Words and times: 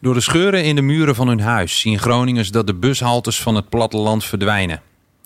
Door 0.00 0.14
de 0.14 0.20
scheuren 0.20 0.64
in 0.64 0.74
de 0.74 0.82
muren 0.82 1.14
van 1.14 1.28
hun 1.28 1.40
huis 1.40 1.80
zien 1.80 1.98
Groningers 1.98 2.50
dat 2.50 2.66
de 2.66 2.74
bushaltes 2.74 3.40
van 3.42 3.54
het 3.54 3.68
platteland 3.68 4.24
verdwijnen. 4.24 4.82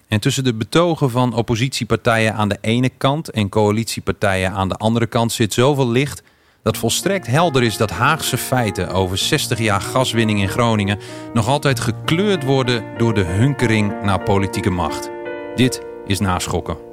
En 0.09 0.21
tussen 0.21 0.45
de 0.45 0.55
betogen 0.55 1.11
van 1.11 1.35
oppositiepartijen 1.35 2.35
aan 2.35 2.49
de 2.49 2.59
ene 2.61 2.89
kant 2.89 3.31
en 3.31 3.49
coalitiepartijen 3.49 4.53
aan 4.53 4.69
de 4.69 4.77
andere 4.77 5.07
kant 5.07 5.33
zit 5.33 5.53
zoveel 5.53 5.91
licht 5.91 6.23
dat 6.63 6.77
volstrekt 6.77 7.27
helder 7.27 7.63
is 7.63 7.77
dat 7.77 7.91
Haagse 7.91 8.37
feiten 8.37 8.89
over 8.89 9.19
60 9.19 9.59
jaar 9.59 9.81
gaswinning 9.81 10.41
in 10.41 10.49
Groningen 10.49 10.99
nog 11.33 11.49
altijd 11.49 11.81
gekleurd 11.81 12.45
worden 12.45 12.85
door 12.99 13.15
de 13.15 13.25
hunkering 13.25 14.03
naar 14.03 14.23
politieke 14.23 14.71
macht. 14.71 15.11
Dit 15.55 15.83
is 16.07 16.21
naschokken. 16.21 16.92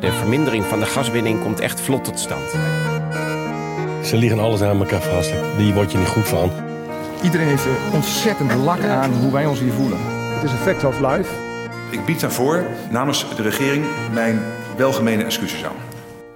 De 0.00 0.12
vermindering 0.12 0.64
van 0.64 0.80
de 0.80 0.86
gaswinning 0.86 1.40
komt 1.40 1.60
echt 1.60 1.80
vlot 1.80 2.04
tot 2.04 2.18
stand. 2.18 2.50
Ze 4.04 4.16
liggen 4.16 4.38
alles 4.38 4.62
aan 4.62 4.78
elkaar 4.78 5.02
vast. 5.02 5.32
Die 5.56 5.74
word 5.74 5.92
je 5.92 5.98
niet 5.98 6.08
goed 6.08 6.28
van. 6.28 6.50
Iedereen 7.22 7.46
heeft 7.46 7.64
er 7.64 7.76
ontzettend 7.92 8.54
lak 8.54 8.84
aan 8.84 9.12
hoe 9.12 9.32
wij 9.32 9.46
ons 9.46 9.60
hier 9.60 9.72
voelen. 9.72 9.98
Het 10.34 10.42
is 10.42 10.50
een 10.50 10.58
fact 10.58 10.84
of 10.84 11.00
life. 11.00 11.30
Ik 11.90 12.04
bied 12.04 12.20
daarvoor 12.20 12.66
namens 12.90 13.36
de 13.36 13.42
regering 13.42 13.84
mijn 14.12 14.42
welgemene 14.76 15.24
excuses 15.24 15.64
aan. 15.64 15.76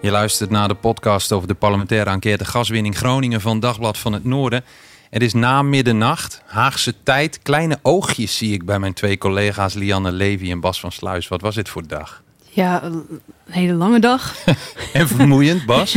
Je 0.01 0.11
luistert 0.11 0.51
naar 0.51 0.69
de 0.69 0.75
podcast 0.75 1.33
over 1.33 1.49
de 1.49 1.55
parlementaire 1.55 2.11
enquête 2.11 2.45
gaswinning 2.45 2.97
Groningen 2.97 3.41
van 3.41 3.61
Dagblad 3.61 3.99
van 3.99 4.13
het 4.13 4.25
Noorden. 4.25 4.65
Het 5.11 5.23
is 5.23 5.33
na 5.33 5.63
middernacht, 5.63 6.43
Haagse 6.47 6.95
tijd. 7.03 7.39
Kleine 7.43 7.79
oogjes 7.83 8.37
zie 8.37 8.53
ik 8.53 8.65
bij 8.65 8.79
mijn 8.79 8.95
twee 8.95 9.19
collega's 9.19 9.75
Lianne 9.75 10.13
Levy 10.13 10.51
en 10.51 10.61
Bas 10.61 10.81
van 10.81 10.93
Sluis. 10.93 11.29
Wat 11.29 11.41
was 11.41 11.55
dit 11.55 11.69
voor 11.69 11.87
dag? 11.87 12.24
Ja, 12.55 12.83
een 12.83 13.21
hele 13.51 13.73
lange 13.73 14.01
dag. 14.01 14.37
en 14.93 15.09
vermoeiend, 15.09 15.67
Bas? 15.67 15.93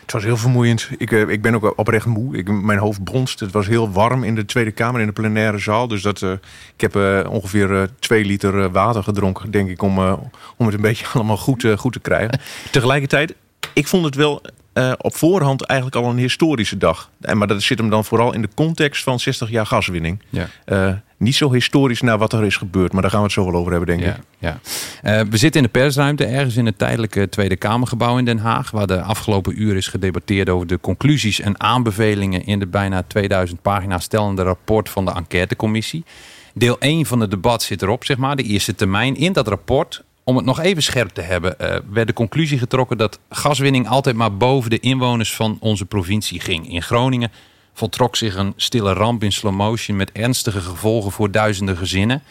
Het 0.00 0.12
was 0.12 0.22
heel 0.22 0.36
vermoeiend. 0.36 0.88
Ik, 0.98 1.10
uh, 1.10 1.28
ik 1.28 1.42
ben 1.42 1.54
ook 1.54 1.78
oprecht 1.78 2.06
moe. 2.06 2.36
Ik, 2.36 2.48
mijn 2.48 2.78
hoofd 2.78 3.04
bronst. 3.04 3.40
Het 3.40 3.52
was 3.52 3.66
heel 3.66 3.90
warm 3.90 4.24
in 4.24 4.34
de 4.34 4.44
Tweede 4.44 4.70
Kamer, 4.70 5.00
in 5.00 5.06
de 5.06 5.12
plenaire 5.12 5.58
zaal. 5.58 5.88
Dus 5.88 6.02
dat, 6.02 6.20
uh, 6.20 6.32
ik 6.74 6.80
heb 6.80 6.96
uh, 6.96 7.20
ongeveer 7.28 7.90
twee 7.98 8.24
liter 8.24 8.70
water 8.70 9.02
gedronken, 9.02 9.50
denk 9.50 9.68
ik, 9.68 9.82
om, 9.82 9.98
om 10.56 10.66
het 10.66 10.74
een 10.74 10.80
beetje 10.80 11.06
allemaal 11.14 11.36
goed, 11.36 11.66
goed 11.76 11.92
te 11.92 12.00
krijgen. 12.00 12.40
Tegelijkertijd, 12.70 13.34
ik 13.72 13.88
vond 13.88 14.04
het 14.04 14.14
wel 14.14 14.42
uh, 14.74 14.92
op 14.98 15.16
voorhand 15.16 15.62
eigenlijk 15.62 16.04
al 16.04 16.10
een 16.10 16.18
historische 16.18 16.76
dag. 16.76 17.10
En, 17.20 17.38
maar 17.38 17.46
dat 17.46 17.62
zit 17.62 17.78
hem 17.78 17.90
dan 17.90 18.04
vooral 18.04 18.34
in 18.34 18.42
de 18.42 18.48
context 18.54 19.02
van 19.02 19.20
60 19.20 19.50
jaar 19.50 19.66
gaswinning. 19.66 20.22
Ja. 20.28 20.48
Uh, 20.66 20.92
niet 21.16 21.34
zo 21.34 21.52
historisch 21.52 22.00
naar 22.00 22.18
wat 22.18 22.32
er 22.32 22.44
is 22.44 22.56
gebeurd, 22.56 22.92
maar 22.92 23.02
daar 23.02 23.10
gaan 23.10 23.20
we 23.20 23.26
het 23.26 23.34
zo 23.34 23.44
wel 23.44 23.60
over 23.60 23.70
hebben, 23.70 23.88
denk 23.88 24.08
ja, 24.08 24.16
ik. 24.16 24.22
Ja. 24.38 24.60
Uh, 25.20 25.28
we 25.30 25.36
zitten 25.36 25.60
in 25.60 25.66
de 25.72 25.78
persruimte 25.78 26.24
ergens 26.24 26.56
in 26.56 26.66
het 26.66 26.78
tijdelijke 26.78 27.28
Tweede 27.28 27.56
Kamergebouw 27.56 28.18
in 28.18 28.24
Den 28.24 28.38
Haag, 28.38 28.70
waar 28.70 28.86
de 28.86 29.02
afgelopen 29.02 29.62
uur 29.62 29.76
is 29.76 29.86
gedebatteerd 29.86 30.48
over 30.48 30.66
de 30.66 30.80
conclusies 30.80 31.40
en 31.40 31.60
aanbevelingen 31.60 32.46
in 32.46 32.58
de 32.58 32.66
bijna 32.66 33.02
2000 33.06 33.62
pagina's 33.62 34.04
stellende 34.04 34.42
rapport 34.42 34.88
van 34.88 35.04
de 35.04 35.12
enquêtecommissie. 35.12 36.04
Deel 36.54 36.78
1 36.78 37.06
van 37.06 37.20
het 37.20 37.30
debat 37.30 37.62
zit 37.62 37.82
erop, 37.82 38.04
zeg 38.04 38.16
maar, 38.16 38.36
de 38.36 38.42
eerste 38.42 38.74
termijn. 38.74 39.16
In 39.16 39.32
dat 39.32 39.48
rapport 39.48 40.04
om 40.24 40.36
het 40.36 40.44
nog 40.44 40.60
even 40.60 40.82
scherp 40.82 41.08
te 41.08 41.20
hebben, 41.20 41.54
uh, 41.60 41.76
werd 41.90 42.06
de 42.06 42.12
conclusie 42.12 42.58
getrokken 42.58 42.98
dat 42.98 43.18
gaswinning 43.30 43.88
altijd 43.88 44.16
maar 44.16 44.36
boven 44.36 44.70
de 44.70 44.80
inwoners 44.80 45.34
van 45.34 45.56
onze 45.60 45.84
provincie 45.84 46.40
ging. 46.40 46.68
In 46.68 46.82
Groningen 46.82 47.32
voltrok 47.72 48.16
zich 48.16 48.34
een 48.34 48.52
stille 48.56 48.92
ramp 48.92 49.22
in 49.22 49.32
slow 49.32 49.54
motion 49.54 49.96
met 49.96 50.12
ernstige 50.12 50.60
gevolgen 50.60 51.12
voor 51.12 51.30
duizenden 51.30 51.76
gezinnen. 51.76 52.22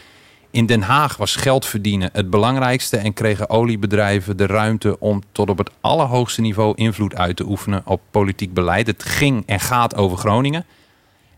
In 0.51 0.65
Den 0.65 0.81
Haag 0.81 1.17
was 1.17 1.35
geld 1.35 1.65
verdienen 1.65 2.09
het 2.13 2.29
belangrijkste 2.29 2.97
en 2.97 3.13
kregen 3.13 3.49
oliebedrijven 3.49 4.37
de 4.37 4.45
ruimte 4.45 4.99
om 4.99 5.21
tot 5.31 5.49
op 5.49 5.57
het 5.57 5.71
allerhoogste 5.81 6.41
niveau 6.41 6.73
invloed 6.75 7.15
uit 7.15 7.35
te 7.35 7.45
oefenen 7.45 7.81
op 7.85 8.01
politiek 8.11 8.53
beleid. 8.53 8.87
Het 8.87 9.03
ging 9.03 9.43
en 9.45 9.59
gaat 9.59 9.95
over 9.95 10.17
Groningen. 10.17 10.65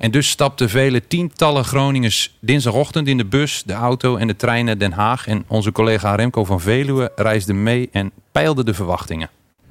En 0.03 0.11
dus 0.11 0.29
stapten 0.29 0.69
vele 0.69 1.07
tientallen 1.07 1.65
Groningers 1.65 2.37
dinsdagochtend 2.39 3.07
in 3.07 3.17
de 3.17 3.25
bus, 3.25 3.63
de 3.65 3.73
auto 3.73 4.15
en 4.15 4.27
de 4.27 4.35
trein 4.35 4.65
naar 4.65 4.77
Den 4.77 4.91
Haag. 4.91 5.27
En 5.27 5.43
onze 5.47 5.71
collega 5.71 6.15
Remco 6.15 6.45
van 6.45 6.61
Veluwe 6.61 7.11
reisde 7.15 7.53
mee 7.53 7.89
en 7.91 8.11
peilde 8.31 8.63
de 8.63 8.73
verwachtingen. 8.73 9.29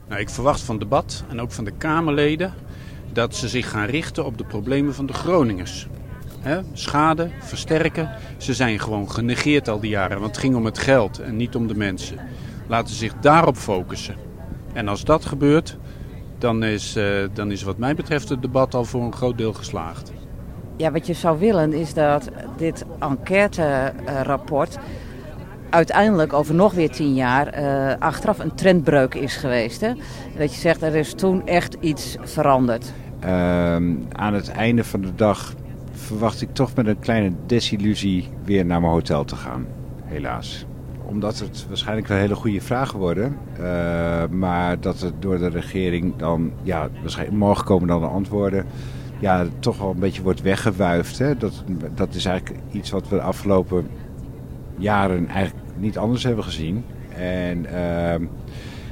Nou, 0.08 0.20
ik 0.20 0.30
verwacht 0.30 0.60
van 0.60 0.78
debat 0.78 1.24
en 1.28 1.40
ook 1.40 1.52
van 1.52 1.64
de 1.64 1.70
Kamerleden 1.70 2.54
dat 3.12 3.36
ze 3.36 3.48
zich 3.48 3.70
gaan 3.70 3.86
richten 3.86 4.24
op 4.24 4.38
de 4.38 4.44
problemen 4.44 4.94
van 4.94 5.06
de 5.06 5.12
Groningers. 5.12 5.86
Schade, 6.72 7.30
versterken. 7.40 8.10
Ze 8.36 8.54
zijn 8.54 8.80
gewoon 8.80 9.10
genegeerd 9.10 9.68
al 9.68 9.80
die 9.80 9.90
jaren, 9.90 10.20
want 10.20 10.30
het 10.30 10.44
ging 10.44 10.54
om 10.54 10.64
het 10.64 10.78
geld 10.78 11.18
en 11.18 11.36
niet 11.36 11.54
om 11.54 11.66
de 11.66 11.76
mensen. 11.76 12.18
Laten 12.66 12.88
ze 12.88 12.96
zich 12.96 13.14
daarop 13.20 13.56
focussen. 13.56 14.16
En 14.72 14.88
als 14.88 15.04
dat 15.04 15.24
gebeurt, 15.24 15.76
dan 16.38 16.64
is, 16.64 16.96
uh, 16.96 17.04
dan 17.32 17.50
is 17.50 17.62
wat 17.62 17.78
mij 17.78 17.94
betreft 17.94 18.28
het 18.28 18.42
debat 18.42 18.74
al 18.74 18.84
voor 18.84 19.02
een 19.02 19.14
groot 19.14 19.38
deel 19.38 19.52
geslaagd. 19.52 20.12
Ja, 20.82 20.90
wat 20.90 21.06
je 21.06 21.12
zou 21.12 21.38
willen 21.38 21.72
is 21.72 21.94
dat 21.94 22.30
dit 22.56 22.84
enquêterapport 22.98 24.78
uiteindelijk 25.70 26.32
over 26.32 26.54
nog 26.54 26.72
weer 26.72 26.90
tien 26.90 27.14
jaar 27.14 27.58
uh, 27.58 27.94
achteraf 27.98 28.38
een 28.38 28.54
trendbreuk 28.54 29.14
is 29.14 29.36
geweest. 29.36 29.80
Hè? 29.80 29.92
Dat 30.38 30.54
je 30.54 30.60
zegt, 30.60 30.82
er 30.82 30.94
is 30.94 31.14
toen 31.14 31.46
echt 31.46 31.76
iets 31.80 32.16
veranderd. 32.20 32.92
Uh, 33.24 33.30
aan 34.12 34.34
het 34.34 34.50
einde 34.50 34.84
van 34.84 35.00
de 35.00 35.14
dag 35.14 35.54
verwacht 35.92 36.42
ik 36.42 36.54
toch 36.54 36.74
met 36.74 36.86
een 36.86 36.98
kleine 36.98 37.32
desillusie 37.46 38.28
weer 38.44 38.66
naar 38.66 38.80
mijn 38.80 38.92
hotel 38.92 39.24
te 39.24 39.36
gaan. 39.36 39.66
Helaas 40.04 40.66
omdat 41.04 41.38
het 41.38 41.66
waarschijnlijk 41.68 42.08
wel 42.08 42.18
hele 42.18 42.34
goede 42.34 42.60
vragen 42.60 42.98
worden. 42.98 43.36
Uh, 43.60 44.26
maar 44.30 44.80
dat 44.80 45.00
het 45.00 45.12
door 45.18 45.38
de 45.38 45.48
regering 45.48 46.16
dan, 46.16 46.52
ja, 46.62 46.88
waarschijnlijk 47.00 47.38
morgen 47.38 47.64
komen 47.64 47.88
dan 47.88 48.00
de 48.00 48.06
antwoorden. 48.06 48.66
Ja, 49.22 49.46
toch 49.58 49.78
wel 49.78 49.90
een 49.90 49.98
beetje 49.98 50.22
wordt 50.22 50.42
weggewuifd. 50.42 51.18
Hè? 51.18 51.36
Dat, 51.36 51.64
dat 51.94 52.14
is 52.14 52.24
eigenlijk 52.24 52.60
iets 52.72 52.90
wat 52.90 53.08
we 53.08 53.14
de 53.14 53.22
afgelopen 53.22 53.88
jaren 54.78 55.28
eigenlijk 55.28 55.66
niet 55.76 55.98
anders 55.98 56.22
hebben 56.22 56.44
gezien. 56.44 56.84
En 57.16 57.66
uh, 57.72 58.28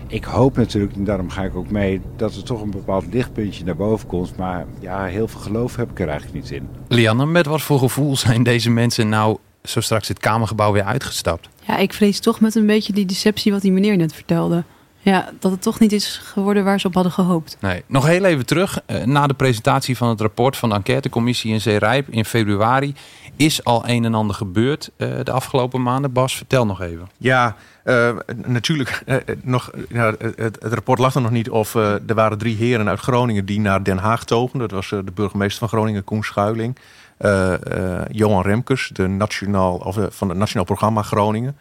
ik 0.07 0.25
hoop 0.25 0.57
natuurlijk, 0.57 0.95
en 0.95 1.05
daarom 1.05 1.31
ga 1.31 1.43
ik 1.43 1.55
ook 1.55 1.71
mee, 1.71 2.01
dat 2.17 2.35
er 2.35 2.43
toch 2.43 2.63
een 2.63 2.71
bepaald 2.71 3.05
lichtpuntje 3.13 3.65
naar 3.65 3.77
boven 3.77 4.07
komt. 4.07 4.37
Maar 4.37 4.67
ja, 4.81 5.05
heel 5.05 5.29
veel 5.29 5.41
geloof 5.41 5.77
heb 5.77 5.91
ik 5.91 6.01
er 6.01 6.09
eigenlijk 6.09 6.43
niet 6.43 6.51
in. 6.51 6.69
Lianne, 6.89 7.27
met 7.27 7.47
wat 7.47 7.63
voor 7.63 7.79
gevoel 7.79 8.17
zijn 8.17 8.43
deze 8.43 8.71
mensen 8.71 9.09
nou 9.09 9.37
zo 9.63 9.81
straks 9.81 10.09
het 10.09 10.19
Kamergebouw 10.19 10.73
weer 10.73 10.85
uitgestapt? 10.85 11.49
Ja, 11.67 11.77
ik 11.77 11.93
vrees 11.93 12.21
toch 12.21 12.41
met 12.41 12.55
een 12.55 12.67
beetje 12.67 12.93
die 12.93 13.07
deceptie 13.07 13.53
wat 13.53 13.63
die 13.63 13.73
meneer 13.73 13.97
net 13.97 14.15
vertelde. 14.15 14.65
Ja, 15.03 15.31
dat 15.39 15.51
het 15.51 15.63
toch 15.63 15.81
niet 15.81 15.93
is 15.93 16.21
geworden 16.25 16.65
waar 16.65 16.81
ze 16.81 16.87
op 16.87 16.95
hadden 16.95 17.13
gehoopt. 17.13 17.57
Nee, 17.61 17.83
nog 17.87 18.07
heel 18.07 18.25
even 18.25 18.47
terug. 18.47 18.81
Na 19.05 19.27
de 19.27 19.35
presentatie 19.35 19.97
van 19.97 20.09
het 20.09 20.21
rapport 20.21 20.57
van 20.57 20.69
de 20.69 20.75
enquêtecommissie 20.75 21.53
in 21.53 21.61
Zeerijp 21.61 22.09
in 22.09 22.25
februari... 22.25 22.95
is 23.37 23.65
al 23.65 23.89
een 23.89 24.05
en 24.05 24.15
ander 24.15 24.37
gebeurd 24.37 24.91
de 24.97 25.31
afgelopen 25.31 25.83
maanden. 25.83 26.13
Bas, 26.13 26.37
vertel 26.37 26.67
nog 26.67 26.81
even. 26.81 27.09
Ja, 27.17 27.57
uh, 27.85 28.11
natuurlijk. 28.47 29.03
Uh, 29.07 29.17
nog, 29.43 29.71
ja, 29.89 30.15
het, 30.19 30.37
het, 30.37 30.73
rapport 30.73 30.99
lag 30.99 31.15
er 31.15 31.21
nog 31.21 31.31
niet 31.31 31.51
of 31.51 31.75
uh, 31.75 31.93
er 31.93 32.15
waren 32.15 32.39
drie 32.39 32.57
heren 32.57 32.89
uit 32.89 33.01
Groningen 33.01 33.45
die 33.45 33.61
naar 33.61 33.83
Den 33.83 33.99
Haag 33.99 34.25
togen. 34.25 34.59
Dat 34.59 34.71
was 34.71 34.89
de 34.89 35.13
burgemeester 35.15 35.59
van 35.59 35.69
Groningen, 35.69 36.05
Koen 36.05 36.23
Schuiling. 36.23 36.77
Uh, 37.21 37.53
uh, 37.77 38.01
Johan 38.11 38.43
Remkes, 38.43 38.91
de 38.93 39.07
nationaal, 39.07 39.77
of, 39.77 39.97
uh, 39.97 40.05
van 40.09 40.29
het 40.29 40.39
Nationaal 40.39 40.65
Programma 40.65 41.03
Groningen. 41.03 41.57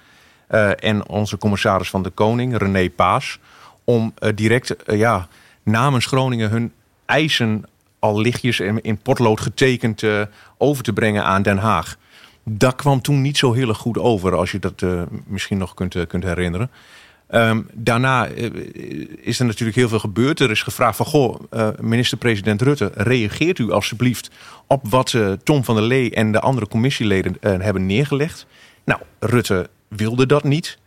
En 0.79 1.07
onze 1.07 1.37
commissaris 1.37 1.89
van 1.89 2.03
de 2.03 2.09
Koning, 2.09 2.57
René 2.57 2.89
Paas. 2.89 3.39
Om 3.83 4.13
direct 4.35 4.75
ja, 4.85 5.27
namens 5.63 6.05
Groningen 6.05 6.49
hun 6.49 6.71
eisen 7.05 7.63
al 7.99 8.21
lichtjes 8.21 8.59
in, 8.59 8.81
in 8.81 8.97
potlood 8.97 9.41
getekend 9.41 10.03
over 10.57 10.83
te 10.83 10.93
brengen 10.93 11.23
aan 11.23 11.41
Den 11.41 11.57
Haag. 11.57 11.97
Dat 12.43 12.75
kwam 12.75 13.01
toen 13.01 13.21
niet 13.21 13.37
zo 13.37 13.53
heel 13.53 13.69
erg 13.69 13.77
goed 13.77 13.97
over, 13.97 14.35
als 14.35 14.51
je 14.51 14.59
dat 14.59 14.85
misschien 15.25 15.57
nog 15.57 15.73
kunt, 15.73 16.07
kunt 16.07 16.23
herinneren. 16.23 16.71
Um, 17.31 17.67
daarna 17.73 18.25
is 19.21 19.39
er 19.39 19.45
natuurlijk 19.45 19.77
heel 19.77 19.89
veel 19.89 19.99
gebeurd. 19.99 20.39
Er 20.39 20.51
is 20.51 20.63
gevraagd 20.63 20.97
van, 20.97 21.05
goh, 21.05 21.39
minister-president 21.79 22.61
Rutte, 22.61 22.91
reageert 22.93 23.59
u 23.59 23.71
alsjeblieft 23.71 24.29
op 24.67 24.87
wat 24.87 25.17
Tom 25.43 25.63
van 25.63 25.75
der 25.75 25.83
Lee 25.83 26.11
en 26.11 26.31
de 26.31 26.39
andere 26.39 26.67
commissieleden 26.67 27.37
hebben 27.39 27.85
neergelegd. 27.85 28.45
Nou, 28.85 29.01
Rutte 29.19 29.69
wilde 29.89 30.25
dat 30.25 30.43
niet. 30.43 30.77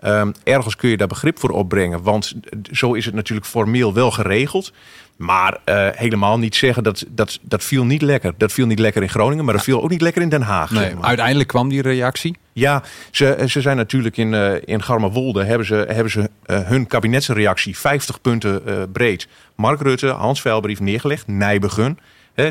Ehm, 0.00 0.32
ergens 0.44 0.76
kun 0.76 0.88
je 0.90 0.96
daar 0.96 1.06
begrip 1.06 1.38
voor 1.38 1.50
opbrengen, 1.50 2.02
want 2.02 2.34
zo 2.72 2.92
is 2.92 3.04
het 3.04 3.14
natuurlijk 3.14 3.46
formeel 3.46 3.94
wel 3.94 4.10
geregeld. 4.10 4.72
Maar 5.16 5.58
uh, 5.64 5.88
helemaal 5.92 6.38
niet 6.38 6.56
zeggen 6.56 6.82
dat, 6.82 7.04
dat 7.08 7.38
dat 7.42 7.64
viel 7.64 7.84
niet 7.84 8.02
lekker. 8.02 8.34
Dat 8.36 8.52
viel 8.52 8.66
niet 8.66 8.78
lekker 8.78 9.02
in 9.02 9.08
Groningen, 9.08 9.44
maar 9.44 9.54
dat 9.54 9.62
viel 9.62 9.82
ook 9.82 9.90
niet 9.90 10.00
lekker 10.00 10.22
in 10.22 10.28
Den 10.28 10.42
Haag. 10.42 10.70
Nee, 10.70 10.82
zeg 10.82 10.94
maar. 10.94 11.04
Uiteindelijk 11.04 11.48
kwam 11.48 11.68
die 11.68 11.82
reactie. 11.82 12.36
Ja, 12.52 12.82
ze, 13.10 13.44
ze 13.46 13.60
zijn 13.60 13.76
natuurlijk 13.76 14.16
in, 14.16 14.32
uh, 14.32 14.52
in 14.64 14.82
Garmerwolde 14.82 15.44
hebben 15.44 15.66
ze, 15.66 15.74
hebben 15.74 16.10
ze 16.10 16.30
uh, 16.46 16.58
hun 16.60 16.86
kabinetsreactie 16.86 17.78
50 17.78 18.20
punten 18.20 18.62
breed. 18.92 19.28
Mark 19.56 19.80
Rutte, 19.80 20.06
Hans 20.06 20.40
Veilbrief 20.40 20.80
neergelegd, 20.80 21.26
Nijbegen. 21.26 21.98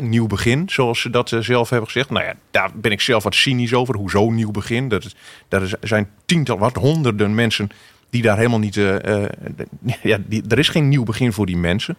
Nieuw 0.00 0.26
begin, 0.26 0.68
zoals 0.68 1.00
ze 1.00 1.10
dat 1.10 1.36
zelf 1.40 1.70
hebben 1.70 1.88
gezegd. 1.90 2.10
Nou 2.10 2.24
ja, 2.24 2.34
daar 2.50 2.70
ben 2.74 2.90
ik 2.90 3.00
zelf 3.00 3.22
wat 3.22 3.34
cynisch 3.34 3.74
over. 3.74 3.96
Hoezo 3.96 4.30
nieuw 4.30 4.50
begin? 4.50 4.88
Dat, 4.88 5.14
dat 5.48 5.62
zijn 5.80 6.08
tientallen, 6.24 6.62
wat 6.62 6.74
honderden 6.74 7.34
mensen 7.34 7.68
die 8.10 8.22
daar 8.22 8.36
helemaal 8.36 8.58
niet. 8.58 8.74
ja, 10.02 10.18
die, 10.26 10.42
er 10.48 10.58
is 10.58 10.68
geen 10.68 10.88
nieuw 10.88 11.04
begin 11.04 11.32
voor 11.32 11.46
die 11.46 11.56
mensen. 11.56 11.96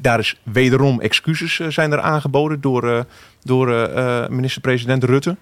Daar 0.00 0.18
is 0.18 0.40
wederom 0.42 1.00
excuses 1.00 1.54
zijn 1.54 1.92
er 1.92 2.00
aangeboden 2.00 2.60
door, 2.60 3.06
door 3.42 3.90
minister-president 4.30 5.04
Rutte. 5.04 5.36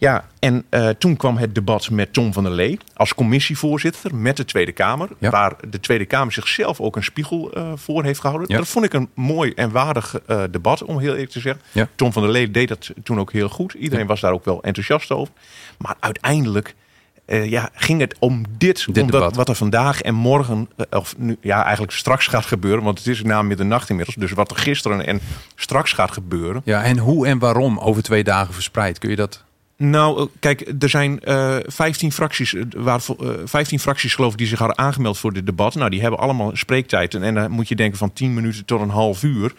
Ja, 0.00 0.24
en 0.38 0.64
toen 0.98 1.16
kwam 1.16 1.36
het 1.36 1.54
debat 1.54 1.90
met 1.90 2.12
Tom 2.12 2.32
van 2.32 2.42
der 2.42 2.52
Lee 2.52 2.78
als 2.94 3.14
commissievoorzitter 3.14 4.14
met 4.14 4.36
de 4.36 4.44
Tweede 4.44 4.72
Kamer. 4.72 5.08
Ja. 5.18 5.30
Waar 5.30 5.54
de 5.70 5.80
Tweede 5.80 6.04
Kamer 6.04 6.32
zichzelf 6.32 6.80
ook 6.80 6.96
een 6.96 7.04
spiegel 7.04 7.52
voor 7.74 8.04
heeft 8.04 8.20
gehouden. 8.20 8.48
Ja. 8.50 8.56
Dat 8.56 8.68
vond 8.68 8.84
ik 8.84 8.92
een 8.92 9.08
mooi 9.14 9.52
en 9.52 9.70
waardig 9.70 10.20
debat, 10.50 10.84
om 10.84 10.98
heel 10.98 11.12
eerlijk 11.12 11.30
te 11.30 11.40
zeggen. 11.40 11.62
Ja. 11.72 11.88
Tom 11.94 12.12
van 12.12 12.22
der 12.22 12.30
Lee 12.30 12.50
deed 12.50 12.68
dat 12.68 12.90
toen 13.02 13.20
ook 13.20 13.32
heel 13.32 13.48
goed. 13.48 13.72
Iedereen 13.72 14.06
was 14.06 14.20
daar 14.20 14.32
ook 14.32 14.44
wel 14.44 14.62
enthousiast 14.62 15.10
over. 15.10 15.34
Maar 15.78 15.94
uiteindelijk 16.00 16.74
uh, 17.26 17.50
ja, 17.50 17.70
ging 17.74 18.00
het 18.00 18.16
om 18.18 18.44
dit. 18.58 18.94
dit 18.94 19.10
wat 19.10 19.48
er 19.48 19.54
vandaag 19.54 20.00
en 20.00 20.14
morgen, 20.14 20.68
uh, 20.76 20.86
of 20.90 21.14
nu, 21.18 21.36
ja, 21.40 21.62
eigenlijk 21.62 21.92
straks 21.92 22.26
gaat 22.26 22.46
gebeuren. 22.46 22.84
Want 22.84 22.98
het 22.98 23.06
is 23.06 23.22
na 23.22 23.42
middernacht 23.42 23.90
inmiddels. 23.90 24.16
Dus 24.16 24.32
wat 24.32 24.50
er 24.50 24.56
gisteren 24.56 25.06
en 25.06 25.20
straks 25.54 25.92
gaat 25.92 26.10
gebeuren. 26.10 26.62
Ja, 26.64 26.82
en 26.82 26.98
hoe 26.98 27.26
en 27.26 27.38
waarom 27.38 27.78
over 27.78 28.02
twee 28.02 28.24
dagen 28.24 28.54
verspreid? 28.54 28.98
Kun 28.98 29.10
je 29.10 29.16
dat 29.16 29.44
nou, 29.78 30.28
kijk, 30.40 30.72
er 30.78 30.88
zijn 30.88 31.20
uh, 31.24 31.56
15 31.66 32.12
fracties, 32.12 32.54
waar, 32.76 33.00
uh, 33.20 33.30
15 33.44 33.80
fracties 33.80 34.14
geloof 34.14 34.32
ik 34.32 34.38
die 34.38 34.46
zich 34.46 34.58
hadden 34.58 34.78
aangemeld 34.78 35.18
voor 35.18 35.32
dit 35.32 35.46
debat. 35.46 35.74
Nou, 35.74 35.90
die 35.90 36.00
hebben 36.00 36.20
allemaal 36.20 36.50
spreektijd. 36.56 37.14
En, 37.14 37.34
dan 37.34 37.50
moet 37.50 37.68
je 37.68 37.76
denken 37.76 37.98
van 37.98 38.12
10 38.12 38.34
minuten 38.34 38.64
tot 38.64 38.80
een 38.80 38.88
half 38.88 39.22
uur. 39.22 39.52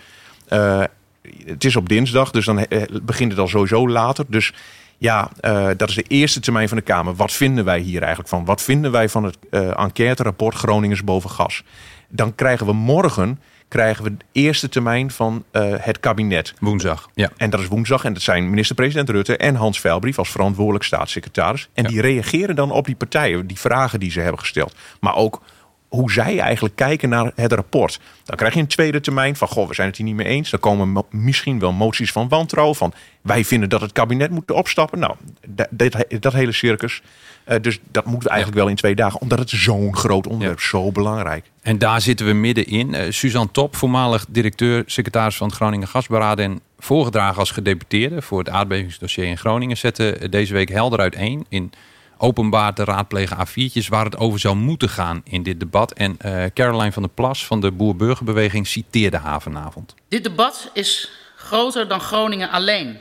Het 1.46 1.64
is 1.64 1.76
op 1.76 1.90
dinsdag, 1.90 2.32
dus 2.32 2.46
dan 2.46 2.66
begint 3.04 3.32
het 3.32 3.40
al 3.40 3.48
sowieso 3.48 3.90
later. 3.90 4.26
Dus 4.28 4.54
ja, 4.98 5.32
dat 5.78 5.90
is 5.90 5.96
de 5.96 6.06
eerste 6.08 6.40
termijn 6.40 6.68
van 6.68 6.78
de 6.78 6.84
Kamer. 6.84 7.16
Wat 7.16 7.32
vinden 7.32 7.66
wij 7.66 7.80
hier 7.80 8.00
eigenlijk 8.00 8.30
van? 8.30 8.46
Wat 8.46 8.62
vinden 8.62 8.92
wij 8.92 9.10
van 9.10 9.24
het 9.24 9.38
enquêterapport 9.76 10.56
Groningers 10.56 11.04
boven 11.04 11.30
gas? 11.30 11.64
Dan 12.08 12.36
krijgen 12.36 12.66
we 12.66 12.74
morgen 12.74 13.40
krijgen 13.70 14.04
we 14.04 14.18
de 14.18 14.26
eerste 14.32 14.70
termijn 14.70 15.12
van 15.12 15.44
uh, 15.52 15.74
het 15.78 16.00
kabinet. 16.00 16.54
Woensdag. 16.60 17.10
Ja. 17.14 17.30
En 17.38 17.50
dat 17.50 17.60
is 17.60 17.68
woensdag. 17.68 18.04
En 18.04 18.14
dat 18.14 18.22
zijn 18.22 18.50
minister-president 18.50 19.10
Rutte 19.10 19.38
en 19.38 19.56
Hans 19.56 19.80
Veilbrief 19.80 20.18
als 20.18 20.30
verantwoordelijk 20.30 20.84
staatssecretaris. 20.84 21.70
En 21.74 21.84
ja. 21.84 21.90
die 21.90 22.02
reageren 22.02 22.56
dan 22.56 22.72
op 22.72 22.86
die 22.86 22.96
partijen, 22.96 23.48
die 23.48 23.60
vragen 23.60 24.00
die 24.00 24.12
ze 24.12 24.20
hebben 24.20 24.40
gesteld. 24.40 24.76
Maar 25.00 25.16
ook 25.16 25.42
hoe 25.90 26.12
zij 26.12 26.40
eigenlijk 26.40 26.76
kijken 26.76 27.10
naar 27.10 27.32
het 27.36 27.52
rapport. 27.52 28.00
Dan 28.24 28.36
krijg 28.36 28.54
je 28.54 28.60
een 28.60 28.68
tweede 28.68 29.00
termijn 29.00 29.36
van, 29.36 29.48
goh, 29.48 29.68
we 29.68 29.74
zijn 29.74 29.88
het 29.88 29.98
hier 29.98 30.06
niet 30.06 30.16
mee 30.16 30.28
eens. 30.28 30.50
Dan 30.50 30.60
komen 30.60 31.04
misschien 31.10 31.60
wel 31.60 31.72
moties 31.72 32.12
van 32.12 32.28
wantrouwen 32.28 32.76
van, 32.76 32.94
wij 33.22 33.46
vinden 33.46 33.70
dat 33.70 33.82
het 33.82 33.92
kabinet 33.92 34.32
moet 34.32 34.52
opstappen. 34.52 35.00
Nou, 35.00 35.16
dat, 35.48 35.96
dat, 36.20 36.34
hele 36.34 36.52
circus. 36.52 37.02
Uh, 37.48 37.56
dus 37.62 37.80
dat 37.92 38.06
moeten 38.06 38.24
we 38.24 38.30
eigenlijk 38.30 38.58
ja. 38.58 38.64
wel 38.64 38.72
in 38.72 38.80
twee 38.80 38.96
dagen, 38.96 39.22
omdat 39.22 39.40
het 39.40 39.50
zo'n 39.50 39.96
groot 39.96 40.28
onderwerp, 40.28 40.60
ja. 40.60 40.68
zo 40.68 40.92
belangrijk. 40.92 41.46
En 41.62 41.78
daar 41.78 42.02
zitten 42.02 42.26
we 42.26 42.34
middenin. 42.34 42.94
Uh, 42.94 43.02
Suzanne 43.10 43.52
Top, 43.52 43.76
voormalig 43.76 44.26
directeur, 44.30 44.84
secretaris 44.86 45.38
van 45.38 45.48
het 45.48 45.56
Groningen 45.56 45.88
Gasberaad 45.88 46.40
en 46.40 46.60
voorgedragen 46.80 47.40
als 47.40 47.52
gedeputeerde 47.52 48.22
voor 48.22 48.40
het 48.40 48.50
aardbevingsdossier 48.50 49.26
in 49.26 49.38
Groningen, 49.38 49.78
zette 49.78 50.28
deze 50.30 50.54
week 50.54 50.70
helder 50.70 51.00
uiteen 51.00 51.46
in 51.50 51.72
openbaar 52.20 52.74
te 52.74 52.84
raadplegen 52.84 53.38
A4'tjes 53.48 53.88
waar 53.88 54.06
het 54.06 54.18
over 54.18 54.40
zou 54.40 54.56
moeten 54.56 54.90
gaan 54.90 55.22
in 55.24 55.44
dit 55.44 55.60
debat. 55.60 55.92
En 55.94 56.18
uh, 56.26 56.46
Caroline 56.54 56.92
van 56.92 57.02
der 57.02 57.12
Plas 57.12 57.46
van 57.46 57.62
de 57.62 57.72
Boer-Burgerbeweging 57.72 58.68
citeerde 58.68 59.18
haar 59.18 59.42
vanavond. 59.42 59.96
Dit 60.08 60.24
debat 60.24 60.70
is 60.74 61.12
groter 61.36 61.88
dan 61.88 62.00
Groningen 62.00 62.50
alleen. 62.50 62.98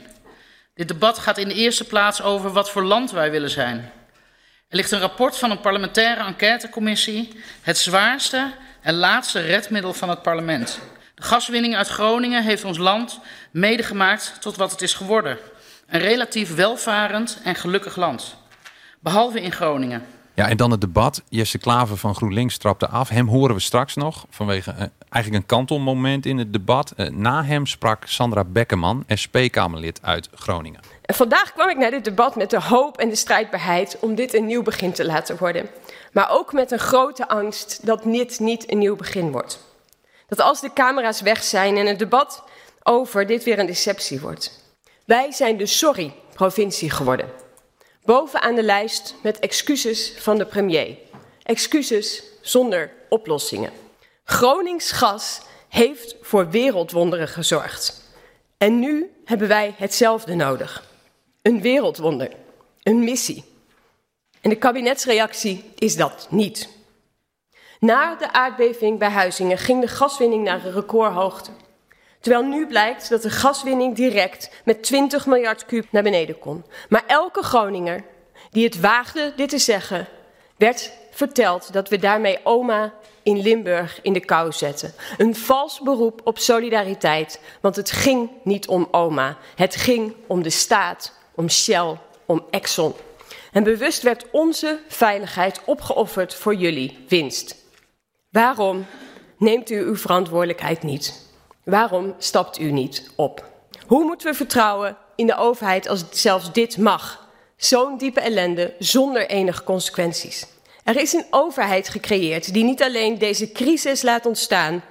Dit 0.73 0.87
debat 0.87 1.17
gaat 1.17 1.37
in 1.37 1.47
de 1.47 1.53
eerste 1.53 1.83
plaats 1.83 2.21
over 2.21 2.51
wat 2.51 2.69
voor 2.69 2.83
land 2.83 3.11
wij 3.11 3.31
willen 3.31 3.49
zijn. 3.49 3.91
Er 4.67 4.75
ligt 4.75 4.91
een 4.91 4.99
rapport 4.99 5.37
van 5.37 5.51
een 5.51 5.59
parlementaire 5.59 6.23
enquêtecommissie, 6.23 7.31
het 7.61 7.77
zwaarste 7.77 8.51
en 8.81 8.93
laatste 8.93 9.39
redmiddel 9.39 9.93
van 9.93 10.09
het 10.09 10.21
parlement. 10.21 10.79
De 11.15 11.23
gaswinning 11.23 11.75
uit 11.75 11.87
Groningen 11.87 12.43
heeft 12.43 12.63
ons 12.63 12.77
land 12.77 13.19
medegemaakt 13.51 14.37
tot 14.39 14.55
wat 14.55 14.71
het 14.71 14.81
is 14.81 14.93
geworden. 14.93 15.37
Een 15.87 15.99
relatief 15.99 16.55
welvarend 16.55 17.39
en 17.43 17.55
gelukkig 17.55 17.95
land. 17.95 18.37
Behalve 18.99 19.41
in 19.41 19.51
Groningen. 19.51 20.05
Ja, 20.33 20.49
en 20.49 20.57
dan 20.57 20.71
het 20.71 20.81
debat. 20.81 21.23
Jesse 21.29 21.57
Klaver 21.57 21.97
van 21.97 22.15
GroenLinks 22.15 22.57
trapte 22.57 22.87
af. 22.87 23.09
Hem 23.09 23.27
horen 23.27 23.55
we 23.55 23.61
straks 23.61 23.95
nog 23.95 24.25
vanwege 24.29 24.71
uh, 24.71 24.79
eigenlijk 25.09 25.43
een 25.43 25.57
kantelmoment 25.57 26.25
in 26.25 26.37
het 26.37 26.53
debat. 26.53 26.93
Uh, 26.97 27.09
na 27.09 27.43
hem 27.43 27.65
sprak 27.65 28.05
Sandra 28.05 28.43
Bekkerman, 28.43 29.03
SP-Kamerlid 29.07 29.99
uit 30.01 30.29
Groningen. 30.33 30.79
En 31.01 31.15
vandaag 31.15 31.53
kwam 31.53 31.69
ik 31.69 31.77
naar 31.77 31.91
dit 31.91 32.03
debat 32.03 32.35
met 32.35 32.49
de 32.49 32.61
hoop 32.61 32.97
en 32.97 33.09
de 33.09 33.15
strijdbaarheid 33.15 33.97
om 33.99 34.15
dit 34.15 34.33
een 34.33 34.45
nieuw 34.45 34.63
begin 34.63 34.91
te 34.91 35.05
laten 35.05 35.37
worden. 35.37 35.69
Maar 36.13 36.29
ook 36.31 36.53
met 36.53 36.71
een 36.71 36.79
grote 36.79 37.27
angst 37.27 37.85
dat 37.85 38.03
dit 38.03 38.39
niet 38.39 38.71
een 38.71 38.77
nieuw 38.77 38.95
begin 38.95 39.31
wordt. 39.31 39.59
Dat 40.27 40.41
als 40.41 40.61
de 40.61 40.73
camera's 40.73 41.21
weg 41.21 41.43
zijn 41.43 41.77
en 41.77 41.85
het 41.85 41.99
debat 41.99 42.43
over 42.83 43.27
dit 43.27 43.43
weer 43.43 43.59
een 43.59 43.65
deceptie 43.65 44.19
wordt. 44.19 44.63
Wij 45.05 45.31
zijn 45.31 45.57
de 45.57 45.65
sorry-provincie 45.65 46.89
geworden. 46.89 47.29
Bovenaan 48.09 48.55
de 48.55 48.63
lijst 48.63 49.15
met 49.23 49.39
excuses 49.39 50.13
van 50.17 50.37
de 50.37 50.45
premier. 50.45 50.97
Excuses 51.43 52.23
zonder 52.41 52.91
oplossingen. 53.09 53.71
Gronings 54.23 54.91
gas 54.91 55.41
heeft 55.67 56.15
voor 56.21 56.49
wereldwonderen 56.49 57.27
gezorgd. 57.27 58.03
En 58.57 58.79
nu 58.79 59.11
hebben 59.25 59.47
wij 59.47 59.73
hetzelfde 59.77 60.35
nodig. 60.35 60.83
Een 61.41 61.61
wereldwonder. 61.61 62.31
Een 62.83 63.03
missie. 63.03 63.43
En 64.41 64.49
de 64.49 64.55
kabinetsreactie 64.55 65.63
is 65.75 65.95
dat 65.95 66.27
niet. 66.29 66.69
Na 67.79 68.15
de 68.15 68.31
aardbeving 68.31 68.99
bij 68.99 69.09
Huizingen 69.09 69.57
ging 69.57 69.81
de 69.81 69.87
gaswinning 69.87 70.43
naar 70.43 70.65
een 70.65 70.73
recordhoogte. 70.73 71.51
Terwijl 72.19 72.43
nu 72.43 72.67
blijkt 72.67 73.09
dat 73.09 73.21
de 73.21 73.29
gaswinning 73.29 73.95
direct 73.95 74.49
met 74.65 74.83
20 74.83 75.25
miljard 75.25 75.65
kuub 75.65 75.85
naar 75.91 76.03
beneden 76.03 76.39
kon. 76.39 76.65
Maar 76.89 77.03
elke 77.07 77.43
Groninger 77.43 78.03
die 78.51 78.65
het 78.65 78.79
waagde 78.79 79.33
dit 79.35 79.49
te 79.49 79.57
zeggen, 79.57 80.07
werd 80.57 80.91
verteld 81.11 81.73
dat 81.73 81.89
we 81.89 81.97
daarmee 81.97 82.39
oma 82.43 82.93
in 83.23 83.41
Limburg 83.41 83.99
in 84.01 84.13
de 84.13 84.25
kou 84.25 84.51
zetten. 84.51 84.93
Een 85.17 85.35
vals 85.35 85.79
beroep 85.79 86.21
op 86.23 86.37
solidariteit, 86.37 87.41
want 87.61 87.75
het 87.75 87.91
ging 87.91 88.29
niet 88.43 88.67
om 88.67 88.87
oma. 88.91 89.37
Het 89.55 89.75
ging 89.75 90.15
om 90.27 90.43
de 90.43 90.49
staat, 90.49 91.13
om 91.35 91.49
Shell, 91.49 91.97
om 92.25 92.45
Exxon. 92.49 92.93
En 93.51 93.63
bewust 93.63 94.01
werd 94.01 94.25
onze 94.31 94.79
veiligheid 94.87 95.61
opgeofferd 95.65 96.35
voor 96.35 96.55
jullie 96.55 97.05
winst. 97.07 97.55
Waarom 98.29 98.85
neemt 99.37 99.69
u 99.69 99.79
uw 99.79 99.95
verantwoordelijkheid 99.95 100.83
niet? 100.83 101.28
Waarom 101.69 102.13
stapt 102.17 102.59
u 102.59 102.71
niet 102.71 103.11
op? 103.15 103.49
Hoe 103.87 104.03
moeten 104.03 104.27
we 104.27 104.33
vertrouwen 104.33 104.97
in 105.15 105.27
de 105.27 105.37
overheid 105.37 105.87
als 105.87 106.05
zelfs 106.11 106.51
dit 106.51 106.77
mag? 106.77 107.27
Zo'n 107.57 107.97
diepe 107.97 108.19
ellende 108.19 108.73
zonder 108.79 109.27
enige 109.27 109.63
consequenties. 109.63 110.47
Er 110.83 110.97
is 110.97 111.13
een 111.13 111.25
overheid 111.29 111.89
gecreëerd 111.89 112.53
die 112.53 112.63
niet 112.63 112.83
alleen 112.83 113.17
deze 113.17 113.51
crisis 113.51 114.01
laat 114.01 114.25
ontstaan, 114.25 114.81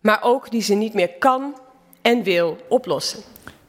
maar 0.00 0.18
ook 0.22 0.50
die 0.50 0.62
ze 0.62 0.74
niet 0.74 0.94
meer 0.94 1.10
kan 1.18 1.54
en 2.02 2.22
wil 2.22 2.58
oplossen. 2.68 3.20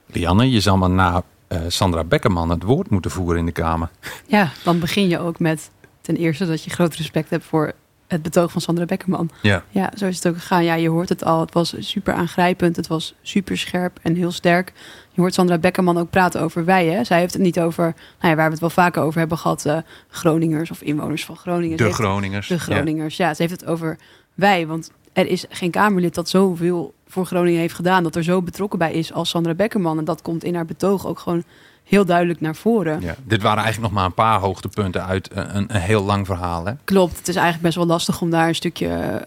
Lianne, 0.05 0.51
je 0.51 0.59
zal 0.59 0.77
maar 0.77 0.89
na 0.89 1.23
uh, 1.47 1.61
Sandra 1.67 2.03
Beckerman 2.03 2.49
het 2.49 2.63
woord 2.63 2.89
moeten 2.89 3.11
voeren 3.11 3.39
in 3.39 3.45
de 3.45 3.51
Kamer. 3.51 3.89
Ja, 4.25 4.51
dan 4.63 4.79
begin 4.79 5.07
je 5.07 5.19
ook 5.19 5.39
met 5.39 5.69
ten 6.01 6.15
eerste 6.15 6.45
dat 6.47 6.63
je 6.63 6.69
groot 6.69 6.95
respect 6.95 7.29
hebt 7.29 7.43
voor 7.43 7.73
het 8.09 8.21
betoog 8.21 8.51
van 8.51 8.61
Sandra 8.61 8.85
Beckerman. 8.85 9.29
Ja. 9.41 9.63
ja, 9.69 9.91
zo 9.95 10.05
is 10.05 10.15
het 10.15 10.27
ook 10.27 10.37
gegaan. 10.37 10.63
Ja, 10.63 10.73
je 10.73 10.89
hoort 10.89 11.09
het 11.09 11.23
al. 11.23 11.39
Het 11.39 11.53
was 11.53 11.75
super 11.79 12.13
aangrijpend. 12.13 12.75
Het 12.75 12.87
was 12.87 13.15
super 13.21 13.57
scherp 13.57 13.99
en 14.01 14.15
heel 14.15 14.31
sterk. 14.31 14.73
Je 15.09 15.21
hoort 15.21 15.33
Sandra 15.33 15.57
Beckerman 15.57 15.97
ook 15.97 16.09
praten 16.09 16.41
over 16.41 16.65
wij. 16.65 16.85
Hè? 16.85 17.03
Zij 17.03 17.19
heeft 17.19 17.33
het 17.33 17.41
niet 17.41 17.59
over, 17.59 17.83
nou 17.83 18.29
ja, 18.29 18.35
waar 18.35 18.45
we 18.45 18.51
het 18.51 18.59
wel 18.59 18.69
vaker 18.69 19.01
over 19.01 19.19
hebben 19.19 19.37
gehad, 19.37 19.65
uh, 19.65 19.77
Groningers 20.07 20.71
of 20.71 20.81
inwoners 20.81 21.25
van 21.25 21.35
Groningen. 21.35 21.77
De 21.77 21.93
Groningers. 21.93 22.47
De 22.47 22.59
Groningers, 22.59 23.17
ja. 23.17 23.27
ja. 23.27 23.33
Ze 23.33 23.41
heeft 23.41 23.59
het 23.59 23.69
over 23.69 23.97
wij. 24.33 24.67
Want 24.67 24.91
er 25.13 25.27
is 25.27 25.45
geen 25.49 25.71
Kamerlid 25.71 26.15
dat 26.15 26.29
zoveel 26.29 26.93
voor 27.07 27.25
Groningen 27.25 27.59
heeft 27.59 27.73
gedaan. 27.73 28.03
Dat 28.03 28.15
er 28.15 28.23
zo 28.23 28.41
betrokken 28.41 28.79
bij 28.79 28.93
is 28.93 29.13
als 29.13 29.29
Sandra 29.29 29.53
Beckerman. 29.53 29.97
En 29.97 30.05
dat 30.05 30.21
komt 30.21 30.43
in 30.43 30.55
haar 30.55 30.65
betoog 30.65 31.07
ook 31.07 31.19
gewoon 31.19 31.43
heel 31.89 32.05
duidelijk 32.05 32.41
naar 32.41 32.55
voren. 32.55 33.01
Ja, 33.01 33.15
dit 33.23 33.41
waren 33.41 33.63
eigenlijk 33.63 33.93
nog 33.93 34.01
maar 34.01 34.09
een 34.09 34.15
paar 34.25 34.39
hoogtepunten 34.39 35.05
uit 35.05 35.29
een, 35.33 35.55
een, 35.55 35.75
een 35.75 35.81
heel 35.81 36.03
lang 36.03 36.25
verhaal. 36.25 36.65
Hè? 36.65 36.73
Klopt, 36.83 37.17
het 37.17 37.27
is 37.27 37.35
eigenlijk 37.35 37.65
best 37.65 37.75
wel 37.75 37.85
lastig 37.85 38.21
om 38.21 38.29
daar 38.29 38.47
een 38.47 38.55
stukje 38.55 39.21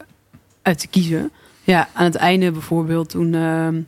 uit 0.62 0.78
te 0.78 0.86
kiezen. 0.86 1.30
Ja, 1.64 1.88
aan 1.92 2.04
het 2.04 2.14
einde 2.14 2.50
bijvoorbeeld, 2.50 3.08
toen 3.08 3.34
ehm, 3.34 3.80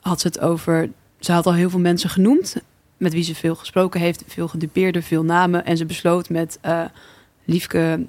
had 0.00 0.20
ze 0.20 0.26
het 0.26 0.40
over... 0.40 0.90
Ze 1.20 1.32
had 1.32 1.46
al 1.46 1.54
heel 1.54 1.70
veel 1.70 1.80
mensen 1.80 2.10
genoemd 2.10 2.56
met 2.96 3.12
wie 3.12 3.22
ze 3.22 3.34
veel 3.34 3.54
gesproken 3.54 4.00
heeft. 4.00 4.24
Veel 4.26 4.48
gedupeerden, 4.48 5.02
veel 5.02 5.24
namen. 5.24 5.64
En 5.64 5.76
ze 5.76 5.84
besloot 5.84 6.28
met 6.28 6.58
uh, 6.66 6.80
Liefke 7.44 8.06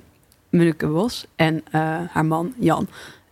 Munneke 0.50 0.88
Bos 0.88 1.26
en 1.36 1.54
uh, 1.56 1.62
haar 2.10 2.26
man 2.26 2.54
Jan... 2.60 2.88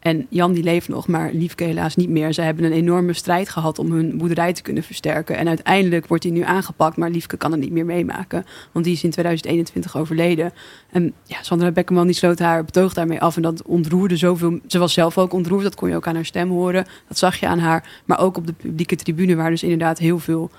En 0.06 0.26
Jan 0.30 0.54
die 0.54 0.64
leeft 0.64 0.88
nog, 0.88 1.08
maar 1.08 1.34
Liefke 1.34 1.64
helaas 1.64 1.96
niet 1.96 2.10
meer. 2.10 2.34
Ze 2.34 2.42
hebben 2.42 2.64
een 2.64 2.72
enorme 2.72 3.14
strijd 3.14 3.50
gehad 3.50 3.80
om 3.80 3.92
hun 3.92 4.18
boerderij 4.18 4.54
te 4.54 4.62
kunnen 4.62 4.84
versterken. 4.84 5.38
En 5.38 5.48
uiteindelijk 5.48 6.08
wordt 6.08 6.24
hij 6.24 6.32
nu 6.32 6.42
aangepakt, 6.42 6.98
maar 6.98 7.10
Liefke 7.10 7.38
kan 7.38 7.52
het 7.52 7.60
niet 7.60 7.72
meer 7.72 7.86
meemaken. 7.86 8.46
Want 8.72 8.86
die 8.86 8.94
is 8.94 9.04
in 9.04 9.10
2021 9.10 9.98
overleden. 9.98 10.54
En 10.92 11.14
ja, 11.24 11.44
Sandra 11.44 11.72
Beckerman 11.72 12.06
die 12.06 12.16
sloot 12.16 12.40
haar 12.40 12.66
betoog 12.66 12.94
daarmee 12.94 13.22
af. 13.22 13.36
En 13.36 13.42
dat 13.42 13.64
ontroerde 13.64 14.18
zoveel. 14.18 14.60
Ze 14.68 14.80
was 14.80 14.94
zelf 14.94 15.18
ook 15.18 15.34
ontroerd, 15.34 15.64
dat 15.64 15.76
kon 15.76 15.90
je 15.90 15.96
ook 15.96 16.08
aan 16.08 16.16
haar 16.16 16.26
stem 16.26 16.50
horen. 16.50 16.86
Dat 17.08 17.18
zag 17.18 17.36
je 17.36 17.48
aan 17.48 17.60
haar. 17.60 18.02
Maar 18.06 18.20
ook 18.20 18.38
op 18.38 18.48
de 18.48 18.54
publieke 18.54 18.96
tribune, 18.96 19.36
waar 19.36 19.50
dus 19.50 19.64
inderdaad 19.64 19.98
heel 19.98 20.20
veel 20.20 20.52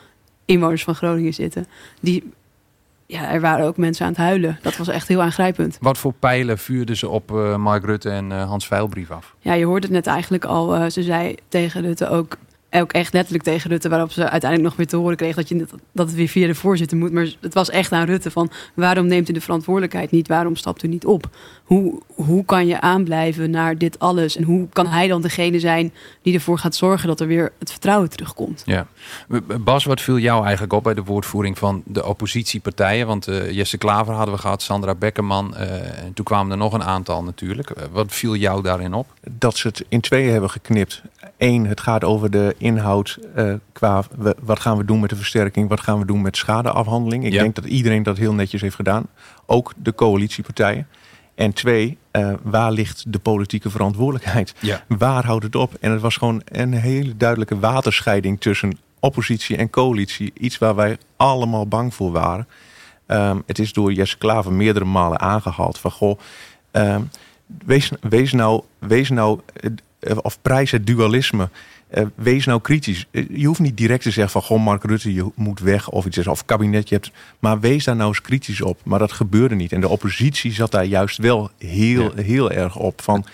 inwoners 0.45 0.85
van 0.85 0.95
Groningen 0.95 1.35
zitten. 1.35 1.67
Die 2.00 2.33
ja, 3.07 3.33
er 3.33 3.41
waren 3.41 3.67
ook 3.67 3.77
mensen 3.77 4.07
aan 4.07 4.13
het 4.13 4.21
huilen. 4.21 4.59
Dat 4.63 4.77
was 4.77 4.89
echt 4.89 5.09
heel 5.09 5.23
aangrijpend. 5.23 5.79
Wat 5.81 5.99
voor 5.99 6.13
pijlen 6.13 6.59
vuurden 6.59 6.97
ze 6.97 7.09
op 7.09 7.31
uh, 7.31 7.57
Mark 7.57 7.85
Rutte 7.85 8.11
en 8.11 8.31
uh, 8.31 8.49
Hans 8.49 8.67
Veilbrief 8.67 9.11
af? 9.11 9.35
Ja, 9.39 9.53
je 9.53 9.65
hoorde 9.65 9.87
het 9.87 9.97
net 9.97 10.07
eigenlijk 10.07 10.45
al. 10.45 10.77
Uh, 10.77 10.87
ze 10.87 11.03
zei 11.03 11.35
tegen 11.49 11.83
Rutte 11.83 12.09
ook 12.09 12.37
ook 12.70 12.92
echt 12.92 13.12
letterlijk 13.12 13.44
tegen 13.44 13.70
Rutte, 13.70 13.88
waarop 13.88 14.11
ze 14.11 14.20
uiteindelijk 14.20 14.62
nog 14.62 14.76
weer 14.76 14.87
te 14.87 14.96
horen 14.96 15.16
kreeg 15.16 15.35
dat, 15.35 15.49
je, 15.49 15.66
dat 15.92 16.06
het 16.06 16.16
weer 16.16 16.28
via 16.28 16.46
de 16.46 16.54
voorzitter 16.54 16.96
moet. 16.96 17.12
Maar 17.12 17.35
het 17.40 17.54
was 17.54 17.70
echt 17.70 17.92
aan 17.92 18.06
Rutte 18.06 18.30
van 18.30 18.50
waarom 18.75 19.06
neemt 19.06 19.28
u 19.28 19.32
de 19.32 19.40
verantwoordelijkheid 19.40 20.11
niet? 20.11 20.28
Waarom 20.28 20.56
stapt 20.56 20.82
u 20.82 20.88
niet 20.88 21.04
op? 21.04 21.28
Hoe, 21.64 22.02
hoe 22.14 22.44
kan 22.44 22.66
je 22.66 22.80
aanblijven 22.80 23.50
naar 23.50 23.78
dit 23.78 23.99
alles? 23.99 24.37
En 24.37 24.42
hoe 24.42 24.68
kan 24.73 24.87
hij 24.87 25.08
dan 25.08 25.23
degene 25.23 25.61
zijn 25.61 25.92
die 26.23 26.35
ervoor 26.35 26.58
gaat 26.58 26.75
zorgen 26.75 27.08
dat 27.08 27.20
er 27.20 27.26
weer 27.26 27.52
het 27.58 27.70
vertrouwen 27.70 28.11
terugkomt? 28.11 28.62
Ja. 28.66 28.87
Bas, 29.61 29.85
wat 29.85 30.00
viel 30.00 30.18
jou 30.18 30.42
eigenlijk 30.42 30.73
op 30.73 30.82
bij 30.82 30.94
de 30.94 31.04
woordvoering 31.04 31.58
van 31.58 31.82
de 31.85 32.06
oppositiepartijen? 32.06 33.06
Want 33.06 33.28
uh, 33.28 33.50
Jesse 33.50 33.78
Klaver 33.78 34.14
hadden 34.14 34.35
we 34.35 34.40
gehad, 34.40 34.62
Sandra 34.62 34.94
Beckerman. 34.94 35.54
Uh, 35.54 36.04
en 36.04 36.12
toen 36.14 36.25
kwamen 36.25 36.52
er 36.52 36.58
nog 36.58 36.73
een 36.73 36.85
aantal 36.85 37.23
natuurlijk. 37.23 37.70
Uh, 37.70 37.85
wat 37.92 38.12
viel 38.12 38.37
jou 38.37 38.62
daarin 38.62 38.94
op? 38.94 39.06
Dat 39.30 39.56
ze 39.56 39.68
het 39.68 39.85
in 39.88 40.00
tweeën 40.00 40.32
hebben 40.32 40.50
geknipt. 40.50 41.02
Eén, 41.38 41.66
het 41.66 41.81
gaat 41.81 42.05
over 42.05 42.31
de 42.31 42.55
inhoud 42.59 43.19
uh, 43.37 43.55
qua 43.73 44.02
we, 44.16 44.37
wat 44.40 44.61
gaan 44.61 44.76
we 44.76 44.85
doen 44.85 45.00
met 45.00 45.11
de 45.11 45.16
versterking, 45.16 45.69
wat 45.69 45.81
gaan 45.81 45.99
we 45.99 46.07
doen 46.07 46.23
met 46.23 46.37
schadeafhandeling. 46.37 47.25
Ik 47.25 47.33
ja. 47.33 47.43
denk 47.43 47.55
dat 47.55 47.64
iedereen 47.64 48.02
dat 48.02 48.16
heel 48.16 48.35
netjes 48.35 48.61
heeft 48.61 48.75
gedaan, 48.75 49.07
ook 49.47 49.73
de 49.76 49.95
coalitiepartijen. 49.95 50.87
En 51.35 51.52
twee, 51.52 51.99
uh, 52.12 52.33
waar 52.43 52.73
ligt 52.73 53.12
de 53.12 53.19
politieke 53.19 53.71
verantwoordelijkheid? 53.71 54.55
Ja. 54.61 54.85
Waar 54.88 55.25
houdt 55.25 55.45
het 55.45 55.55
op? 55.55 55.75
En 55.81 55.90
het 55.90 56.00
was 56.00 56.16
gewoon 56.16 56.43
een 56.45 56.73
hele 56.73 57.16
duidelijke 57.16 57.59
waterscheiding 57.59 58.40
tussen 58.40 58.78
oppositie 59.00 59.57
en 59.57 59.71
coalitie. 59.71 60.33
Iets 60.35 60.59
waar 60.59 60.75
wij 60.75 60.99
allemaal 61.16 61.66
bang 61.69 61.95
voor 61.95 62.12
waren. 62.12 62.47
Um, 63.07 63.43
het 63.47 63.59
is 63.59 63.73
door 63.73 63.93
Jesse 63.93 64.19
Klaver 64.19 64.52
meerdere 64.52 64.85
malen 64.85 65.21
aangehaald 65.21 65.78
van 65.78 65.90
goh, 65.90 66.19
um, 66.73 67.11
wees, 67.64 67.93
wees 68.00 68.33
nou, 68.33 68.62
wees 68.78 69.11
nou 69.11 69.40
of 70.00 70.38
prijs 70.43 70.71
het 70.71 70.87
dualisme. 70.87 71.49
Uh, 71.95 72.05
wees 72.15 72.45
nou 72.45 72.61
kritisch. 72.61 73.07
Je 73.11 73.47
hoeft 73.47 73.61
niet 73.61 73.76
direct 73.76 74.03
te 74.03 74.11
zeggen 74.11 74.33
van 74.33 74.43
goh, 74.43 74.65
Mark 74.65 74.85
Rutte, 74.85 75.15
je 75.15 75.31
moet 75.35 75.61
weg 75.61 75.88
of 75.88 76.07
iets 76.07 76.26
of 76.26 76.45
kabinet. 76.45 76.88
Je 76.88 76.95
hebt, 76.95 77.11
maar 77.38 77.61
wees 77.61 77.85
daar 77.85 77.97
nou 77.97 78.09
eens 78.09 78.21
kritisch 78.21 78.61
op. 78.61 78.81
Maar 78.85 78.99
dat 78.99 79.12
gebeurde 79.12 79.55
niet. 79.55 79.73
En 79.73 79.81
de 79.81 79.88
oppositie 79.88 80.53
zat 80.53 80.71
daar 80.71 80.85
juist 80.85 81.19
wel 81.19 81.50
heel, 81.59 82.17
ja. 82.17 82.23
heel 82.23 82.50
erg 82.50 82.76
op. 82.76 83.03
Van 83.03 83.25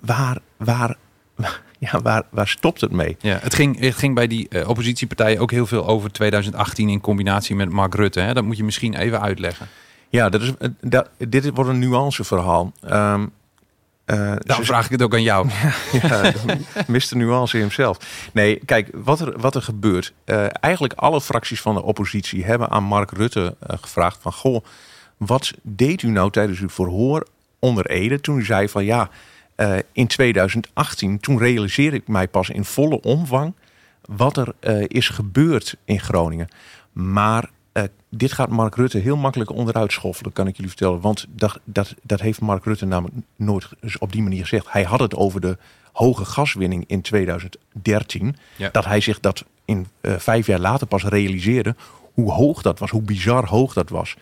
waar, 0.00 0.38
waar, 0.56 0.96
ja, 1.78 2.00
waar, 2.00 2.22
waar 2.30 2.48
stopt 2.48 2.80
het 2.80 2.92
mee? 2.92 3.16
Ja, 3.20 3.38
het, 3.42 3.54
ging, 3.54 3.80
het 3.80 3.94
ging 3.94 4.14
bij 4.14 4.26
die 4.26 4.46
uh, 4.50 4.68
oppositiepartijen 4.68 5.40
ook 5.40 5.50
heel 5.50 5.66
veel 5.66 5.86
over 5.86 6.12
2018 6.12 6.88
in 6.88 7.00
combinatie 7.00 7.56
met 7.56 7.70
Mark 7.70 7.94
Rutte. 7.94 8.20
Hè? 8.20 8.34
Dat 8.34 8.44
moet 8.44 8.56
je 8.56 8.64
misschien 8.64 8.94
even 8.94 9.20
uitleggen. 9.20 9.66
Ja, 10.08 10.28
dat 10.28 10.42
is, 10.42 10.52
dat, 10.80 11.10
dit 11.18 11.50
wordt 11.54 11.70
een 11.70 11.78
nuanceverhaal. 11.78 12.72
Um, 12.90 13.32
uh, 14.06 14.32
Dan 14.38 14.64
vraag 14.64 14.84
ik 14.84 14.90
het 14.90 15.02
ook 15.02 15.14
aan 15.14 15.22
jou. 15.22 15.48
ja, 16.02 16.32
Mr. 16.86 17.16
Nuance 17.16 17.56
hemzelf. 17.56 17.98
Nee, 18.32 18.60
kijk, 18.64 18.88
wat 18.92 19.20
er, 19.20 19.40
wat 19.40 19.54
er 19.54 19.62
gebeurt. 19.62 20.12
Uh, 20.24 20.46
eigenlijk 20.60 20.94
alle 20.94 21.20
fracties 21.20 21.60
van 21.60 21.74
de 21.74 21.82
oppositie 21.82 22.44
hebben 22.44 22.70
aan 22.70 22.84
Mark 22.84 23.10
Rutte 23.10 23.56
uh, 23.70 23.76
gevraagd 23.80 24.18
van... 24.20 24.32
Goh, 24.32 24.64
wat 25.16 25.52
deed 25.62 26.02
u 26.02 26.08
nou 26.08 26.30
tijdens 26.30 26.60
uw 26.60 26.68
verhoor 26.68 27.26
onder 27.58 27.86
Ede 27.86 28.20
toen 28.20 28.38
u 28.38 28.44
zei 28.44 28.68
van 28.68 28.84
ja... 28.84 29.10
in 29.92 30.06
2018, 30.06 31.20
toen 31.20 31.38
realiseerde 31.38 31.96
ik 31.96 32.08
mij 32.08 32.28
pas 32.28 32.50
in 32.50 32.64
volle 32.64 33.00
omvang 33.00 33.54
wat 34.06 34.36
er 34.36 34.54
is 34.88 35.08
gebeurd 35.08 35.76
in 35.84 36.00
Groningen. 36.00 36.48
Maar 36.92 37.50
uh, 37.76 37.82
dit 38.10 38.32
gaat 38.32 38.48
Mark 38.48 38.74
Rutte 38.76 38.98
heel 38.98 39.16
makkelijk 39.16 39.50
onderuit 39.50 39.92
schoffelen, 39.92 40.32
kan 40.32 40.46
ik 40.46 40.54
jullie 40.56 40.70
vertellen. 40.70 41.00
Want 41.00 41.26
dat, 41.28 41.60
dat, 41.64 41.94
dat 42.02 42.20
heeft 42.20 42.40
Mark 42.40 42.64
Rutte 42.64 42.86
namelijk 42.86 43.16
nooit 43.36 43.68
op 43.98 44.12
die 44.12 44.22
manier 44.22 44.40
gezegd. 44.40 44.66
Hij 44.72 44.82
had 44.82 45.00
het 45.00 45.14
over 45.14 45.40
de 45.40 45.58
hoge 45.92 46.24
gaswinning 46.24 46.84
in 46.86 47.00
2013. 47.02 48.36
Ja. 48.56 48.68
Dat 48.72 48.84
hij 48.84 49.00
zich 49.00 49.20
dat 49.20 49.44
in 49.64 49.86
uh, 50.00 50.14
vijf 50.18 50.46
jaar 50.46 50.58
later 50.58 50.86
pas 50.86 51.04
realiseerde. 51.04 51.74
Hoe 52.14 52.32
hoog 52.32 52.62
dat 52.62 52.78
was, 52.78 52.90
hoe 52.90 53.02
bizar 53.02 53.46
hoog 53.48 53.72
dat 53.72 53.88
was. 53.88 54.16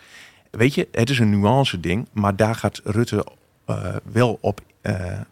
Weet 0.51 0.73
je, 0.73 0.87
het 0.91 1.09
is 1.09 1.19
een 1.19 1.39
nuance 1.39 1.79
ding, 1.79 2.07
maar 2.11 2.35
daar 2.35 2.55
gaat 2.55 2.81
Rutte 2.83 3.25
uh, 3.69 3.95
wel 4.11 4.37
op, 4.41 4.61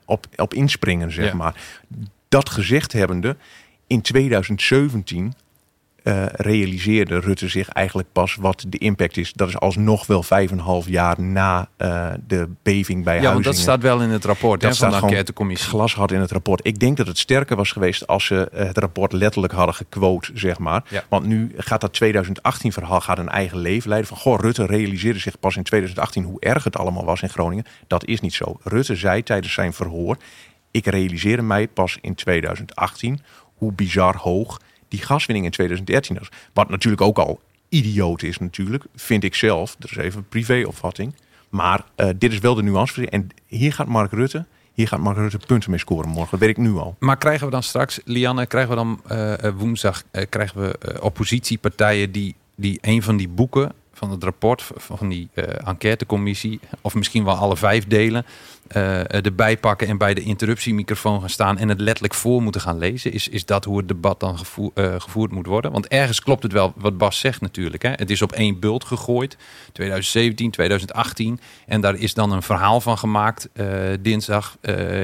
op, 0.05 0.25
op 0.35 0.53
inspringen, 0.53 1.11
zeg 1.11 1.25
Ja. 1.25 1.33
maar. 1.35 1.55
Dat 2.29 2.49
gezegd 2.49 2.93
hebbende, 2.93 3.35
in 3.87 4.01
2017 4.01 5.33
uh, 6.03 6.25
realiseerde 6.25 7.19
Rutte 7.19 7.47
zich 7.47 7.67
eigenlijk 7.69 8.07
pas 8.11 8.35
wat 8.35 8.65
de 8.67 8.77
impact 8.77 9.17
is. 9.17 9.33
Dat 9.33 9.47
is 9.47 9.57
alsnog 9.59 10.05
wel 10.07 10.23
vijf 10.23 10.51
en 10.51 10.57
een 10.57 10.63
half 10.63 10.87
jaar 10.87 11.21
na 11.21 11.69
uh, 11.77 12.07
de 12.27 12.49
beving 12.63 13.03
bij 13.03 13.15
Ja, 13.15 13.21
want 13.21 13.33
Huizingen. 13.33 13.43
dat 13.43 13.55
staat 13.55 13.81
wel 13.81 14.01
in 14.01 14.09
het 14.09 14.25
rapport 14.25 14.61
hè, 14.61 14.67
Dat 14.67 14.77
van 14.77 14.89
de 14.89 14.95
staat 14.95 15.09
enquêtecommissie. 15.09 15.69
glashard 15.69 16.11
in 16.11 16.19
het 16.19 16.31
rapport. 16.31 16.59
Ik 16.67 16.79
denk 16.79 16.97
dat 16.97 17.07
het 17.07 17.17
sterker 17.17 17.55
was 17.55 17.71
geweest 17.71 18.07
als 18.07 18.25
ze 18.25 18.49
eh, 18.49 18.65
het 18.65 18.77
rapport 18.77 19.11
letterlijk 19.11 19.53
hadden 19.53 19.75
gequote, 19.75 20.31
zeg 20.33 20.59
maar. 20.59 20.83
Ja. 20.89 21.03
Want 21.09 21.25
nu 21.25 21.51
gaat 21.57 21.81
dat 21.81 21.93
2018 21.93 22.71
verhaal 22.71 23.01
gaat 23.01 23.17
een 23.17 23.29
eigen 23.29 23.57
leven 23.57 23.89
leiden. 23.89 24.09
Van 24.09 24.17
goh, 24.17 24.39
Rutte 24.39 24.65
realiseerde 24.65 25.19
zich 25.19 25.39
pas 25.39 25.55
in 25.55 25.63
2018 25.63 26.23
hoe 26.23 26.39
erg 26.39 26.63
het 26.63 26.77
allemaal 26.77 27.05
was 27.05 27.21
in 27.21 27.29
Groningen. 27.29 27.65
Dat 27.87 28.05
is 28.05 28.19
niet 28.21 28.33
zo. 28.33 28.59
Rutte 28.63 28.95
zei 28.95 29.23
tijdens 29.23 29.53
zijn 29.53 29.73
verhoor: 29.73 30.17
ik 30.71 30.85
realiseerde 30.85 31.41
mij 31.43 31.67
pas 31.67 31.97
in 32.01 32.15
2018 32.15 33.21
hoe 33.55 33.73
bizar 33.73 34.15
hoog 34.15 34.59
die 34.93 35.01
gaswinning 35.01 35.45
in 35.45 35.51
2013 35.51 36.17
was. 36.19 36.29
Wat 36.53 36.69
natuurlijk 36.69 37.01
ook 37.01 37.17
al 37.17 37.41
idioot 37.69 38.21
is 38.21 38.37
natuurlijk, 38.37 38.83
vind 38.95 39.23
ik 39.23 39.35
zelf. 39.35 39.75
Dat 39.79 39.91
is 39.91 39.97
even 39.97 40.19
een 40.19 40.27
privéopvatting. 40.27 41.15
Maar 41.49 41.83
uh, 41.97 42.09
dit 42.17 42.31
is 42.31 42.39
wel 42.39 42.55
de 42.55 42.63
nuance. 42.63 43.09
En 43.09 43.29
hier 43.47 43.73
gaat 43.73 43.87
Mark 43.87 44.11
Rutte, 44.11 44.45
hier 44.73 44.87
gaat 44.87 44.99
Mark 44.99 45.17
Rutte 45.17 45.37
punten 45.47 45.69
mee 45.69 45.79
scoren 45.79 46.09
morgen. 46.09 46.31
Dat 46.31 46.39
weet 46.39 46.49
ik 46.49 46.57
nu 46.57 46.75
al. 46.75 46.95
Maar 46.99 47.17
krijgen 47.17 47.45
we 47.45 47.51
dan 47.51 47.63
straks, 47.63 47.99
Lianne, 48.05 48.45
krijgen 48.45 48.69
we 48.69 48.75
dan 48.75 49.01
uh, 49.11 49.49
woensdag 49.55 50.03
uh, 50.11 50.23
krijgen 50.29 50.61
we 50.61 50.99
oppositiepartijen 51.01 52.11
die, 52.11 52.35
die 52.55 52.77
een 52.81 53.03
van 53.03 53.17
die 53.17 53.29
boeken 53.29 53.71
van 54.03 54.11
het 54.11 54.23
rapport 54.23 54.71
van 54.75 55.09
die 55.09 55.29
enquêtecommissie, 55.65 56.59
of 56.81 56.95
misschien 56.95 57.23
wel 57.23 57.35
alle 57.35 57.57
vijf 57.57 57.87
delen, 57.87 58.25
uh, 58.75 59.13
erbij 59.13 59.57
pakken 59.57 59.87
en 59.87 59.97
bij 59.97 60.13
de 60.13 60.21
interruptiemicrofoon 60.21 61.19
gaan 61.19 61.29
staan 61.29 61.57
en 61.57 61.69
het 61.69 61.79
letterlijk 61.79 62.13
voor 62.13 62.41
moeten 62.41 62.61
gaan 62.61 62.77
lezen? 62.77 63.11
Is, 63.11 63.27
is 63.27 63.45
dat 63.45 63.65
hoe 63.65 63.77
het 63.77 63.87
debat 63.87 64.19
dan 64.19 64.37
gevoer, 64.37 64.71
gevoerd 64.75 65.31
moet 65.31 65.45
worden? 65.45 65.71
Want 65.71 65.87
ergens 65.87 66.21
klopt 66.21 66.43
het 66.43 66.51
wel 66.51 66.73
wat 66.75 66.97
Bas 66.97 67.19
zegt 67.19 67.41
natuurlijk. 67.41 67.83
Hè? 67.83 67.89
Het 67.89 68.09
is 68.09 68.21
op 68.21 68.31
één 68.31 68.59
bult 68.59 68.83
gegooid, 68.83 69.37
2017, 69.71 70.51
2018. 70.51 71.39
En 71.67 71.81
daar 71.81 71.95
is 71.95 72.13
dan 72.13 72.31
een 72.31 72.41
verhaal 72.41 72.81
van 72.81 72.97
gemaakt 72.97 73.49
dinsdag 73.99 74.57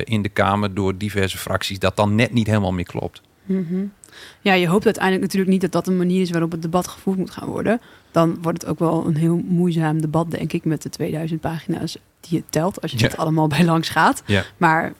in 0.03 0.21
de 0.21 0.29
Kamer 0.29 0.73
door 0.73 0.97
diverse 0.97 1.37
fracties 1.37 1.79
dat 1.79 1.95
dan 1.95 2.15
net 2.15 2.33
niet 2.33 2.47
helemaal 2.47 2.73
meer 2.73 2.85
klopt. 2.85 3.21
-hmm. 3.67 3.91
Ja, 4.41 4.53
je 4.53 4.67
hoopt 4.67 4.85
uiteindelijk 4.85 5.23
natuurlijk 5.23 5.51
niet 5.51 5.61
dat 5.61 5.71
dat 5.71 5.87
een 5.87 5.97
manier 5.97 6.21
is 6.21 6.29
waarop 6.31 6.51
het 6.51 6.61
debat 6.61 6.87
gevoerd 6.87 7.17
moet 7.17 7.31
gaan 7.31 7.47
worden. 7.47 7.81
Dan 8.11 8.37
wordt 8.41 8.61
het 8.61 8.69
ook 8.71 8.79
wel 8.79 9.05
een 9.07 9.15
heel 9.15 9.41
moeizaam 9.45 10.01
debat, 10.01 10.31
denk 10.31 10.53
ik, 10.53 10.65
met 10.65 10.81
de 10.81 10.89
2000 10.89 11.41
pagina's 11.41 11.97
die 12.19 12.37
je 12.37 12.43
telt. 12.49 12.81
Als 12.81 12.91
je 12.91 12.97
Ja. 12.97 13.03
het 13.07 13.17
allemaal 13.17 13.47
bij 13.47 13.65
langs 13.65 13.89
gaat. 13.89 14.23
Ja. 14.25 14.43
Maar 14.57 14.93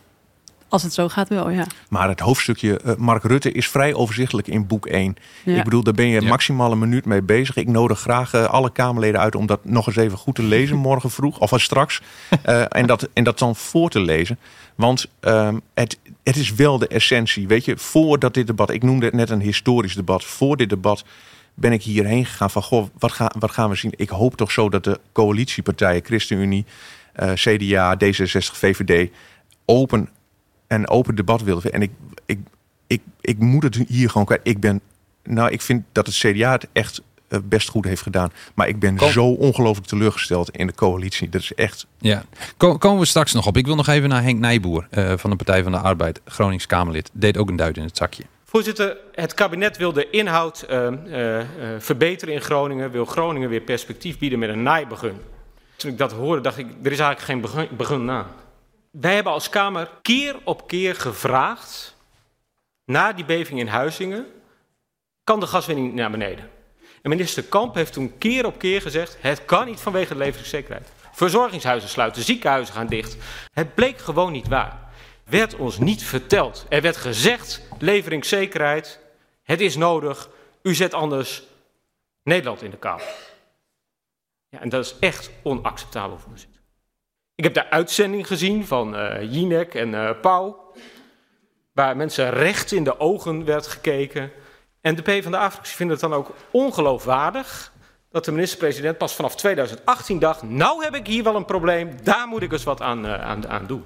als 0.70 0.84
het 0.84 0.94
zo 0.94 1.08
gaat, 1.10 1.30
wel, 1.30 1.50
ja. 1.50 1.66
Maar 1.90 2.08
het 2.08 2.20
hoofdstukje 2.20 2.80
uh, 2.86 2.96
Mark 2.96 3.24
Rutte 3.24 3.52
is 3.52 3.70
vrij 3.70 3.94
overzichtelijk 3.94 4.48
in 4.48 4.68
boek 4.68 4.86
1. 4.86 5.16
Ja. 5.46 5.58
Ik 5.58 5.64
bedoel, 5.64 5.84
daar 5.84 5.94
ben 5.94 6.08
je 6.08 6.22
Ja. 6.22 6.28
maximaal 6.28 6.72
een 6.72 6.80
minuut 6.80 7.06
mee 7.06 7.22
bezig. 7.22 7.56
Ik 7.56 7.68
nodig 7.68 8.00
graag 8.00 8.34
uh, 8.34 8.46
alle 8.46 8.72
Kamerleden 8.72 9.20
uit 9.20 9.36
om 9.36 9.46
dat 9.46 9.66
nog 9.66 9.88
eens 9.88 9.96
even 9.96 10.18
goed 10.18 10.36
te 10.36 10.44
lezen 10.44 10.78
morgen 10.90 11.10
vroeg 11.10 11.40
of 11.40 11.52
uh, 11.52 11.60
straks. 11.60 12.02
en, 12.70 12.86
dat, 12.88 13.10
en 13.14 13.24
dat 13.24 13.40
dan 13.40 13.56
voor 13.56 13.90
te 13.90 14.00
lezen. 14.00 14.40
Want 14.76 15.08
um, 15.22 15.62
het, 15.74 16.00
het 16.24 16.36
is 16.36 16.54
wel 16.54 16.78
de 16.78 16.88
essentie. 16.88 17.48
Weet 17.48 17.66
je, 17.66 17.78
voordat 17.78 18.34
dit 18.34 18.48
debat, 18.48 18.70
ik 18.70 18.84
noemde 18.84 19.06
het 19.06 19.16
net 19.16 19.30
een 19.30 19.42
historisch 19.42 19.96
debat. 19.96 20.24
Voor 20.24 20.58
dit 20.58 20.70
debat 20.70 21.04
ben 21.54 21.72
ik 21.72 21.84
hierheen 21.84 22.26
gegaan 22.26 22.50
van, 22.52 22.64
goh, 22.64 22.88
wat, 23.00 23.12
ga, 23.12 23.32
wat 23.40 23.52
gaan 23.52 23.70
we 23.70 23.76
zien? 23.76 23.94
Ik 23.96 24.10
hoop 24.10 24.36
toch 24.36 24.52
zo 24.52 24.70
dat 24.70 24.84
de 24.84 25.00
coalitiepartijen, 25.12 26.06
ChristenUnie, 26.06 26.66
eh, 27.14 27.32
CDA, 27.34 27.96
D66, 27.96 28.58
VVD, 28.58 29.10
open 29.66 30.10
en 30.70 30.90
open 30.90 31.16
debat 31.16 31.42
willen. 31.44 31.64
En 31.74 31.82
ik, 31.82 31.92
ik, 32.26 32.40
ik, 32.88 33.02
ik 33.22 33.40
moet 33.40 33.64
het 33.64 33.76
hier 33.88 34.10
gewoon 34.10 34.26
kwijt. 34.26 34.42
Ik 34.44 34.60
ben, 34.60 34.82
nou, 35.24 35.52
ik 35.52 35.62
vind 35.62 35.84
dat 35.92 36.06
het 36.06 36.16
CDA 36.16 36.52
het 36.52 36.68
echt 36.72 37.02
eh, 37.28 37.40
best 37.44 37.70
goed 37.70 37.86
heeft 37.86 38.02
gedaan. 38.02 38.32
Maar 38.54 38.68
ik 38.68 38.80
ben 38.80 39.00
zo 39.12 39.26
ongelooflijk 39.26 39.88
teleurgesteld 39.88 40.50
in 40.50 40.68
de 40.68 40.74
coalitie. 40.74 41.30
Dat 41.30 41.42
is 41.42 41.54
echt... 41.54 41.88
Ja, 41.98 42.24
Ko- 42.58 42.78
komen 42.78 43.00
we 43.00 43.06
straks 43.06 43.34
nog 43.34 43.48
op. 43.48 43.58
Ik 43.58 43.66
wil 43.66 43.76
nog 43.76 43.88
even 43.88 44.10
naar 44.10 44.24
Henk 44.24 44.40
Nijboer 44.40 44.88
eh, 44.90 45.14
van 45.18 45.30
de 45.30 45.36
Partij 45.36 45.64
van 45.64 45.72
de 45.72 45.78
Arbeid, 45.78 46.22
Gronings 46.26 46.66
Kamerlid. 46.66 47.10
Deed 47.14 47.38
ook 47.38 47.50
een 47.50 47.56
duit 47.56 47.78
in 47.78 47.84
het 47.84 47.98
zakje. 47.98 48.24
Voorzitter, 48.46 48.98
het 49.14 49.34
kabinet 49.34 49.78
wil 49.78 49.94
de 49.94 50.10
inhoud 50.10 50.66
uh, 50.70 50.88
uh, 51.08 51.46
verbeteren 51.80 52.34
in 52.34 52.42
Groningen. 52.42 52.92
Wil 52.92 53.06
Groningen 53.06 53.50
weer 53.50 53.62
perspectief 53.62 54.18
bieden 54.18 54.40
met 54.40 54.50
een 54.50 54.64
naaibegun. 54.64 55.14
Toen 55.76 55.92
ik 55.92 55.98
dat 55.98 56.12
hoorde, 56.12 56.42
dacht 56.42 56.58
ik, 56.58 56.66
er 56.84 56.92
is 56.92 57.00
eigenlijk 57.00 57.20
geen 57.22 57.42
begun, 57.42 57.68
begun 57.78 58.06
na. 58.06 58.26
Wij 58.92 59.14
hebben 59.14 59.34
als 59.34 59.50
Kamer 59.50 59.92
keer 60.02 60.36
op 60.44 60.68
keer 60.68 60.96
gevraagd, 60.96 61.96
na 62.86 63.14
die 63.14 63.26
beving 63.26 63.60
in 63.60 63.68
Huizingen, 63.68 64.26
kan 65.24 65.40
de 65.40 65.48
gaswinning 65.48 65.94
naar 65.94 66.12
beneden? 66.12 66.50
En 67.02 67.10
minister 67.10 67.44
Kamp 67.44 67.76
heeft 67.76 67.94
toen 67.94 68.18
keer 68.18 68.46
op 68.46 68.58
keer 68.58 68.82
gezegd, 68.82 69.18
het 69.22 69.46
kan 69.46 69.66
niet 69.66 69.80
vanwege 69.80 70.14
de 70.14 70.20
leveringszekerheid. 70.20 70.92
Verzorgingshuizen 71.12 71.90
sluiten, 71.90 72.24
ziekenhuizen 72.24 72.74
gaan 72.74 72.88
dicht. 72.88 73.18
Het 73.54 73.76
bleek 73.76 73.98
gewoon 73.98 74.32
niet 74.32 74.48
waar. 74.48 74.92
Werd 75.24 75.56
ons 75.56 75.78
niet 75.78 76.04
verteld. 76.04 76.66
Er 76.70 76.82
werd 76.82 76.98
gezegd, 76.98 77.62
leveringszekerheid, 77.80 79.00
het 79.44 79.62
is 79.62 79.76
nodig, 79.76 80.30
u 80.62 80.76
zet 80.76 80.94
anders 80.94 81.44
Nederland 82.24 82.62
in 82.62 82.72
de 82.72 82.78
kou. 82.78 83.02
Ja, 84.50 84.60
en 84.60 84.70
dat 84.70 84.86
is 84.86 84.96
echt 85.00 85.30
onacceptabel, 85.44 86.18
voorzitter. 86.18 86.59
Ik 87.40 87.46
heb 87.46 87.54
de 87.54 87.70
uitzending 87.70 88.28
gezien 88.28 88.66
van 88.66 88.96
uh, 88.96 89.34
Jinek 89.34 89.74
en 89.74 89.90
uh, 89.90 90.10
Pauw, 90.22 90.72
waar 91.74 91.98
mensen 91.98 92.30
recht 92.30 92.72
in 92.72 92.84
de 92.84 93.00
ogen 93.00 93.46
werd 93.46 93.68
gekeken. 93.68 94.32
En 94.82 94.96
de 94.96 95.02
PvdA-fractie 95.02 95.76
vindt 95.76 95.92
het 95.92 96.02
dan 96.02 96.14
ook 96.14 96.34
ongeloofwaardig 96.52 97.74
dat 98.12 98.26
de 98.26 98.32
minister-president 98.32 98.98
pas 98.98 99.16
vanaf 99.16 99.36
2018 99.36 100.20
dacht, 100.20 100.44
nou 100.44 100.84
heb 100.84 100.96
ik 100.96 101.08
hier 101.08 101.24
wel 101.24 101.36
een 101.36 101.46
probleem, 101.46 101.96
daar 102.04 102.28
moet 102.28 102.42
ik 102.42 102.52
eens 102.52 102.64
wat 102.64 102.82
aan, 102.82 103.06
uh, 103.06 103.14
aan, 103.14 103.48
aan 103.48 103.66
doen. 103.68 103.84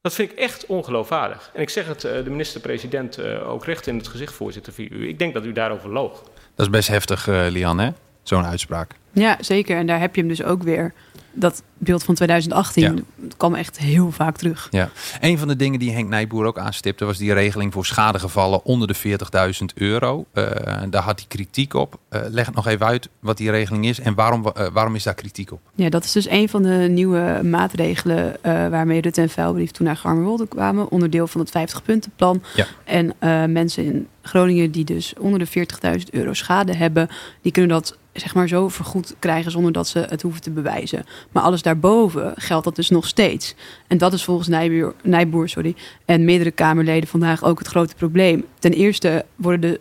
Dat 0.00 0.14
vind 0.14 0.32
ik 0.32 0.38
echt 0.38 0.66
ongeloofwaardig. 0.66 1.50
En 1.54 1.60
ik 1.60 1.70
zeg 1.70 1.86
het 1.86 2.00
de 2.00 2.30
minister-president 2.30 3.22
ook 3.22 3.64
recht 3.64 3.86
in 3.86 3.96
het 3.96 4.08
gezicht, 4.08 4.32
voorzitter, 4.32 4.72
via 4.72 4.88
u. 4.90 5.08
Ik 5.08 5.18
denk 5.18 5.34
dat 5.34 5.44
u 5.44 5.52
daarover 5.52 5.90
loog. 5.90 6.22
Dat 6.54 6.66
is 6.66 6.70
best 6.70 6.88
heftig, 6.88 7.26
Lian, 7.26 7.78
hè? 7.78 7.90
Zo'n 8.22 8.46
uitspraak. 8.46 8.99
Ja, 9.12 9.36
zeker. 9.40 9.76
En 9.76 9.86
daar 9.86 10.00
heb 10.00 10.14
je 10.14 10.20
hem 10.20 10.30
dus 10.30 10.42
ook 10.42 10.62
weer. 10.62 10.92
Dat 11.32 11.62
beeld 11.78 12.02
van 12.02 12.14
2018 12.14 12.82
ja. 12.82 13.26
kwam 13.36 13.54
echt 13.54 13.78
heel 13.78 14.10
vaak 14.10 14.36
terug. 14.36 14.68
Ja. 14.70 14.90
Een 15.20 15.38
van 15.38 15.48
de 15.48 15.56
dingen 15.56 15.78
die 15.78 15.92
Henk 15.92 16.08
Nijboer 16.08 16.46
ook 16.46 16.58
aanstipte... 16.58 17.04
was 17.04 17.18
die 17.18 17.32
regeling 17.32 17.72
voor 17.72 17.86
schadegevallen 17.86 18.64
onder 18.64 18.88
de 18.88 18.96
40.000 18.96 19.64
euro. 19.74 20.24
Uh, 20.34 20.44
daar 20.90 21.02
had 21.02 21.18
hij 21.18 21.28
kritiek 21.28 21.74
op. 21.74 21.98
Uh, 22.10 22.20
leg 22.28 22.46
het 22.46 22.54
nog 22.54 22.66
even 22.66 22.86
uit 22.86 23.08
wat 23.20 23.36
die 23.36 23.50
regeling 23.50 23.86
is... 23.86 24.00
en 24.00 24.14
waarom, 24.14 24.46
uh, 24.46 24.66
waarom 24.72 24.94
is 24.94 25.02
daar 25.02 25.14
kritiek 25.14 25.52
op? 25.52 25.60
Ja, 25.74 25.88
dat 25.88 26.04
is 26.04 26.12
dus 26.12 26.28
een 26.28 26.48
van 26.48 26.62
de 26.62 26.86
nieuwe 26.90 27.40
maatregelen... 27.42 28.36
waarmee 28.42 29.00
Rutte 29.00 29.20
en 29.20 29.30
Vuilbrief 29.30 29.70
toen 29.70 29.86
naar 29.86 29.96
Garmerwolde 29.96 30.48
kwamen. 30.48 30.90
Onderdeel 30.90 31.26
van 31.26 31.40
het 31.40 31.50
50-puntenplan. 31.50 32.42
Ja. 32.54 32.66
En 32.84 33.14
mensen 33.52 33.84
in 33.84 34.08
Groningen 34.22 34.70
die 34.70 34.84
dus 34.84 35.14
onder 35.18 35.38
de 35.38 35.66
40.000 35.98 36.04
euro 36.10 36.32
schade 36.32 36.74
hebben... 36.74 37.08
die 37.42 37.52
kunnen 37.52 37.70
dat 37.70 37.98
zeg 38.12 38.34
maar 38.34 38.48
zo 38.48 38.68
vergoed 38.68 38.99
krijgen 39.18 39.50
zonder 39.50 39.72
dat 39.72 39.88
ze 39.88 39.98
het 39.98 40.22
hoeven 40.22 40.42
te 40.42 40.50
bewijzen. 40.50 41.04
Maar 41.32 41.42
alles 41.42 41.62
daarboven 41.62 42.32
geldt 42.36 42.64
dat 42.64 42.76
dus 42.76 42.90
nog 42.90 43.06
steeds. 43.06 43.54
En 43.86 43.98
dat 43.98 44.12
is 44.12 44.24
volgens 44.24 44.48
Nijboer, 44.48 44.94
Nijboer 45.02 45.48
sorry, 45.48 45.74
en 46.04 46.24
meerdere 46.24 46.50
Kamerleden 46.50 47.08
vandaag 47.08 47.44
ook 47.44 47.58
het 47.58 47.68
grote 47.68 47.94
probleem. 47.94 48.44
Ten 48.58 48.72
eerste 48.72 49.24
worden 49.36 49.60
de 49.60 49.80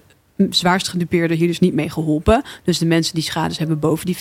zwaarst 0.49 0.87
gedupeerden 0.87 1.37
hier 1.37 1.47
dus 1.47 1.59
niet 1.59 1.73
mee 1.73 1.89
geholpen. 1.89 2.43
Dus 2.63 2.77
de 2.77 2.85
mensen 2.85 3.13
die 3.13 3.23
schades 3.23 3.57
hebben 3.57 3.79
boven 3.79 4.05
die 4.05 4.17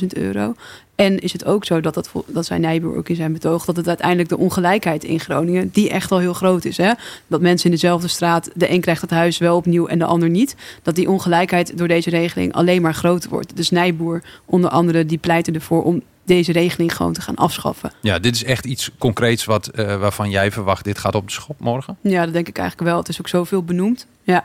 40.000 0.00 0.06
euro. 0.08 0.54
En 0.94 1.18
is 1.18 1.32
het 1.32 1.44
ook 1.44 1.64
zo 1.64 1.80
dat, 1.80 1.94
dat, 1.94 2.10
dat 2.26 2.46
zei 2.46 2.60
Nijboer 2.60 2.96
ook 2.96 3.08
in 3.08 3.16
zijn 3.16 3.32
betoog... 3.32 3.64
dat 3.64 3.76
het 3.76 3.88
uiteindelijk 3.88 4.28
de 4.28 4.38
ongelijkheid 4.38 5.04
in 5.04 5.20
Groningen... 5.20 5.70
die 5.72 5.90
echt 5.90 6.12
al 6.12 6.18
heel 6.18 6.34
groot 6.34 6.64
is. 6.64 6.76
Hè? 6.76 6.92
Dat 7.26 7.40
mensen 7.40 7.64
in 7.64 7.70
dezelfde 7.70 8.08
straat... 8.08 8.50
de 8.54 8.70
een 8.70 8.80
krijgt 8.80 9.00
het 9.00 9.10
huis 9.10 9.38
wel 9.38 9.56
opnieuw 9.56 9.86
en 9.86 9.98
de 9.98 10.04
ander 10.04 10.30
niet. 10.30 10.56
Dat 10.82 10.94
die 10.94 11.10
ongelijkheid 11.10 11.78
door 11.78 11.88
deze 11.88 12.10
regeling 12.10 12.52
alleen 12.52 12.82
maar 12.82 12.94
groter 12.94 13.30
wordt. 13.30 13.56
Dus 13.56 13.70
Nijboer 13.70 14.22
onder 14.44 14.70
andere 14.70 15.06
die 15.06 15.18
pleiten 15.18 15.54
ervoor... 15.54 15.82
om 15.82 16.02
deze 16.24 16.52
regeling 16.52 16.96
gewoon 16.96 17.12
te 17.12 17.20
gaan 17.20 17.36
afschaffen. 17.36 17.92
Ja, 18.00 18.18
dit 18.18 18.34
is 18.34 18.44
echt 18.44 18.64
iets 18.64 18.90
concreets 18.98 19.44
wat, 19.44 19.70
uh, 19.74 20.00
waarvan 20.00 20.30
jij 20.30 20.50
verwacht... 20.50 20.84
dit 20.84 20.98
gaat 20.98 21.14
op 21.14 21.26
de 21.26 21.32
schop 21.32 21.60
morgen? 21.60 21.96
Ja, 22.00 22.24
dat 22.24 22.32
denk 22.32 22.48
ik 22.48 22.58
eigenlijk 22.58 22.88
wel. 22.88 22.98
Het 22.98 23.08
is 23.08 23.18
ook 23.18 23.28
zoveel 23.28 23.62
benoemd. 23.62 24.06
Ja. 24.22 24.44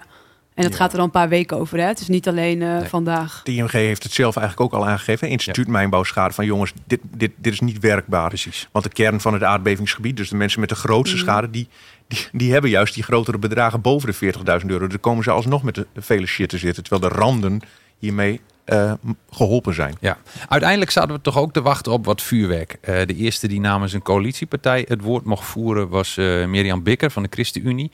En 0.55 0.63
dat 0.63 0.71
ja. 0.71 0.77
gaat 0.77 0.93
er 0.93 0.99
al 0.99 1.05
een 1.05 1.11
paar 1.11 1.29
weken 1.29 1.57
over. 1.57 1.77
Hè? 1.77 1.85
Het 1.85 1.99
is 1.99 2.07
niet 2.07 2.27
alleen 2.27 2.61
uh, 2.61 2.77
nee. 2.77 2.87
vandaag. 2.87 3.41
De 3.43 3.51
IMG 3.51 3.71
heeft 3.71 4.03
het 4.03 4.11
zelf 4.11 4.37
eigenlijk 4.37 4.73
ook 4.73 4.79
al 4.81 4.87
aangegeven. 4.87 5.29
Instituut 5.29 5.65
ja. 5.65 5.71
Mijnbouwschade 5.71 6.33
van 6.33 6.45
jongens, 6.45 6.73
dit, 6.87 6.99
dit, 7.15 7.31
dit 7.37 7.53
is 7.53 7.59
niet 7.59 7.79
werkbaar. 7.79 8.27
Precies. 8.27 8.69
Want 8.71 8.85
de 8.85 8.91
kern 8.91 9.21
van 9.21 9.33
het 9.33 9.43
aardbevingsgebied, 9.43 10.17
dus 10.17 10.29
de 10.29 10.35
mensen 10.35 10.59
met 10.59 10.69
de 10.69 10.75
grootste 10.75 11.15
mm. 11.15 11.21
schade, 11.21 11.49
die, 11.49 11.67
die, 12.07 12.27
die 12.31 12.51
hebben 12.51 12.69
juist 12.69 12.93
die 12.93 13.03
grotere 13.03 13.37
bedragen 13.37 13.81
boven 13.81 14.15
de 14.19 14.33
40.000 14.61 14.65
euro. 14.65 14.87
Dan 14.87 14.99
komen 14.99 15.23
ze 15.23 15.31
alsnog 15.31 15.63
met 15.63 15.75
de 15.75 15.85
vele 15.95 16.25
shit 16.25 16.49
te 16.49 16.57
zitten. 16.57 16.83
Terwijl 16.83 17.11
de 17.11 17.19
randen 17.19 17.59
hiermee 17.97 18.41
uh, 18.65 18.93
geholpen 19.29 19.73
zijn. 19.73 19.95
Ja, 19.99 20.17
uiteindelijk 20.47 20.91
zaten 20.91 21.15
we 21.15 21.21
toch 21.21 21.37
ook 21.37 21.53
te 21.53 21.61
wachten 21.61 21.91
op 21.91 22.05
wat 22.05 22.21
vuurwerk. 22.21 22.77
Uh, 22.81 23.05
de 23.05 23.15
eerste 23.15 23.47
die 23.47 23.59
namens 23.59 23.93
een 23.93 24.01
coalitiepartij 24.01 24.85
het 24.87 25.01
woord 25.01 25.25
mocht 25.25 25.45
voeren 25.45 25.89
was 25.89 26.17
uh, 26.17 26.45
Mirjam 26.45 26.83
Bikker 26.83 27.11
van 27.11 27.23
de 27.23 27.29
ChristenUnie. 27.31 27.91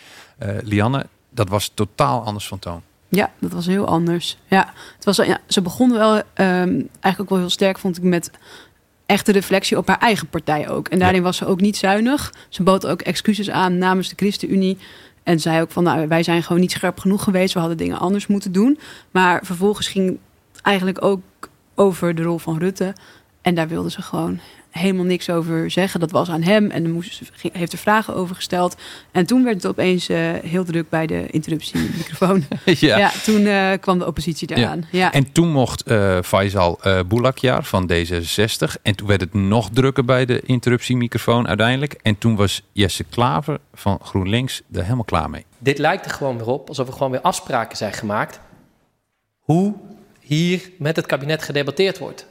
Lianne, 0.64 1.06
dat 1.34 1.50
was 1.50 1.72
totaal 1.74 2.24
anders 2.24 2.48
van 2.48 2.60
toon. 2.60 2.82
Ja, 3.10 3.32
dat 3.40 3.52
was 3.52 3.66
heel 3.66 3.86
anders. 3.86 4.38
Ja, 4.48 4.74
het 4.96 5.06
was, 5.06 5.18
ja 5.18 5.40
ze 5.48 5.62
begon 5.62 5.92
wel 5.92 6.16
um, 6.16 6.24
eigenlijk 6.36 7.20
ook 7.20 7.30
wel 7.30 7.38
heel 7.38 7.50
sterk, 7.50 7.78
vond 7.78 7.98
ik, 7.98 8.04
met 8.04 8.32
echte 9.06 9.32
reflectie 9.32 9.78
op 9.78 9.88
haar 9.88 10.00
eigen 10.00 10.28
partij 10.28 10.70
ook. 10.70 10.88
En 10.88 11.00
daarin 11.00 11.18
ja. 11.18 11.24
was 11.24 11.38
ze 11.38 11.46
ook 11.46 11.62
niet 11.62 11.78
zuinig. 11.78 12.34
Ze 12.50 12.64
bood 12.64 12.88
ook 12.88 13.02
excuses 13.02 13.50
aan 13.50 13.78
namens 13.78 14.10
de 14.10 14.16
ChristenUnie. 14.16 14.78
En 15.24 15.40
zei 15.40 15.62
ook 15.62 15.72
van, 15.72 15.84
nou, 15.84 16.08
wij 16.08 16.24
zijn 16.24 16.44
gewoon 16.44 16.62
niet 16.62 16.72
scherp 16.72 17.00
genoeg 17.00 17.24
geweest. 17.24 17.54
We 17.54 17.60
hadden 17.60 17.78
dingen 17.78 18.00
anders 18.00 18.28
moeten 18.28 18.52
doen. 18.52 18.80
Maar 19.12 19.46
vervolgens 19.46 19.88
ging 19.88 20.20
eigenlijk 20.62 21.04
ook 21.04 21.22
over 21.76 22.16
de 22.16 22.22
rol 22.22 22.38
van 22.38 22.58
Rutte. 22.58 22.94
En 23.42 23.56
daar 23.56 23.68
wilde 23.68 23.92
ze 23.92 24.02
gewoon 24.02 24.40
helemaal 24.72 25.06
niks 25.06 25.30
over 25.30 25.72
zeggen. 25.72 26.00
Dat 26.00 26.12
was 26.12 26.30
aan 26.30 26.42
hem 26.42 26.72
en 26.72 26.84
dan 26.84 26.92
moest, 26.92 27.22
heeft 27.52 27.72
er 27.72 27.78
vragen 27.78 28.16
over 28.16 28.36
gesteld. 28.36 28.76
En 29.12 29.26
toen 29.26 29.44
werd 29.44 29.56
het 29.56 29.68
opeens 29.68 30.10
uh, 30.10 30.18
heel 30.44 30.64
druk 30.64 30.90
bij 30.90 31.08
de 31.08 31.28
interruptiemicrofoon. 31.30 32.44
ja. 32.66 32.98
ja, 32.98 33.12
toen 33.24 33.42
uh, 33.42 33.72
kwam 33.80 34.00
de 34.00 34.06
oppositie 34.06 34.56
eraan. 34.56 34.88
Ja. 34.92 35.00
ja. 35.00 35.12
En 35.12 35.32
toen 35.32 35.52
mocht 35.52 35.92
uh, 35.92 36.18
Faisal 36.22 36.80
uh, 36.84 37.00
Boulakjar 37.08 37.64
van 37.64 37.92
D66. 37.92 38.82
En 38.82 38.96
toen 38.96 39.08
werd 39.08 39.22
het 39.22 39.34
nog 39.34 39.70
drukker 39.74 40.06
bij 40.06 40.26
de 40.26 40.42
interruptiemicrofoon 40.42 41.48
uiteindelijk. 41.48 41.96
En 42.02 42.18
toen 42.18 42.36
was 42.36 42.64
Jesse 42.72 43.04
Klaver 43.04 43.60
van 43.74 44.00
GroenLinks 44.04 44.62
er 44.74 44.84
helemaal 44.84 45.04
klaar 45.04 45.30
mee. 45.30 45.46
Dit 45.58 45.78
lijkt 45.78 46.06
er 46.06 46.12
gewoon 46.12 46.38
weer 46.38 46.48
op 46.48 46.68
alsof 46.68 46.88
er 46.88 46.94
gewoon 46.94 47.12
weer 47.12 47.22
afspraken 47.22 47.78
zijn 47.78 47.94
gemaakt. 47.94 48.40
Hoe 49.40 49.74
hier 50.20 50.72
met 50.78 50.96
het 50.96 51.06
kabinet 51.06 51.44
gedebatteerd 51.44 51.98
wordt. 51.98 52.26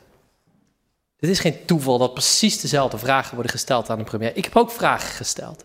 Het 1.20 1.30
is 1.30 1.40
geen 1.40 1.64
toeval 1.64 1.98
dat 1.98 2.12
precies 2.12 2.60
dezelfde 2.60 2.98
vragen 2.98 3.34
worden 3.34 3.52
gesteld 3.52 3.90
aan 3.90 3.98
de 3.98 4.04
premier. 4.04 4.36
Ik 4.36 4.44
heb 4.44 4.56
ook 4.56 4.70
vragen 4.70 5.08
gesteld. 5.08 5.64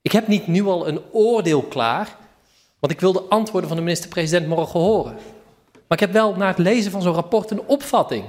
Ik 0.00 0.12
heb 0.12 0.28
niet 0.28 0.46
nu 0.46 0.66
al 0.66 0.88
een 0.88 1.00
oordeel 1.12 1.62
klaar, 1.62 2.16
want 2.78 2.92
ik 2.92 3.00
wil 3.00 3.12
de 3.12 3.20
antwoorden 3.20 3.68
van 3.68 3.78
de 3.78 3.84
minister-president 3.84 4.46
morgen 4.46 4.80
horen. 4.80 5.12
Maar 5.72 5.98
ik 5.98 6.00
heb 6.00 6.12
wel 6.12 6.34
na 6.34 6.46
het 6.46 6.58
lezen 6.58 6.90
van 6.90 7.02
zo'n 7.02 7.14
rapport 7.14 7.50
een 7.50 7.66
opvatting. 7.66 8.24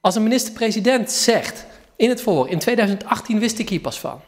Als 0.00 0.14
een 0.14 0.22
minister-president 0.22 1.10
zegt 1.10 1.66
in 1.96 2.08
het 2.08 2.22
voor, 2.22 2.48
in 2.48 2.58
2018 2.58 3.38
wist 3.38 3.58
ik 3.58 3.68
hier 3.68 3.80
pas 3.80 4.00
van. 4.00 4.20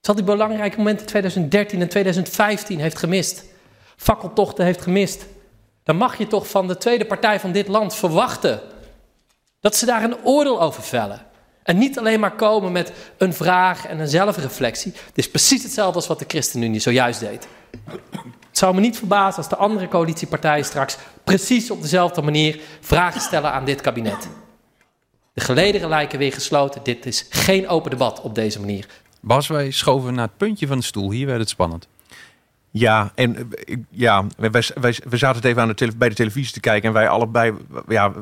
Terwijl 0.00 0.26
die 0.26 0.36
belangrijke 0.36 0.76
momenten 0.76 1.06
2013 1.06 1.80
en 1.80 1.88
2015 1.88 2.80
heeft 2.80 2.98
gemist. 2.98 3.44
Fakkeltochten 3.96 4.64
heeft 4.64 4.82
gemist. 4.82 5.26
Dan 5.82 5.96
mag 5.96 6.18
je 6.18 6.26
toch 6.26 6.48
van 6.48 6.68
de 6.68 6.76
tweede 6.76 7.06
partij 7.06 7.40
van 7.40 7.52
dit 7.52 7.68
land 7.68 7.94
verwachten 7.94 8.60
dat 9.60 9.76
ze 9.76 9.86
daar 9.86 10.02
een 10.02 10.24
oordeel 10.24 10.62
over 10.62 10.82
vellen. 10.82 11.26
En 11.62 11.78
niet 11.78 11.98
alleen 11.98 12.20
maar 12.20 12.34
komen 12.34 12.72
met 12.72 12.92
een 13.18 13.34
vraag 13.34 13.86
en 13.86 13.98
een 13.98 14.08
zelfreflectie. 14.08 14.92
Het 14.92 15.18
is 15.18 15.30
precies 15.30 15.62
hetzelfde 15.62 15.94
als 15.94 16.06
wat 16.06 16.18
de 16.18 16.24
ChristenUnie 16.28 16.80
zojuist 16.80 17.20
deed. 17.20 17.48
Het 18.48 18.58
zou 18.58 18.74
me 18.74 18.80
niet 18.80 18.98
verbazen 18.98 19.36
als 19.36 19.48
de 19.48 19.56
andere 19.56 19.88
coalitiepartijen 19.88 20.64
straks 20.64 20.96
precies 21.24 21.70
op 21.70 21.82
dezelfde 21.82 22.22
manier 22.22 22.60
vragen 22.80 23.20
stellen 23.20 23.52
aan 23.52 23.64
dit 23.64 23.80
kabinet. 23.80 24.28
De 25.32 25.40
gelederen 25.40 25.88
lijken 25.88 26.18
weer 26.18 26.32
gesloten. 26.32 26.80
Dit 26.82 27.06
is 27.06 27.26
geen 27.30 27.68
open 27.68 27.90
debat 27.90 28.20
op 28.20 28.34
deze 28.34 28.60
manier. 28.60 28.86
Bas, 29.20 29.48
wij 29.48 29.70
schoven 29.70 30.14
naar 30.14 30.26
het 30.26 30.36
puntje 30.36 30.66
van 30.66 30.78
de 30.78 30.84
stoel. 30.84 31.10
Hier 31.10 31.26
werd 31.26 31.40
het 31.40 31.48
spannend. 31.48 31.88
Ja, 32.70 33.12
en 33.14 33.36
eh, 33.36 33.76
ja, 33.90 34.24
wij, 34.36 34.50
wij, 34.80 34.96
we 35.08 35.16
zaten 35.16 35.36
het 35.36 35.44
even 35.44 35.62
aan 35.62 35.68
de 35.68 35.74
tele- 35.74 35.96
bij 35.96 36.08
de 36.08 36.14
televisie 36.14 36.52
te 36.52 36.60
kijken 36.60 36.88
en 36.88 36.94
wij 36.94 37.08
allebei, 37.08 37.52
ja, 37.88 38.12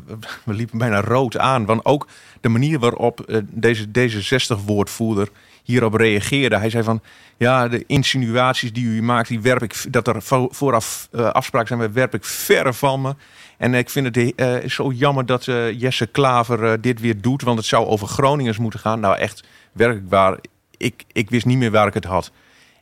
we 0.44 0.54
liepen 0.54 0.78
bijna 0.78 1.00
rood 1.00 1.38
aan. 1.38 1.64
Want 1.64 1.84
ook 1.84 2.06
de 2.40 2.48
manier 2.48 2.78
waarop 2.78 3.20
eh, 3.20 3.40
deze 3.50 3.86
D66-woordvoerder 3.86 5.28
hierop 5.62 5.94
reageerde. 5.94 6.56
Hij 6.58 6.70
zei 6.70 6.82
van, 6.84 7.00
ja, 7.36 7.68
de 7.68 7.84
insinuaties 7.86 8.72
die 8.72 8.84
u 8.84 9.02
maakt, 9.02 9.28
die 9.28 9.40
werp 9.40 9.62
ik, 9.62 9.86
dat 9.92 10.08
er 10.08 10.22
vo- 10.22 10.48
vooraf 10.50 11.08
eh, 11.12 11.30
afspraken 11.30 11.78
zijn, 11.78 11.92
werp 11.92 12.14
ik 12.14 12.24
verre 12.24 12.72
van 12.72 13.00
me. 13.00 13.14
En 13.58 13.74
ik 13.74 13.90
vind 13.90 14.16
het 14.16 14.72
zo 14.72 14.90
jammer 14.90 15.26
dat 15.26 15.44
Jesse 15.76 16.06
Klaver 16.06 16.80
dit 16.80 17.00
weer 17.00 17.20
doet, 17.20 17.42
want 17.42 17.58
het 17.58 17.66
zou 17.66 17.86
over 17.86 18.06
Groningers 18.06 18.58
moeten 18.58 18.80
gaan. 18.80 19.00
Nou, 19.00 19.16
echt 19.16 19.44
werkelijk 19.72 20.10
waar. 20.10 20.38
Ik, 20.76 21.04
ik 21.12 21.30
wist 21.30 21.46
niet 21.46 21.58
meer 21.58 21.70
waar 21.70 21.86
ik 21.86 21.94
het 21.94 22.04
had. 22.04 22.30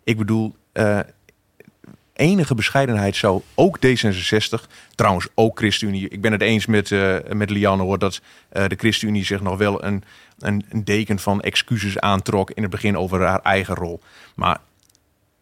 Ik 0.04 0.18
bedoel, 0.18 0.54
enige 2.14 2.54
bescheidenheid 2.54 3.16
zou 3.16 3.42
ook 3.54 3.78
D66, 3.86 4.68
trouwens 4.94 5.26
ook 5.34 5.58
ChristenUnie. 5.58 6.08
Ik 6.08 6.20
ben 6.20 6.32
het 6.32 6.42
eens 6.42 6.66
met, 6.66 6.92
eh, 6.92 7.16
met 7.32 7.50
Lianne 7.50 7.82
hoor, 7.82 7.98
dat 7.98 8.20
eh, 8.48 8.66
de 8.68 8.76
ChristenUnie 8.76 9.24
zich 9.24 9.40
nog 9.40 9.58
wel 9.58 9.84
een, 9.84 10.04
een, 10.38 10.64
een 10.68 10.84
deken 10.84 11.18
van 11.18 11.40
excuses 11.40 11.98
aantrok 11.98 12.50
in 12.50 12.62
het 12.62 12.70
begin 12.70 12.98
over 12.98 13.22
haar 13.22 13.40
eigen 13.40 13.74
rol. 13.74 14.00
Maar 14.34 14.58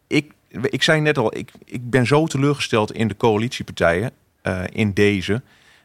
ik, 0.07 0.31
ik 0.61 0.83
zei 0.83 1.01
net 1.01 1.17
al, 1.17 1.37
ik, 1.37 1.51
ik 1.65 1.89
ben 1.89 2.05
zo 2.05 2.27
teleurgesteld 2.27 2.93
in 2.93 3.07
de 3.07 3.17
coalitiepartijen, 3.17 4.11
eh, 4.41 4.63
in 4.71 4.93
deze. 4.93 5.41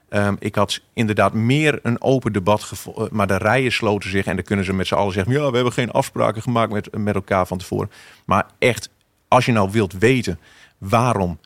Ehm, 0.08 0.34
ik 0.38 0.54
had 0.54 0.80
inderdaad 0.92 1.32
meer 1.32 1.78
een 1.82 2.02
open 2.02 2.32
debat 2.32 2.62
gevonden, 2.62 3.08
maar 3.12 3.26
de 3.26 3.36
rijen 3.36 3.72
sloten 3.72 4.10
zich 4.10 4.26
en 4.26 4.34
dan 4.34 4.44
kunnen 4.44 4.64
ze 4.64 4.72
met 4.72 4.86
z'n 4.86 4.94
allen 4.94 5.12
zeggen: 5.12 5.32
ja, 5.32 5.48
we 5.48 5.54
hebben 5.54 5.72
geen 5.72 5.90
afspraken 5.90 6.42
gemaakt 6.42 6.72
met, 6.72 6.96
met 6.96 7.14
elkaar 7.14 7.46
van 7.46 7.58
tevoren. 7.58 7.90
Maar 8.24 8.46
echt, 8.58 8.90
als 9.28 9.46
je 9.46 9.52
nou 9.52 9.70
wilt 9.70 9.92
weten 9.92 10.38
waarom 10.78 11.38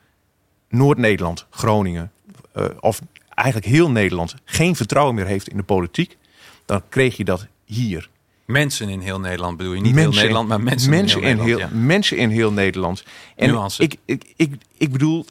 Noord-Nederland, 0.69 1.47
Groningen, 1.51 2.13
eh, 2.53 2.65
of 2.81 3.01
eigenlijk 3.35 3.67
heel 3.67 3.91
Nederland 3.91 4.35
geen 4.45 4.77
vertrouwen 4.77 5.15
meer 5.15 5.27
heeft 5.27 5.49
in 5.49 5.57
de 5.57 5.63
politiek, 5.63 6.17
dan 6.65 6.83
kreeg 6.89 7.17
je 7.17 7.25
dat 7.25 7.47
hier. 7.65 8.11
Mensen 8.45 8.89
in 8.89 9.01
heel 9.01 9.21
Nederland 9.21 9.57
bedoel 9.57 9.73
je 9.73 9.81
niet 9.81 9.97
heel 9.97 10.13
Nederland, 10.13 10.49
maar 10.49 10.61
mensen, 10.61 10.91
mensen 10.91 11.23
in 11.23 11.39
heel 11.39 11.59
ja. 11.59 11.69
mensen 11.73 12.17
in 12.17 12.31
heel 12.31 12.53
Nederland. 12.53 13.05
En 13.37 13.49
Nuance. 13.49 13.83
ik, 13.83 13.97
ik, 14.05 14.33
ik, 14.37 14.55
ik 14.77 14.93
bedoel, 14.93 15.25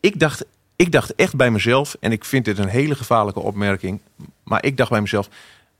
ik 0.00 0.20
dacht, 0.20 0.44
ik 0.76 0.92
dacht 0.92 1.14
echt 1.14 1.36
bij 1.36 1.50
mezelf, 1.50 1.96
en 2.00 2.12
ik 2.12 2.24
vind 2.24 2.44
dit 2.44 2.58
een 2.58 2.68
hele 2.68 2.94
gevaarlijke 2.94 3.40
opmerking, 3.40 4.00
maar 4.42 4.64
ik 4.64 4.76
dacht 4.76 4.90
bij 4.90 5.00
mezelf, 5.00 5.28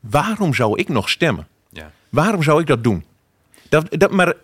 waarom 0.00 0.54
zou 0.54 0.78
ik 0.78 0.88
nog 0.88 1.08
stemmen? 1.08 1.48
Ja. 1.70 1.92
Waarom 2.08 2.42
zou 2.42 2.60
ik 2.60 2.66
dat 2.66 2.84
doen? 2.84 3.04
Dat, 3.68 3.86
dat, 3.90 4.10
maar 4.10 4.34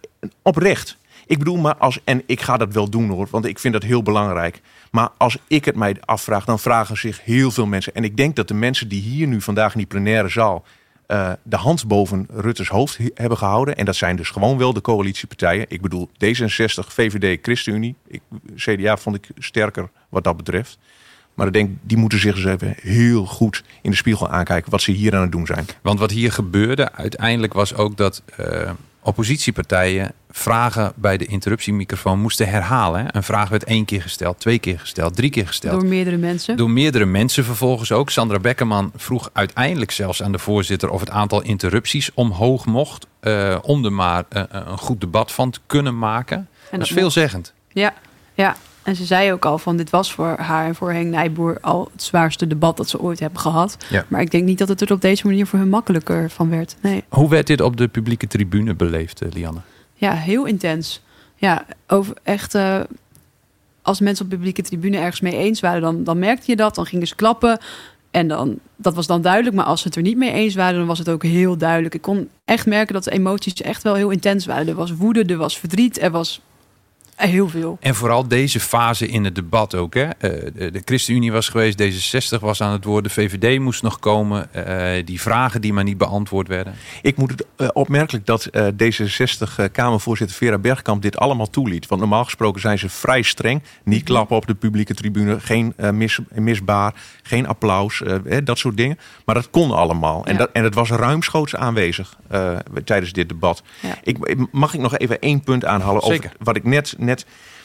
oprecht. 0.42 0.96
Ik 1.30 1.38
bedoel, 1.38 1.56
maar 1.56 1.76
als, 1.76 1.98
en 2.04 2.22
ik 2.26 2.40
ga 2.40 2.56
dat 2.56 2.72
wel 2.72 2.90
doen 2.90 3.08
hoor, 3.08 3.28
want 3.30 3.44
ik 3.44 3.58
vind 3.58 3.72
dat 3.74 3.82
heel 3.82 4.02
belangrijk. 4.02 4.60
Maar 4.90 5.08
als 5.16 5.38
ik 5.46 5.64
het 5.64 5.76
mij 5.76 5.96
afvraag, 6.04 6.44
dan 6.44 6.58
vragen 6.58 6.96
zich 6.96 7.24
heel 7.24 7.50
veel 7.50 7.66
mensen. 7.66 7.94
En 7.94 8.04
ik 8.04 8.16
denk 8.16 8.36
dat 8.36 8.48
de 8.48 8.54
mensen 8.54 8.88
die 8.88 9.00
hier 9.02 9.26
nu 9.26 9.40
vandaag 9.40 9.72
in 9.72 9.78
die 9.78 9.86
plenaire 9.86 10.28
zaal 10.28 10.64
eh, 11.06 11.32
de 11.42 11.56
hand 11.56 11.86
boven 11.86 12.26
Rutte's 12.30 12.68
hoofd 12.68 12.96
he- 12.96 13.10
hebben 13.14 13.38
gehouden. 13.38 13.76
En 13.76 13.84
dat 13.84 13.96
zijn 13.96 14.16
dus 14.16 14.30
gewoon 14.30 14.58
wel 14.58 14.72
de 14.72 14.80
coalitiepartijen. 14.80 15.64
Ik 15.68 15.80
bedoel 15.80 16.08
D66, 16.24 16.86
VVD, 16.88 17.38
ChristenUnie. 17.42 17.94
Ik, 18.06 18.20
CDA 18.56 18.96
vond 18.96 19.16
ik 19.16 19.28
sterker 19.38 19.88
wat 20.08 20.24
dat 20.24 20.36
betreft. 20.36 20.78
Maar 21.34 21.46
ik 21.46 21.52
denk, 21.52 21.70
die 21.82 21.96
moeten 21.96 22.18
zich 22.20 22.36
eens 22.36 22.44
even 22.44 22.74
heel 22.80 23.24
goed 23.26 23.64
in 23.82 23.90
de 23.90 23.96
spiegel 23.96 24.28
aankijken 24.28 24.70
wat 24.70 24.82
ze 24.82 24.90
hier 24.90 25.14
aan 25.14 25.22
het 25.22 25.32
doen 25.32 25.46
zijn. 25.46 25.66
Want 25.82 25.98
wat 25.98 26.10
hier 26.10 26.32
gebeurde 26.32 26.92
uiteindelijk 26.92 27.52
was 27.52 27.74
ook 27.74 27.96
dat 27.96 28.22
eh, 28.36 28.70
oppositiepartijen 29.02 30.12
vragen 30.30 30.92
bij 30.96 31.16
de 31.16 31.26
interruptiemicrofoon 31.26 32.20
moesten 32.20 32.48
herhalen. 32.48 33.16
Een 33.16 33.22
vraag 33.22 33.48
werd 33.48 33.64
één 33.64 33.84
keer 33.84 34.02
gesteld, 34.02 34.40
twee 34.40 34.58
keer 34.58 34.78
gesteld, 34.80 35.16
drie 35.16 35.30
keer 35.30 35.46
gesteld. 35.46 35.80
Door 35.80 35.88
meerdere 35.88 36.16
mensen. 36.16 36.56
Door 36.56 36.70
meerdere 36.70 37.04
mensen 37.04 37.44
vervolgens 37.44 37.92
ook. 37.92 38.10
Sandra 38.10 38.38
Beckerman 38.38 38.92
vroeg 38.96 39.30
uiteindelijk 39.32 39.90
zelfs 39.90 40.22
aan 40.22 40.32
de 40.32 40.38
voorzitter 40.38 40.90
of 40.90 41.00
het 41.00 41.10
aantal 41.10 41.42
interrupties 41.42 42.10
omhoog 42.14 42.66
mocht. 42.66 43.06
eh, 43.20 43.58
om 43.62 43.84
er 43.84 43.92
maar 43.92 44.24
eh, 44.28 44.42
een 44.48 44.78
goed 44.78 45.00
debat 45.00 45.32
van 45.32 45.50
te 45.50 45.60
kunnen 45.66 45.98
maken. 45.98 46.48
dat 46.70 46.80
is 46.80 46.88
dat 46.88 46.98
veelzeggend. 46.98 47.52
Ja, 47.72 47.94
ja. 48.34 48.56
En 48.90 48.96
ze 48.96 49.04
zei 49.04 49.32
ook 49.32 49.44
al 49.44 49.58
van 49.58 49.76
dit 49.76 49.90
was 49.90 50.12
voor 50.12 50.36
haar 50.38 50.66
en 50.66 50.74
voor 50.74 50.92
Henk 50.92 51.10
Nijboer 51.10 51.58
al 51.60 51.88
het 51.92 52.02
zwaarste 52.02 52.46
debat 52.46 52.76
dat 52.76 52.88
ze 52.88 53.00
ooit 53.00 53.20
hebben 53.20 53.40
gehad. 53.40 53.76
Ja. 53.90 54.04
Maar 54.08 54.20
ik 54.20 54.30
denk 54.30 54.44
niet 54.44 54.58
dat 54.58 54.68
het 54.68 54.80
er 54.80 54.92
op 54.92 55.00
deze 55.00 55.26
manier 55.26 55.46
voor 55.46 55.58
hun 55.58 55.68
makkelijker 55.68 56.30
van 56.30 56.50
werd. 56.50 56.76
Nee. 56.80 57.04
Hoe 57.08 57.28
werd 57.28 57.46
dit 57.46 57.60
op 57.60 57.76
de 57.76 57.88
publieke 57.88 58.26
tribune 58.26 58.74
beleefd, 58.74 59.22
eh, 59.22 59.32
Lianne? 59.32 59.60
Ja, 59.94 60.12
heel 60.12 60.44
intens. 60.44 61.02
Ja, 61.36 61.64
over 61.86 62.14
echt. 62.22 62.54
eh, 62.54 62.80
als 63.82 64.00
mensen 64.00 64.24
op 64.24 64.30
de 64.30 64.36
publieke 64.36 64.62
tribune 64.62 64.96
ergens 64.96 65.20
mee 65.20 65.36
eens 65.36 65.60
waren, 65.60 65.80
dan, 65.80 66.04
dan 66.04 66.18
merkte 66.18 66.50
je 66.50 66.56
dat. 66.56 66.74
Dan 66.74 66.86
gingen 66.86 67.06
ze 67.06 67.14
klappen. 67.14 67.58
En 68.10 68.28
dan, 68.28 68.58
dat 68.76 68.94
was 68.94 69.06
dan 69.06 69.22
duidelijk. 69.22 69.56
Maar 69.56 69.64
als 69.64 69.80
ze 69.80 69.86
het 69.86 69.96
er 69.96 70.02
niet 70.02 70.16
mee 70.16 70.32
eens 70.32 70.54
waren, 70.54 70.78
dan 70.78 70.86
was 70.86 70.98
het 70.98 71.08
ook 71.08 71.22
heel 71.22 71.56
duidelijk. 71.56 71.94
Ik 71.94 72.02
kon 72.02 72.28
echt 72.44 72.66
merken 72.66 72.94
dat 72.94 73.04
de 73.04 73.10
emoties 73.10 73.54
echt 73.54 73.82
wel 73.82 73.94
heel 73.94 74.10
intens 74.10 74.46
waren. 74.46 74.68
Er 74.68 74.74
was 74.74 74.92
woede, 74.92 75.24
er 75.24 75.36
was 75.36 75.58
verdriet, 75.58 76.00
er 76.00 76.10
was 76.10 76.40
heel 77.28 77.48
veel. 77.48 77.76
En 77.80 77.94
vooral 77.94 78.28
deze 78.28 78.60
fase 78.60 79.08
in 79.08 79.24
het 79.24 79.34
debat 79.34 79.74
ook. 79.74 79.94
Hè? 79.94 80.04
Eh, 80.04 80.30
de, 80.54 80.82
ChristenUnie 80.84 81.32
was 81.32 81.48
geweest, 81.48 81.82
D66 81.82 82.40
was 82.40 82.62
aan 82.62 82.72
het 82.72 82.84
woord, 82.84 83.04
de 83.04 83.10
VVD 83.10 83.58
moest 83.60 83.82
nog 83.82 83.98
komen. 83.98 84.54
Eh, 84.54 85.06
die 85.06 85.20
vragen 85.20 85.60
die 85.60 85.72
maar 85.72 85.84
niet 85.84 85.98
beantwoord 85.98 86.48
werden. 86.48 86.74
Ik 87.02 87.16
moet 87.16 87.30
het 87.30 87.46
eh, 87.56 87.68
opmerkelijk 87.72 88.26
dat 88.26 88.44
eh, 88.44 88.66
D66-Kamervoorzitter 88.66 90.36
Vera 90.36 90.58
Bergkamp 90.58 91.02
dit 91.02 91.16
allemaal 91.16 91.50
toeliet. 91.50 91.86
Want 91.86 92.00
normaal 92.00 92.24
gesproken 92.24 92.60
zijn 92.60 92.78
ze 92.78 92.88
vrij 92.88 93.22
streng. 93.22 93.62
Niet 93.84 94.02
klappen 94.02 94.36
op 94.36 94.46
de 94.46 94.54
publieke 94.54 94.94
tribune, 94.94 95.40
geen 95.40 95.72
eh, 95.76 95.90
mis, 95.90 96.18
misbaar, 96.34 96.94
geen 97.22 97.46
applaus, 97.46 98.02
eh, 98.02 98.16
hè, 98.24 98.42
dat 98.42 98.58
soort 98.58 98.76
dingen. 98.76 98.98
Maar 99.24 99.34
dat 99.34 99.50
kon 99.50 99.70
allemaal. 99.70 100.24
En, 100.24 100.36
dat, 100.36 100.50
en 100.52 100.64
het 100.64 100.74
was 100.74 100.90
ruimschoots 100.90 101.56
aanwezig 101.56 102.16
eh, 102.28 102.56
tijdens 102.84 103.12
dit 103.12 103.28
debat. 103.28 103.62
Ja. 103.80 103.94
Ik, 104.02 104.36
mag 104.52 104.74
ik 104.74 104.80
nog 104.80 104.98
even 104.98 105.20
één 105.20 105.40
punt 105.40 105.64
aanhalen 105.64 106.02
over 106.02 106.32
wat 106.38 106.56
ik 106.56 106.64
net... 106.64 106.94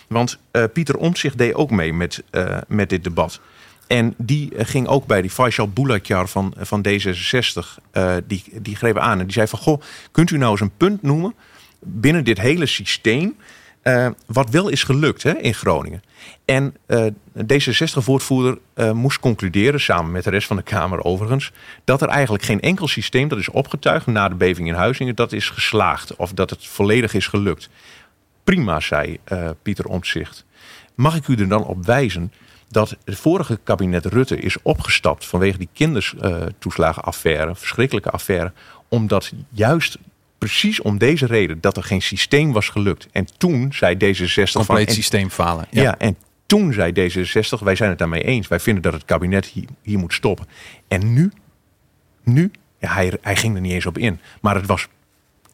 want 0.07 0.37
eh, 0.51 0.63
Pieter 0.73 0.97
Omtzigt 0.97 1.37
deed 1.37 1.53
ook 1.53 1.71
mee 1.71 1.93
met, 1.93 2.23
eh, 2.29 2.57
met 2.67 2.89
dit 2.89 3.03
debat. 3.03 3.39
En 3.87 4.13
die 4.17 4.55
eh, 4.55 4.65
ging 4.65 4.87
ook 4.87 5.05
bij 5.05 5.21
die 5.21 5.31
Faisal 5.31 5.69
Boulakjar 5.69 6.27
van, 6.27 6.53
van 6.57 6.85
D66. 6.87 7.79
eh, 7.91 8.15
die, 8.27 8.43
die 8.61 8.75
greep 8.75 8.97
aan 8.97 9.19
en 9.19 9.25
die 9.25 9.33
zei 9.33 9.47
van... 9.47 9.59
Goh, 9.59 9.81
kunt 10.11 10.31
u 10.31 10.37
nou 10.37 10.51
eens 10.51 10.61
een 10.61 10.77
punt 10.77 11.01
noemen 11.01 11.33
binnen 11.79 12.23
dit 12.23 12.41
hele 12.41 12.65
systeem... 12.65 13.35
wat 14.27 14.49
wel 14.49 14.69
is 14.69 14.83
gelukt 14.83 15.23
hè, 15.23 15.37
in 15.37 15.53
Groningen. 15.53 16.03
En 16.45 16.75
D66-woordvoerder 17.37 18.57
eh, 18.73 18.91
moest 18.91 19.19
concluderen, 19.19 19.79
samen 19.79 20.11
met 20.11 20.23
de 20.23 20.29
rest 20.29 20.47
van 20.47 20.55
de 20.55 20.63
Kamer 20.63 21.03
overigens... 21.03 21.51
dat 21.83 22.01
er 22.01 22.07
eigenlijk 22.07 22.43
geen 22.43 22.61
enkel 22.61 22.87
systeem 22.87 23.27
dat 23.27 23.39
is 23.39 23.49
opgetuigd 23.49 24.05
na 24.05 24.29
de 24.29 24.35
beving 24.35 24.67
in 24.67 24.73
Huizingen... 24.73 25.15
dat 25.15 25.31
is 25.31 25.49
geslaagd 25.49 26.15
of 26.15 26.33
dat 26.33 26.49
het 26.49 26.67
volledig 26.67 27.13
is 27.13 27.27
gelukt. 27.27 27.69
Prima, 28.45 28.79
zei 28.79 29.19
eh, 29.23 29.49
Pieter 29.61 29.85
Omtzigt. 29.85 30.45
Mag 30.95 31.15
ik 31.15 31.27
u 31.27 31.35
er 31.35 31.47
dan 31.47 31.65
op 31.65 31.85
wijzen 31.85 32.31
dat 32.69 32.97
het 33.05 33.19
vorige 33.19 33.59
kabinet 33.63 34.05
Rutte 34.05 34.37
is 34.37 34.57
opgestapt 34.61 35.25
vanwege 35.25 35.57
die 35.57 35.69
kindertoeslagenaffaire, 35.73 37.55
verschrikkelijke 37.55 38.09
affaire, 38.09 38.51
omdat 38.87 39.31
juist 39.49 39.97
precies 40.37 40.81
om 40.81 40.97
deze 40.97 41.25
reden 41.25 41.61
dat 41.61 41.77
er 41.77 41.83
geen 41.83 42.01
systeem 42.01 42.51
was 42.51 42.69
gelukt. 42.69 43.07
En 43.11 43.27
toen 43.37 43.73
zei 43.73 43.95
D66 43.95 44.51
van, 44.51 44.65
Compleet 44.65 44.91
systeem 44.93 45.29
falen. 45.29 45.67
ja. 45.69 45.97
en 45.97 46.17
toen 46.45 46.73
zei 46.73 46.91
D66, 46.91 47.63
wij 47.63 47.75
zijn 47.75 47.89
het 47.89 47.99
daarmee 47.99 48.23
eens. 48.23 48.47
Wij 48.47 48.59
vinden 48.59 48.83
dat 48.83 48.93
het 48.93 49.05
kabinet 49.05 49.45
hier, 49.45 49.67
hier 49.81 49.99
moet 49.99 50.13
stoppen. 50.13 50.47
En 50.87 51.13
nu, 51.13 51.31
nu, 52.23 52.51
ja, 52.79 52.93
hij, 52.93 53.13
hij 53.21 53.35
ging 53.35 53.55
er 53.55 53.61
niet 53.61 53.71
eens 53.71 53.85
op 53.85 53.97
in. 53.97 54.19
Maar 54.41 54.55
het 54.55 54.65
was 54.65 54.87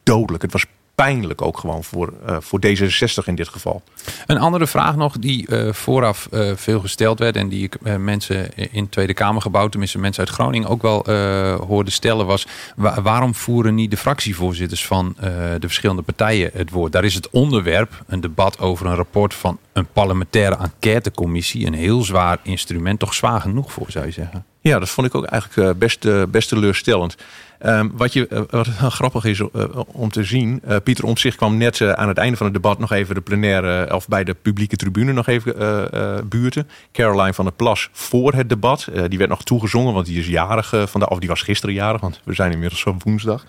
dodelijk. 0.02 0.42
Het 0.42 0.52
was 0.52 0.64
pijnlijk 0.94 1.42
ook 1.42 1.58
gewoon 1.58 1.84
voor, 1.84 2.12
eh, 2.26 2.36
voor 2.40 2.60
D66 2.66 3.24
in 3.24 3.34
dit 3.34 3.48
geval. 3.48 3.82
Een 4.26 4.38
andere 4.38 4.66
vraag 4.66 4.96
nog 4.96 5.18
die 5.18 5.46
eh, 5.46 5.72
vooraf 5.72 6.28
eh, 6.30 6.50
veel 6.54 6.80
gesteld 6.80 7.18
werd 7.18 7.36
en 7.36 7.48
die 7.48 7.62
ik 7.62 7.98
mensen 7.98 8.56
in 8.72 8.88
Tweede 8.88 9.14
Kamergebouw, 9.14 9.68
tenminste 9.68 9.98
mensen 9.98 10.24
uit 10.24 10.34
Groningen, 10.34 10.68
ook 10.68 10.82
wel 10.82 11.04
hoorde 11.66 11.90
stellen 11.90 12.26
was: 12.26 12.46
wa- 12.76 13.02
waarom 13.02 13.34
voeren 13.34 13.74
niet 13.74 13.90
de 13.90 13.96
fractievoorzitters 13.96 14.86
van 14.86 15.16
de 15.58 15.66
verschillende 15.66 16.02
partijen 16.02 16.50
het 16.54 16.70
woord? 16.70 16.92
Daar 16.92 17.04
is 17.04 17.14
het 17.14 17.30
onderwerp, 17.30 18.02
een 18.06 18.20
debat 18.20 18.58
over 18.58 18.86
een 18.86 18.94
rapport 18.94 19.34
van 19.34 19.58
een 19.72 19.86
parlementaire 19.92 20.56
enquêtecommissie, 20.56 21.66
een 21.66 21.74
heel 21.74 22.02
zwaar 22.02 22.38
instrument, 22.42 22.98
toch 22.98 23.14
zwaar 23.14 23.40
genoeg 23.40 23.72
voor, 23.72 23.86
zou 23.88 24.06
je 24.06 24.12
zeggen? 24.12 24.44
Ja, 24.60 24.78
dat 24.78 24.88
vond 24.88 25.06
ik 25.06 25.14
ook 25.14 25.24
eigenlijk 25.24 25.78
best, 25.78 26.30
best 26.30 26.48
teleurstellend. 26.48 27.16
Ehm, 27.62 27.88
wat, 27.92 28.12
je, 28.12 28.28
eh, 28.28 28.40
wat 28.50 28.66
grappig 28.98 29.24
is 29.24 29.40
eh, 29.40 29.64
om 29.86 30.10
te 30.10 30.24
zien. 30.24 30.60
eh, 30.64 30.76
Pieter 30.84 31.04
Omtzigt 31.04 31.36
kwam 31.36 31.56
net 31.56 31.80
aan 31.80 32.08
het 32.08 32.18
einde 32.18 32.36
van 32.36 32.46
het 32.46 32.54
debat 32.54 32.78
nog 32.78 32.92
even 32.92 33.14
de 33.14 33.20
plenaire. 33.20 33.94
of 33.94 34.08
bij 34.08 34.24
de 34.24 34.34
publieke 34.34 34.76
tribune 34.76 35.12
nog 35.12 35.26
even 35.26 36.28
buurten. 36.28 36.68
Caroline 36.92 37.34
van 37.34 37.44
der 37.44 37.54
Plas 37.54 37.88
voor 37.92 38.32
het 38.32 38.48
debat. 38.48 38.88
Die 39.08 39.18
werd 39.18 39.30
nog 39.30 39.42
toegezongen, 39.44 39.94
want 39.94 40.06
die 40.06 40.18
is 40.18 40.26
jarig 40.26 40.68
vandaag. 40.68 41.08
Of 41.08 41.18
die 41.18 41.28
was 41.28 41.42
gisteren 41.42 41.74
jarig, 41.74 42.00
want 42.00 42.20
we 42.24 42.34
zijn 42.34 42.52
inmiddels 42.52 42.84
op 42.84 43.02
woensdag. 43.02 43.44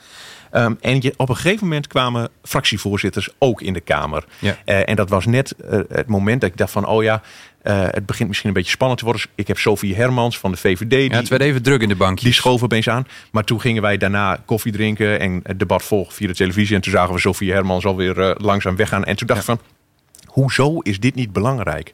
Ehm, 0.54 0.74
en 0.82 1.02
je, 1.02 1.14
op 1.18 1.30
een 1.30 1.36
gegeven 1.36 1.68
moment 1.68 1.88
kwamen 1.88 2.30
fractievoorzitters 2.44 3.30
ook 3.38 3.62
in 3.62 3.74
de 3.74 3.80
Kamer. 3.80 4.24
Ja. 4.40 4.58
Eh, 4.66 4.90
en 4.90 4.96
dat 4.96 5.10
was 5.10 5.26
net 5.26 5.52
eh, 5.52 5.80
het 5.90 6.08
moment 6.08 6.42
dat 6.42 6.50
ik 6.50 6.58
dacht 6.58 6.72
van, 6.72 6.88
oh 6.88 7.04
ja, 7.04 7.22
eh, 7.62 7.82
het 7.90 8.06
begint 8.06 8.28
misschien 8.28 8.50
een 8.50 8.56
beetje 8.56 8.72
spannend 8.72 9.00
te 9.00 9.06
worden. 9.06 9.26
Ik 9.36 9.48
heb 9.48 9.58
Sophie 9.58 9.96
Hermans 9.96 10.40
van 10.40 10.52
de 10.52 10.58
VVD. 10.58 10.90
Die, 10.90 11.10
Ja, 11.10 11.18
het 11.18 11.28
werd 11.28 11.42
even 11.42 11.64
druk 11.64 11.82
in 11.82 11.88
de 11.88 11.96
bankjes. 11.96 12.24
die 12.24 12.34
schoof 12.34 12.64
opeens 12.64 12.90
aan. 12.90 13.08
Maar 13.32 13.44
toen 13.44 13.62
gingen 13.62 13.82
wij 13.82 13.98
daarna 13.98 14.42
koffie 14.46 14.72
drinken 14.72 15.20
en 15.20 15.40
het 15.44 15.60
debat 15.60 15.84
volgen 15.84 16.14
via 16.14 16.28
de 16.28 16.36
televisie. 16.36 16.76
En 16.76 16.82
toen 16.82 16.94
zagen 16.94 17.14
we 17.14 17.20
Sophie 17.20 17.52
Hermans 17.52 17.86
alweer 17.86 18.36
langzaam 18.38 18.76
weggaan. 18.76 19.04
En 19.04 19.16
toen 19.16 19.28
dacht 19.28 19.40
ik 19.40 19.46
van, 19.46 19.60
hoezo 20.26 20.80
is 20.80 21.00
dit 21.00 21.16
niet 21.16 21.34
belangrijk? 21.34 21.94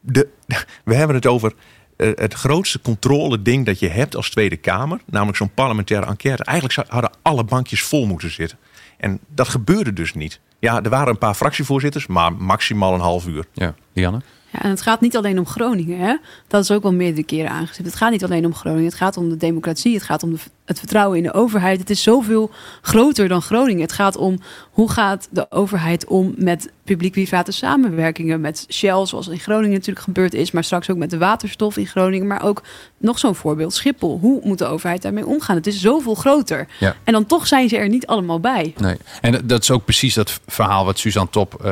De, 0.00 0.28
we 0.84 0.94
hebben 0.94 1.16
het 1.16 1.26
over 1.26 1.52
het 1.96 2.34
grootste 2.34 2.80
controle 2.80 3.42
ding 3.42 3.66
dat 3.66 3.78
je 3.78 3.88
hebt 3.88 4.16
als 4.16 4.30
Tweede 4.30 4.56
Kamer. 4.56 5.00
Namelijk 5.06 5.36
zo'n 5.36 5.54
parlementaire 5.54 6.06
enquête. 6.06 6.44
Eigenlijk 6.44 6.88
hadden 6.90 7.10
alle 7.22 7.44
bankjes 7.44 7.82
vol 7.82 8.06
moeten 8.06 8.30
zitten. 8.30 8.58
En 8.96 9.18
dat 9.28 9.48
gebeurde 9.48 9.92
dus 9.92 10.14
niet. 10.14 10.40
Ja, 10.58 10.82
er 10.82 10.90
waren 10.90 11.08
een 11.08 11.18
paar 11.18 11.34
fractievoorzitters, 11.34 12.06
maar 12.06 12.32
maximaal 12.32 12.94
een 12.94 13.00
half 13.00 13.26
uur. 13.26 13.44
Ja, 13.52 13.74
Dianne? 13.92 14.20
Ja, 14.54 14.62
en 14.62 14.70
het 14.70 14.82
gaat 14.82 15.00
niet 15.00 15.16
alleen 15.16 15.38
om 15.38 15.46
Groningen. 15.46 15.98
Hè? 15.98 16.16
Dat 16.48 16.62
is 16.62 16.70
ook 16.70 16.82
wel 16.82 16.92
meerdere 16.92 17.26
keren 17.26 17.50
aangestipt. 17.50 17.86
Het 17.88 17.96
gaat 17.96 18.10
niet 18.10 18.24
alleen 18.24 18.46
om 18.46 18.54
Groningen. 18.54 18.84
Het 18.84 18.94
gaat 18.94 19.16
om 19.16 19.28
de 19.28 19.36
democratie. 19.36 19.94
Het 19.94 20.02
gaat 20.02 20.22
om 20.22 20.30
de, 20.32 20.38
het 20.64 20.78
vertrouwen 20.78 21.16
in 21.16 21.22
de 21.22 21.32
overheid. 21.32 21.78
Het 21.80 21.90
is 21.90 22.02
zoveel 22.02 22.50
groter 22.82 23.28
dan 23.28 23.42
Groningen. 23.42 23.80
Het 23.82 23.92
gaat 23.92 24.16
om 24.16 24.38
hoe 24.70 24.90
gaat 24.90 25.28
de 25.30 25.46
overheid 25.50 26.06
om 26.06 26.34
met 26.36 26.70
publiek-private 26.84 27.52
samenwerkingen. 27.52 28.40
Met 28.40 28.66
Shell, 28.72 29.06
zoals 29.06 29.28
in 29.28 29.38
Groningen 29.38 29.70
natuurlijk 29.72 30.04
gebeurd 30.04 30.34
is. 30.34 30.50
Maar 30.50 30.64
straks 30.64 30.90
ook 30.90 30.96
met 30.96 31.10
de 31.10 31.18
waterstof 31.18 31.76
in 31.76 31.86
Groningen. 31.86 32.26
Maar 32.26 32.42
ook 32.42 32.62
nog 32.98 33.18
zo'n 33.18 33.34
voorbeeld, 33.34 33.74
Schiphol. 33.74 34.18
Hoe 34.20 34.40
moet 34.44 34.58
de 34.58 34.64
overheid 34.66 35.02
daarmee 35.02 35.26
omgaan? 35.26 35.56
Het 35.56 35.66
is 35.66 35.80
zoveel 35.80 36.14
groter. 36.14 36.66
Ja. 36.80 36.94
En 37.04 37.12
dan 37.12 37.26
toch 37.26 37.46
zijn 37.46 37.68
ze 37.68 37.76
er 37.76 37.88
niet 37.88 38.06
allemaal 38.06 38.40
bij. 38.40 38.74
Nee. 38.78 38.96
En 39.20 39.32
dat- 39.32 39.48
dat 39.48 39.62
is 39.62 39.70
ook 39.70 39.84
precies 39.84 40.14
dat 40.14 40.40
verhaal 40.46 40.84
wat 40.84 40.98
Suzanne 40.98 41.30
Top 41.30 41.64
eh, 41.64 41.70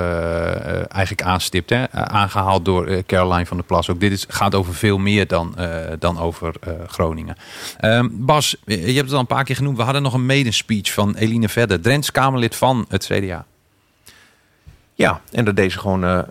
eh, 0.54 0.84
eigenlijk 0.88 1.22
aanstipt. 1.22 1.70
Hè? 1.70 1.82
Eh, 1.84 2.02
Aangehaald 2.02 2.64
door 2.64 2.71
eh, 2.80 3.02
Caroline 3.06 3.46
van 3.46 3.56
der 3.56 3.66
Plas. 3.66 3.90
Ook 3.90 4.00
dit 4.00 4.12
is, 4.12 4.24
gaat 4.28 4.54
over 4.54 4.74
veel 4.74 4.98
meer 4.98 5.26
dan, 5.26 5.56
eh, 5.56 5.92
dan 5.98 6.18
over 6.18 6.54
eh, 6.60 6.72
Groningen. 6.86 7.36
Ehm, 7.78 8.08
Bas, 8.10 8.56
je 8.64 8.76
hebt 8.76 8.96
het 8.96 9.12
al 9.12 9.18
een 9.18 9.26
paar 9.26 9.44
keer 9.44 9.56
genoemd. 9.56 9.76
We 9.76 9.82
hadden 9.82 10.02
nog 10.02 10.14
een 10.14 10.26
medespeech 10.26 10.92
van 10.92 11.14
Eline 11.14 11.48
Verder. 11.48 11.80
Drents 11.80 12.10
Kamerlid 12.10 12.56
van 12.56 12.84
het 12.88 13.04
CDA. 13.04 13.44
Ja, 14.94 15.20
en 15.32 15.44
dat 15.44 15.56
deed 15.56 15.72
ze 15.72 15.78
gewoon 15.78 16.26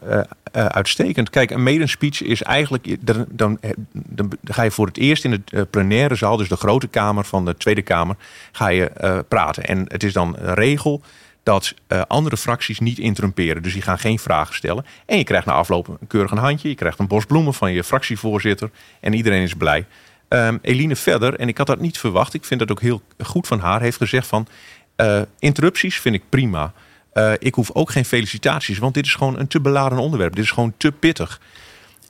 uitstekend. 0.52 1.30
Kijk, 1.30 1.52
een 1.52 1.64
maiden 1.64 1.90
speech 1.90 2.22
is 2.22 2.44
eigenlijk... 2.44 2.98
Dan, 3.00 3.26
dan, 3.30 3.60
dan 3.92 4.32
ga 4.44 4.64
je 4.64 4.72
voor 4.72 4.86
het 4.86 4.98
eerst 4.98 5.24
in 5.24 5.44
de 5.46 5.66
plenaire 5.66 6.16
zaal... 6.16 6.38
dus 6.38 6.50
de 6.50 6.56
grote 6.56 6.88
kamer 6.88 7.26
van 7.26 7.46
de 7.46 7.58
Tweede 7.58 7.82
Kamer... 7.82 8.16
ga 8.52 8.68
je 8.68 8.92
praten. 9.28 9.64
En 9.64 9.86
het 9.88 10.04
is 10.04 10.14
dan 10.14 10.36
een 10.38 10.54
regel 10.54 11.02
dat 11.44 11.74
eh, 11.88 12.02
andere 12.08 12.38
fracties 12.38 12.80
niet 12.80 12.98
interrumperen. 12.98 13.64
Dus 13.64 13.74
die 13.74 13.82
gaan 13.82 14.00
geen 14.00 14.20
vragen 14.20 14.56
stellen. 14.56 14.86
En 15.06 15.18
je 15.18 15.24
krijgt 15.24 15.46
na 15.46 15.54
afloop 15.54 15.88
een 15.88 16.08
keurig 16.08 16.32
een 16.32 16.38
handje. 16.38 16.70
Je 16.70 16.76
krijgt 16.76 17.00
een 17.00 17.08
bos 17.08 17.26
bloemen 17.26 17.54
van 17.54 17.72
je 17.72 17.84
fractievoorzitter. 17.84 18.70
En 19.00 19.14
iedereen 19.14 19.42
is 19.42 19.54
blij. 19.54 19.86
Ehm, 20.28 20.58
Eline 20.62 20.96
verder, 20.96 21.36
en 21.36 21.48
ik 21.48 21.58
had 21.58 21.68
dat 21.68 21.80
niet 21.80 21.98
verwacht... 21.98 22.34
ik 22.34 22.46
vind 22.46 22.60
dat 22.60 22.72
ook 22.72 22.82
heel 22.82 23.02
goed 23.20 23.48
van 23.48 23.60
haar... 23.60 23.82
heeft 23.82 23.98
gezegd 23.98 24.28
van... 24.28 24.48
eh, 24.96 25.22
interrupties 25.40 26.00
vind 26.00 26.16
ik 26.16 26.24
prima... 26.30 26.74
Eh, 27.14 27.32
ik 27.40 27.56
hoef 27.56 27.72
ook 27.74 27.92
geen 27.92 28.06
felicitaties, 28.06 28.78
want 28.78 28.94
dit 28.94 29.06
is 29.06 29.16
gewoon 29.16 29.40
een 29.40 29.48
te 29.48 29.62
beladen 29.62 29.98
onderwerp. 29.98 30.36
Dit 30.36 30.44
is 30.44 30.52
gewoon 30.52 30.74
te 30.78 30.92
pittig. 30.92 31.42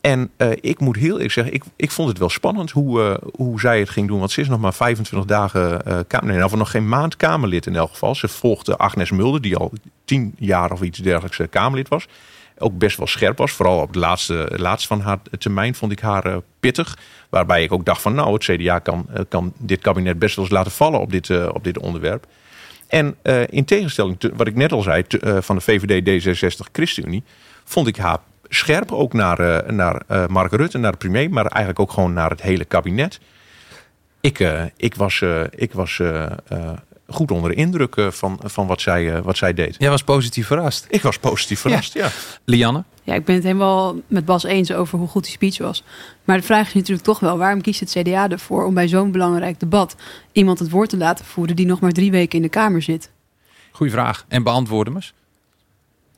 En 0.02 0.32
eh, 0.38 0.50
ik 0.62 0.80
moet 0.80 0.96
heel 0.96 1.14
eerlijk 1.14 1.32
zeggen, 1.32 1.54
ik, 1.54 1.64
ik 1.76 1.92
vond 1.92 2.10
het 2.10 2.18
wel 2.18 2.30
spannend 2.30 2.72
hoe, 2.72 3.04
eh, 3.04 3.30
hoe 3.36 3.60
zij 3.60 3.80
het 3.80 3.90
ging 3.90 4.08
doen. 4.08 4.20
Want 4.20 4.32
ze 4.32 4.42
is 4.42 4.48
nog 4.48 4.60
maar 4.60 4.74
25 4.74 5.30
dagen 5.30 5.82
uh, 5.88 6.00
Kamer. 6.08 6.28
Nee, 6.28 6.38
nou, 6.38 6.58
nog 6.58 6.72
geen 6.72 6.90
maand 6.90 7.18
Kamerlid 7.18 7.66
in 7.66 7.76
elk 7.76 7.90
geval. 7.90 8.16
Ze 8.16 8.28
volgde 8.28 8.78
Agnes 8.78 9.12
Mulder, 9.12 9.42
die 9.42 9.56
al 9.56 9.72
tien 10.06 10.36
jaar 10.38 10.72
of 10.72 10.82
iets 10.82 11.00
dergelijks 11.00 11.40
Kamerlid 11.50 11.88
was. 11.88 12.08
Ook 12.58 12.78
best 12.78 12.98
wel 12.98 13.08
scherp 13.08 13.38
was. 13.38 13.52
Vooral 13.52 13.82
op 13.82 13.94
de 13.94 14.00
laatste, 14.00 14.52
laatste 14.56 14.88
van 14.88 15.02
haar 15.02 15.20
termijn 15.38 15.76
vond 15.76 15.92
ik 15.92 16.00
haar 16.00 16.42
pittig. 16.60 16.98
Waarbij 17.30 17.64
ik 17.64 17.72
ook 17.72 17.86
dacht 17.86 18.02
van 18.02 18.14
nou, 18.14 18.34
het 18.34 18.44
CDA 18.44 18.80
kan, 18.80 19.08
kan 19.30 19.54
dit 19.58 19.82
kabinet 19.82 20.20
best 20.20 20.36
wel 20.36 20.46
eens 20.46 20.54
laten 20.54 20.72
vallen 20.72 21.00
op 21.00 21.12
dit, 21.12 21.48
op 21.48 21.64
dit 21.64 21.80
onderwerp. 21.80 22.26
En 22.88 23.18
in 23.50 23.66
tegenstelling 23.66 24.20
tot 24.20 24.32
wat 24.36 24.48
ik 24.48 24.56
net 24.56 24.72
al 24.72 24.82
zei 24.82 25.08
te, 25.08 25.38
van 25.42 25.56
de 25.56 25.62
VVD, 25.62 26.24
D66, 26.24 26.72
ChristenUnie, 26.72 27.24
vond 27.64 27.88
ik 27.88 27.96
haar 27.96 28.20
scherp 28.54 28.92
ook 28.92 29.14
naar, 29.14 29.40
uh, 29.40 29.72
naar 29.72 30.02
Mark 30.28 30.52
Rutte, 30.52 30.78
naar 30.78 30.92
de 30.92 30.98
premier, 30.98 31.30
maar 31.30 31.46
eigenlijk 31.46 31.80
ook 31.80 31.92
gewoon 31.92 32.14
naar 32.14 32.30
het 32.30 32.42
hele 32.42 32.66
kabinet. 32.66 33.20
Ik, 34.22 34.40
ik 34.78 34.96
was, 34.96 35.24
ik 35.50 35.74
was 35.74 36.02
goed 37.08 37.32
onder 37.32 37.50
de 37.50 37.56
indruk 37.56 37.96
van, 38.10 38.40
van 38.44 38.68
wat, 38.68 38.82
zij, 38.82 39.22
wat 39.22 39.38
zij 39.38 39.54
deed. 39.54 39.76
Jij 39.78 39.90
was 39.90 40.04
positief 40.04 40.48
verrast. 40.48 40.86
Ik 40.90 41.02
was 41.02 41.20
positief 41.20 41.60
verrast, 41.60 41.94
ja. 41.94 42.06
ja. 42.06 42.12
Lianne? 42.46 42.84
Ja, 43.04 43.14
ik 43.14 43.26
ben 43.26 43.36
het 43.36 43.44
helemaal 43.44 43.96
met 44.08 44.26
Bas 44.26 44.44
eens 44.44 44.72
over 44.72 44.98
hoe 44.98 45.08
goed 45.08 45.24
die 45.24 45.32
speech 45.32 45.58
was. 45.58 45.84
Maar 46.24 46.38
de 46.38 46.44
vraag 46.44 46.68
is 46.68 46.74
natuurlijk 46.74 47.06
toch 47.06 47.20
wel, 47.20 47.38
waarom 47.38 47.62
kiest 47.62 47.80
het 47.80 47.90
CDA 47.90 48.30
ervoor 48.30 48.66
om 48.66 48.74
bij 48.74 48.88
zo'n 48.88 49.12
belangrijk 49.12 49.60
debat 49.60 49.96
iemand 50.32 50.60
het 50.60 50.70
woord 50.70 50.90
te 50.90 50.98
laten 50.98 51.26
voeren 51.26 51.56
die 51.56 51.66
nog 51.66 51.80
maar 51.80 51.92
drie 51.92 52.12
weken 52.12 52.36
in 52.38 52.42
de 52.42 52.50
Kamer 52.50 52.82
zit? 52.82 53.12
Goeie 53.72 53.92
vraag. 53.92 54.26
En 54.28 54.44
beantwoord 54.44 54.88
hem 54.88 54.96
eens. 54.96 55.14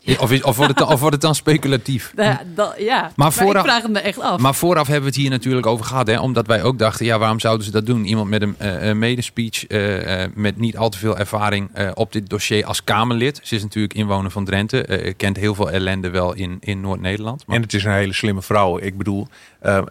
Of, 0.06 0.32
is, 0.32 0.44
of, 0.44 0.56
wordt 0.56 0.72
het 0.72 0.80
dan, 0.80 0.88
of 0.88 1.00
wordt 1.00 1.16
het 1.16 1.22
dan 1.22 1.36
speculatief? 1.36 2.14
Ja, 2.16 2.42
dat, 2.56 2.76
ja. 2.78 3.02
Maar, 3.02 3.12
maar 3.16 3.34
vooraf, 3.34 3.64
ik 3.64 3.70
vraag 3.70 3.82
hem 3.82 3.96
er 3.96 4.02
echt 4.02 4.20
af. 4.20 4.40
Maar 4.40 4.56
vooraf 4.56 4.88
hebben 4.88 5.04
we 5.04 5.10
het 5.10 5.20
hier 5.20 5.30
natuurlijk 5.30 5.66
over 5.66 5.86
gehad. 5.86 6.08
Hè? 6.08 6.20
Omdat 6.20 6.48
wij 6.48 6.64
ook 6.64 6.80
dachten, 6.80 7.06
ja, 7.06 7.20
waarom 7.20 7.40
zouden 7.40 7.66
ze 7.66 7.72
dat 7.72 7.86
doen? 7.86 8.06
Iemand 8.06 8.30
met 8.30 8.42
een 8.42 8.56
uh, 8.62 8.94
medespeech, 8.94 9.70
uh, 9.70 10.22
uh, 10.22 10.30
met 10.36 10.58
niet 10.58 10.78
al 10.78 10.90
te 10.90 10.98
veel 10.98 11.18
ervaring 11.18 11.70
op 11.94 12.12
dit 12.12 12.30
dossier 12.30 12.66
als 12.66 12.84
Kamerlid. 12.84 13.40
Ze 13.44 13.56
is 13.56 13.62
natuurlijk 13.62 13.94
inwoner 13.94 14.32
van 14.32 14.46
Drenthe. 14.46 15.14
kent 15.18 15.38
heel 15.38 15.56
veel 15.56 15.72
ellende 15.72 16.10
wel 16.10 16.34
in, 16.34 16.58
in 16.60 16.82
Noord-Nederland. 16.82 17.48
Maar... 17.48 17.56
En 17.56 17.62
het 17.62 17.74
is 17.74 17.84
een 17.84 17.92
hele 17.92 18.14
slimme 18.14 18.42
vrouw. 18.42 18.80
Ik 18.80 18.98
bedoel, 18.98 19.28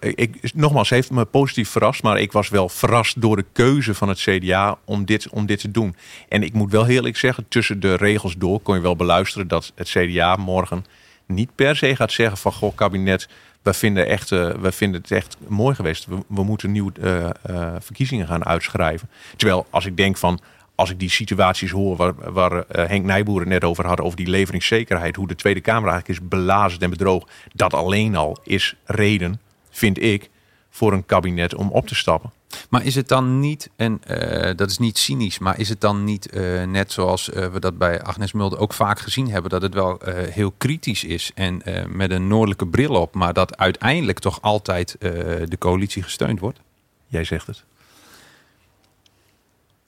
ik, 0.01 0.53
nogmaals, 0.55 0.89
ze 0.89 0.95
heeft 0.95 1.11
me 1.11 1.25
positief 1.25 1.69
verrast. 1.69 2.03
Maar 2.03 2.21
ik 2.21 2.33
was 2.33 2.49
wel 2.49 2.69
verrast 2.69 3.21
door 3.21 3.37
de 3.37 3.45
keuze 3.53 3.95
van 3.95 4.09
het 4.09 4.19
CDA 4.19 4.79
om 4.85 5.05
dit, 5.05 5.29
om 5.29 5.47
dit 5.47 5.61
te 5.61 5.71
doen. 5.71 5.97
En 6.29 6.43
ik 6.43 6.53
moet 6.53 6.71
wel 6.71 6.85
heel 6.85 6.97
eerlijk 7.03 7.17
zeggen, 7.17 7.45
tussen 7.49 7.81
de 7.81 7.95
regels 7.95 8.35
door 8.37 8.61
kon 8.61 8.75
je 8.75 8.81
wel 8.81 8.97
beluisteren 8.97 9.49
dat 9.49 9.73
het 9.75 9.89
CDA 9.89 10.02
morgen 10.39 10.85
niet 11.27 11.55
per 11.55 11.77
se 11.77 11.97
gaat 11.97 12.13
zeggen 12.13 12.39
van 12.39 12.53
goh 12.53 12.75
kabinet, 12.75 13.29
we 13.63 13.73
vinden, 13.73 14.07
echt, 14.07 14.31
uh, 14.31 14.51
we 14.51 14.73
vinden 14.73 15.01
het 15.01 15.11
echt 15.11 15.37
mooi 15.47 15.75
geweest. 15.75 16.07
We, 16.07 16.17
we 16.27 16.45
moeten 16.45 16.73
nieuwe 16.73 16.93
uh, 17.01 17.29
uh, 17.51 17.75
verkiezingen 17.79 18.27
gaan 18.27 18.45
uitschrijven. 18.45 19.11
Terwijl 19.37 19.67
als 19.71 19.87
ik 19.87 19.97
denk 19.97 20.17
van 20.17 20.41
als 20.75 20.91
ik 20.91 20.99
die 20.99 21.11
situaties 21.11 21.71
hoor 21.71 21.97
waar, 21.97 22.33
waar 22.33 22.65
Henk 22.69 23.05
Nijboer 23.05 23.47
net 23.47 23.65
over 23.65 23.87
had, 23.87 24.01
over 24.01 24.17
die 24.17 24.27
leveringszekerheid, 24.27 25.17
hoe 25.17 25.29
de 25.29 25.35
Tweede 25.35 25.61
Kamer 25.61 25.89
eigenlijk 25.91 26.21
is 26.21 26.29
belazerd 26.29 26.83
en 26.83 26.91
bedrogen, 26.91 27.29
dat 27.53 27.75
alleen 27.75 28.17
al 28.17 28.39
is 28.45 28.77
reden, 28.85 29.41
vind 29.71 30.03
ik, 30.03 30.31
voor 30.71 30.93
een 30.93 31.07
kabinet 31.07 31.55
om 31.55 31.71
op 31.71 31.87
te 31.87 31.95
stappen. 31.95 32.33
Maar 32.71 32.85
is 32.85 32.95
het 32.95 33.09
dan 33.09 33.41
niet, 33.41 33.71
en 33.77 34.01
uh, 34.11 34.51
dat 34.57 34.71
is 34.71 34.79
niet 34.79 34.99
cynisch, 34.99 35.39
maar 35.39 35.59
is 35.59 35.69
het 35.69 35.81
dan 35.81 36.05
niet 36.05 36.35
uh, 36.35 36.63
net 36.63 36.93
zoals 36.93 37.29
uh, 37.29 37.47
we 37.47 37.61
dat 37.61 37.79
bij 37.79 38.03
Agnes 38.03 38.33
Mulder 38.33 38.59
ook 38.59 38.73
vaak 38.73 38.99
gezien 38.99 39.31
hebben, 39.31 39.51
dat 39.51 39.63
het 39.63 39.75
wel 39.75 40.01
heel 40.31 40.53
kritisch 40.59 41.05
is 41.05 41.31
en 41.35 41.63
met 41.89 42.11
een 42.11 42.27
noordelijke 42.27 42.67
bril 42.67 42.95
op, 42.95 43.15
maar 43.15 43.33
dat 43.33 43.57
uiteindelijk 43.57 44.19
toch 44.19 44.43
altijd 44.43 44.97
de 45.01 45.57
coalitie 45.59 46.03
gesteund 46.03 46.41
wordt? 46.41 46.61
Jij 47.07 47.25
zegt 47.25 47.47
het. 47.47 47.65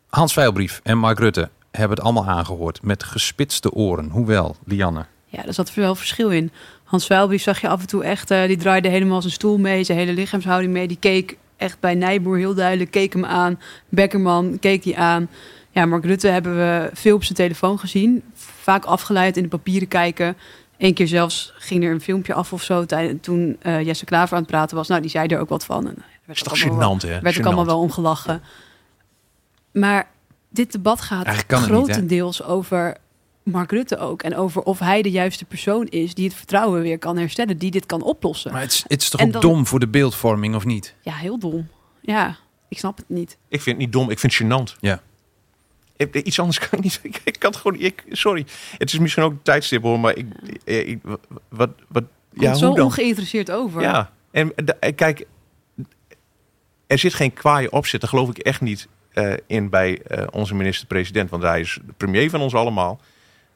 Hans 0.08 0.32
Veilbrief 0.32 0.80
en 0.82 0.98
Mark 0.98 1.18
Rutte 1.18 1.50
hebben 1.70 1.96
het 1.96 2.06
allemaal 2.06 2.26
aangehoord 2.26 2.82
met 2.82 3.04
gespitste 3.04 3.72
oren. 3.72 4.08
Hoewel, 4.10 4.56
Lianne. 4.64 5.04
Ja, 5.26 5.46
er 5.46 5.54
zat 5.54 5.74
wel 5.74 5.94
verschil 5.94 6.30
in. 6.30 6.50
Hans 6.84 7.06
Veilbrief 7.06 7.42
zag 7.42 7.60
je 7.60 7.68
af 7.68 7.80
en 7.80 7.86
toe 7.86 8.04
echt, 8.04 8.28
die 8.28 8.56
draaide 8.56 8.88
helemaal 8.88 9.20
zijn 9.20 9.32
stoel 9.32 9.58
mee, 9.58 9.84
zijn 9.84 9.98
hele 9.98 10.12
lichaamshouding 10.12 10.72
mee, 10.72 10.88
die 10.88 10.98
keek 11.00 11.36
echt 11.56 11.80
bij 11.80 11.94
Nijboer 11.94 12.36
heel 12.36 12.54
duidelijk, 12.54 12.90
keek 12.90 13.12
hem 13.12 13.24
aan. 13.24 13.60
Beckerman 13.88 14.58
keek 14.60 14.82
die 14.82 14.98
aan. 14.98 15.28
Ja, 15.70 15.86
Mark 15.86 16.04
Rutte 16.04 16.28
hebben 16.28 16.56
we 16.56 16.90
veel 16.92 17.14
op 17.14 17.24
zijn 17.24 17.34
telefoon 17.34 17.78
gezien. 17.78 18.22
Vaak 18.34 18.84
afgeleid 18.84 19.36
in 19.36 19.42
de 19.42 19.48
papieren 19.48 19.88
kijken. 19.88 20.36
Eén 20.78 20.94
keer 20.94 21.08
zelfs 21.08 21.52
ging 21.56 21.84
er 21.84 21.90
een 21.90 22.00
filmpje 22.00 22.34
af 22.34 22.52
of 22.52 22.62
zo 22.62 22.86
toen 23.20 23.58
uh, 23.62 23.82
Jesse 23.82 24.04
Klaver 24.04 24.34
aan 24.36 24.42
het 24.42 24.50
praten 24.50 24.76
was. 24.76 24.88
Nou, 24.88 25.00
die 25.00 25.10
zei 25.10 25.28
er 25.28 25.40
ook 25.40 25.48
wat 25.48 25.64
van. 25.64 25.86
En 25.88 25.94
werd 26.24 26.38
is 26.38 26.42
toch 26.42 26.58
gênant, 26.58 27.08
hè? 27.08 27.20
Werd 27.20 27.38
ook 27.38 27.44
allemaal 27.44 27.66
wel 27.66 27.80
omgelachen. 27.80 28.42
Maar 29.72 30.08
dit 30.48 30.72
debat 30.72 31.00
gaat 31.00 31.44
grotendeels 31.48 32.42
over 32.42 32.96
Mark 33.44 33.70
Rutte 33.70 33.98
ook. 33.98 34.22
En 34.22 34.36
over 34.36 34.62
of 34.62 34.78
hij 34.78 35.02
de 35.02 35.10
juiste 35.10 35.44
persoon 35.44 35.86
is 35.86 36.14
die 36.14 36.24
het 36.24 36.34
vertrouwen 36.34 36.82
weer 36.82 36.98
kan 36.98 37.16
herstellen, 37.16 37.58
die 37.58 37.70
dit 37.70 37.86
kan 37.86 38.02
oplossen. 38.02 38.52
Maar 38.52 38.60
het 38.60 38.72
is, 38.72 38.84
het 38.88 39.02
is 39.02 39.08
toch 39.08 39.20
en 39.20 39.26
ook 39.26 39.32
dan, 39.32 39.40
dom 39.40 39.66
voor 39.66 39.80
de 39.80 39.88
beeldvorming, 39.88 40.54
of 40.54 40.64
niet? 40.64 40.94
Ja, 41.02 41.12
heel 41.12 41.38
dom. 41.38 41.68
Ja, 42.00 42.36
ik 42.68 42.78
snap 42.78 42.96
het 42.96 43.08
niet. 43.08 43.38
Ik 43.48 43.60
vind 43.60 43.76
het 43.76 43.84
niet 43.84 43.92
dom, 43.92 44.10
ik 44.10 44.18
vind 44.18 44.34
het 44.38 44.46
gênant. 44.46 44.78
Ja. 44.80 45.02
Ik, 45.96 46.14
iets 46.14 46.38
anders 46.38 46.58
kan 46.68 46.78
ik 46.78 46.84
niet. 46.84 47.00
Ik, 47.02 47.20
ik 47.24 47.38
kan 47.38 47.50
het 47.50 47.60
gewoon. 47.60 47.80
Ik, 47.80 48.04
sorry. 48.10 48.46
Het 48.78 48.92
is 48.92 48.98
misschien 48.98 49.22
ook 49.22 49.30
een 49.32 49.42
tijdstip 49.42 49.82
hoor, 49.82 50.00
maar 50.00 50.16
ik. 50.16 50.26
ik 50.64 50.98
wat. 51.48 51.70
wat 51.88 52.04
ja, 52.32 52.50
hoe 52.50 52.58
zo 52.58 52.74
dan? 52.74 52.84
ongeïnteresseerd 52.84 53.50
over. 53.50 53.80
Ja, 53.82 54.10
en 54.30 54.52
de, 54.56 54.92
kijk, 54.92 55.26
er 56.86 56.98
zit 56.98 57.14
geen 57.14 57.32
kwaaie 57.32 57.72
opzet, 57.72 58.00
dat 58.00 58.10
geloof 58.10 58.28
ik 58.28 58.38
echt 58.38 58.60
niet. 58.60 58.88
eh, 59.12 59.32
in 59.46 59.70
bij 59.70 60.02
eh, 60.02 60.26
onze 60.30 60.54
minister-president. 60.54 61.30
Want 61.30 61.42
hij 61.42 61.60
is 61.60 61.78
de 61.86 61.92
premier 61.96 62.30
van 62.30 62.40
ons 62.40 62.54
allemaal. 62.54 63.00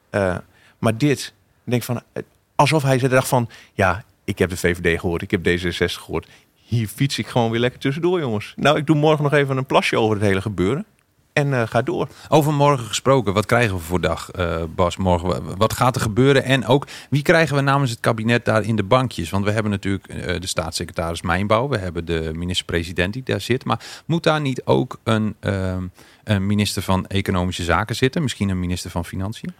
Eh, 0.09 0.37
maar 0.79 0.97
dit, 0.97 1.33
denk 1.63 1.83
van, 1.83 2.01
eh, 2.13 2.23
alsof 2.55 2.83
hij 2.83 2.97
dacht 2.97 3.27
van... 3.27 3.49
Ja, 3.73 4.03
ik 4.23 4.39
heb 4.39 4.49
de 4.49 4.57
VVD 4.57 4.99
gehoord, 4.99 5.21
ik 5.21 5.31
heb 5.31 5.47
D66 5.47 5.85
gehoord. 5.85 6.27
Hier 6.53 6.87
fiets 6.87 7.19
ik 7.19 7.27
gewoon 7.27 7.51
weer 7.51 7.59
lekker 7.59 7.79
tussendoor, 7.79 8.19
jongens. 8.19 8.53
Nou, 8.55 8.77
ik 8.77 8.87
doe 8.87 8.95
morgen 8.95 9.23
nog 9.23 9.33
even 9.33 9.57
een 9.57 9.65
plasje 9.65 9.97
over 9.97 10.15
het 10.15 10.25
hele 10.25 10.41
gebeuren. 10.41 10.85
En 11.33 11.53
eh, 11.53 11.67
ga 11.67 11.81
door. 11.81 12.07
Over 12.29 12.53
morgen 12.53 12.85
gesproken, 12.85 13.33
wat 13.33 13.45
krijgen 13.45 13.75
we 13.75 13.81
voor 13.81 14.01
dag, 14.01 14.31
eh, 14.31 14.63
Bas? 14.75 14.97
Morgen, 14.97 15.57
wat 15.57 15.73
gaat 15.73 15.95
er 15.95 16.01
gebeuren? 16.01 16.43
En 16.43 16.65
ook, 16.65 16.87
wie 17.09 17.21
krijgen 17.21 17.55
we 17.55 17.61
namens 17.61 17.91
het 17.91 17.99
kabinet 17.99 18.45
daar 18.45 18.63
in 18.63 18.75
de 18.75 18.83
bankjes? 18.83 19.29
Want 19.29 19.45
we 19.45 19.51
hebben 19.51 19.71
natuurlijk 19.71 20.07
de 20.41 20.47
staatssecretaris 20.47 21.21
Mijnbouw. 21.21 21.67
We 21.67 21.77
hebben 21.77 22.05
de 22.05 22.31
minister-president 22.33 23.13
die 23.13 23.23
daar 23.23 23.41
zit. 23.41 23.65
Maar 23.65 23.79
moet 24.05 24.23
daar 24.23 24.41
niet 24.41 24.65
ook 24.65 24.99
een, 25.03 25.35
ehm, 25.39 25.83
een 26.23 26.45
minister 26.45 26.81
van 26.81 27.07
Economische 27.07 27.63
Zaken 27.63 27.95
zitten? 27.95 28.21
Misschien 28.21 28.49
een 28.49 28.59
minister 28.59 28.91
van 28.91 29.05
Financiën? 29.05 29.53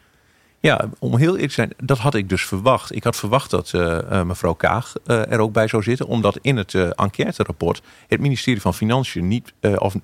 Ja, 0.61 0.89
om 0.99 1.17
heel 1.17 1.33
eerlijk 1.33 1.47
te 1.47 1.53
zijn, 1.53 1.73
dat 1.83 1.97
had 1.97 2.15
ik 2.15 2.29
dus 2.29 2.45
verwacht. 2.45 2.95
Ik 2.95 3.03
had 3.03 3.15
verwacht 3.15 3.49
dat 3.49 3.73
eh, 3.73 3.97
eh, 4.19 4.25
mevrouw 4.25 4.53
Kaag 4.53 4.93
eh, 5.05 5.31
er 5.31 5.39
ook 5.39 5.53
bij 5.53 5.67
zou 5.67 5.83
zitten, 5.83 6.07
omdat 6.07 6.39
in 6.41 6.57
het 6.57 6.73
enquêterapport 6.73 7.81
het 8.07 8.19
ministerie 8.19 8.61
van 8.61 8.73
Financiën 8.73 9.27
niet, 9.27 9.53
of 9.77 9.95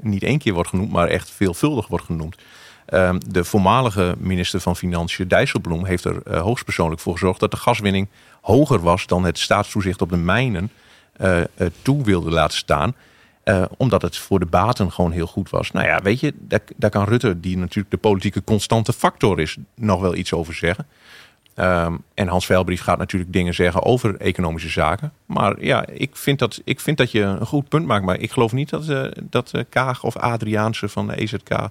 niet 0.00 0.22
één 0.22 0.38
keer 0.38 0.52
wordt 0.52 0.68
genoemd, 0.68 0.92
maar 0.92 1.08
echt 1.08 1.30
veelvuldig 1.30 1.86
wordt 1.86 2.04
genoemd. 2.04 2.36
Uh, 2.88 3.14
de 3.28 3.44
voormalige 3.44 4.14
minister 4.18 4.60
van 4.60 4.76
Financiën, 4.76 5.28
Dijsselbloem, 5.28 5.84
heeft 5.84 6.04
er 6.04 6.38
hoogstpersoonlijk 6.38 7.00
voor 7.00 7.12
gezorgd 7.12 7.40
dat 7.40 7.50
de 7.50 7.56
gaswinning 7.56 8.08
hoger 8.40 8.80
was 8.80 9.06
dan 9.06 9.24
het 9.24 9.38
staatstoezicht 9.38 10.02
op 10.02 10.08
de 10.10 10.16
mijnen 10.16 10.70
toe 11.82 12.04
wilde 12.04 12.30
laten 12.30 12.58
staan. 12.58 12.94
Uh, 13.44 13.62
omdat 13.76 14.02
het 14.02 14.16
voor 14.16 14.38
de 14.38 14.46
baten 14.46 14.92
gewoon 14.92 15.10
heel 15.10 15.26
goed 15.26 15.50
was. 15.50 15.70
Nou 15.70 15.86
ja, 15.86 16.02
weet 16.02 16.20
je, 16.20 16.34
daar, 16.38 16.60
daar, 16.76 16.90
kan 16.90 17.04
Rutte, 17.04 17.40
die 17.40 17.56
natuurlijk 17.56 17.90
de 17.90 17.96
politieke 17.96 18.44
constante 18.44 18.92
factor 18.92 19.40
is, 19.40 19.56
nog 19.74 20.00
wel 20.00 20.14
iets 20.14 20.32
over 20.32 20.54
zeggen. 20.54 20.86
Um, 21.54 22.02
en 22.14 22.28
Hans 22.28 22.46
Veilbrief 22.46 22.80
gaat 22.80 22.98
natuurlijk 22.98 23.32
dingen 23.32 23.54
zeggen 23.54 23.82
over 23.84 24.16
economische 24.16 24.68
zaken. 24.68 25.12
Maar 25.26 25.64
ja, 25.64 25.86
ik 25.86 26.16
vind 26.16 26.38
dat, 26.38 26.60
ik 26.64 26.80
vind 26.80 26.96
dat 26.96 27.10
je 27.10 27.20
een 27.20 27.46
goed 27.46 27.68
punt 27.68 27.86
maakt. 27.86 28.04
Maar 28.04 28.18
ik 28.18 28.30
geloof 28.30 28.52
niet 28.52 28.70
dat, 28.70 28.88
uh, 28.88 29.04
dat 29.22 29.52
uh, 29.54 29.62
Kaag 29.68 30.04
of 30.04 30.16
Adriaanse 30.16 30.88
van 30.88 31.06
de 31.06 31.20
EZK 31.20 31.68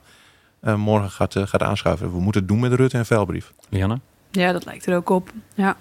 morgen 0.75 1.09
gaat, 1.09 1.35
gaat 1.37 1.63
aanschuiven. 1.63 2.11
We 2.11 2.19
moeten 2.19 2.41
het 2.41 2.49
doen 2.49 2.59
met 2.59 2.73
Rutte 2.73 2.97
en 2.97 3.05
Veilbrief. 3.05 3.53
Lianne? 3.69 3.99
Ja, 4.31 4.51
dat 4.51 4.65
lijkt 4.65 4.85
er 4.85 4.95
ook 4.95 5.09
op. 5.09 5.31
Ja. 5.53 5.77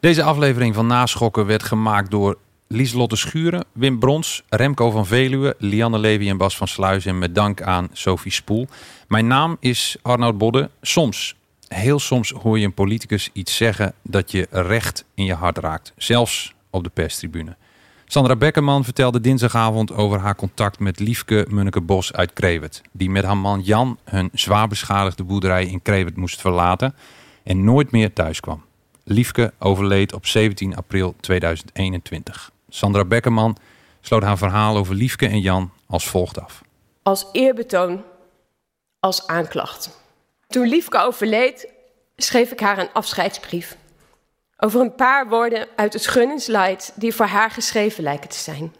Deze 0.00 0.22
aflevering 0.22 0.74
van 0.74 0.86
Naschokken 0.86 1.46
werd 1.46 1.62
gemaakt 1.62 2.10
door 2.10 2.38
Lieslotte 2.72 3.16
Schuren, 3.16 3.64
Wim 3.72 3.98
Brons, 3.98 4.42
Remco 4.48 4.90
van 4.90 5.06
Veluwe, 5.06 5.54
Lianne 5.58 5.98
Levy 5.98 6.28
en 6.28 6.36
Bas 6.36 6.56
van 6.56 6.68
Sluis. 6.68 7.06
En 7.06 7.18
met 7.18 7.34
dank 7.34 7.62
aan 7.62 7.88
Sophie 7.92 8.32
Spoel. 8.32 8.68
Mijn 9.08 9.26
naam 9.26 9.56
is 9.60 9.96
Arnoud 10.02 10.38
Bodde. 10.38 10.70
Soms, 10.82 11.36
heel 11.68 11.98
soms 11.98 12.30
hoor 12.30 12.58
je 12.58 12.64
een 12.64 12.74
politicus 12.74 13.30
iets 13.32 13.56
zeggen 13.56 13.94
dat 14.02 14.30
je 14.30 14.46
recht 14.50 15.04
in 15.14 15.24
je 15.24 15.34
hart 15.34 15.58
raakt. 15.58 15.92
Zelfs 15.96 16.54
op 16.70 16.84
de 16.84 16.90
perstribune. 16.90 17.56
Sandra 18.06 18.36
Beckerman 18.36 18.84
vertelde 18.84 19.20
dinsdagavond 19.20 19.92
over 19.92 20.18
haar 20.18 20.36
contact 20.36 20.78
met 20.78 20.98
Liefke 20.98 21.46
Munneke-Bos 21.48 22.12
uit 22.12 22.32
Krewet. 22.32 22.82
Die 22.92 23.10
met 23.10 23.24
haar 23.24 23.36
man 23.36 23.60
Jan 23.60 23.98
hun 24.04 24.30
zwaar 24.32 24.68
beschadigde 24.68 25.24
boerderij 25.24 25.66
in 25.66 25.82
Krewet 25.82 26.16
moest 26.16 26.40
verlaten 26.40 26.94
en 27.42 27.64
nooit 27.64 27.90
meer 27.90 28.12
thuis 28.12 28.40
kwam. 28.40 28.62
Liefke 29.04 29.52
overleed 29.58 30.12
op 30.12 30.26
17 30.26 30.76
april 30.76 31.14
2021. 31.20 32.51
Sandra 32.74 33.04
Beckerman 33.04 33.56
sloot 34.00 34.22
haar 34.22 34.38
verhaal 34.38 34.76
over 34.76 34.94
Liefke 34.94 35.26
en 35.28 35.40
Jan 35.40 35.72
als 35.86 36.08
volgt 36.08 36.40
af. 36.40 36.62
Als 37.02 37.26
eerbetoon, 37.32 38.04
als 39.00 39.26
aanklacht. 39.26 39.98
Toen 40.46 40.68
Liefke 40.68 40.98
overleed, 40.98 41.68
schreef 42.16 42.50
ik 42.50 42.60
haar 42.60 42.78
een 42.78 42.92
afscheidsbrief. 42.92 43.76
Over 44.56 44.80
een 44.80 44.94
paar 44.94 45.28
woorden 45.28 45.68
uit 45.76 45.92
het 45.92 46.06
gunningslied 46.06 46.92
die 46.94 47.14
voor 47.14 47.26
haar 47.26 47.50
geschreven 47.50 48.02
lijken 48.02 48.28
te 48.28 48.38
zijn. 48.38 48.74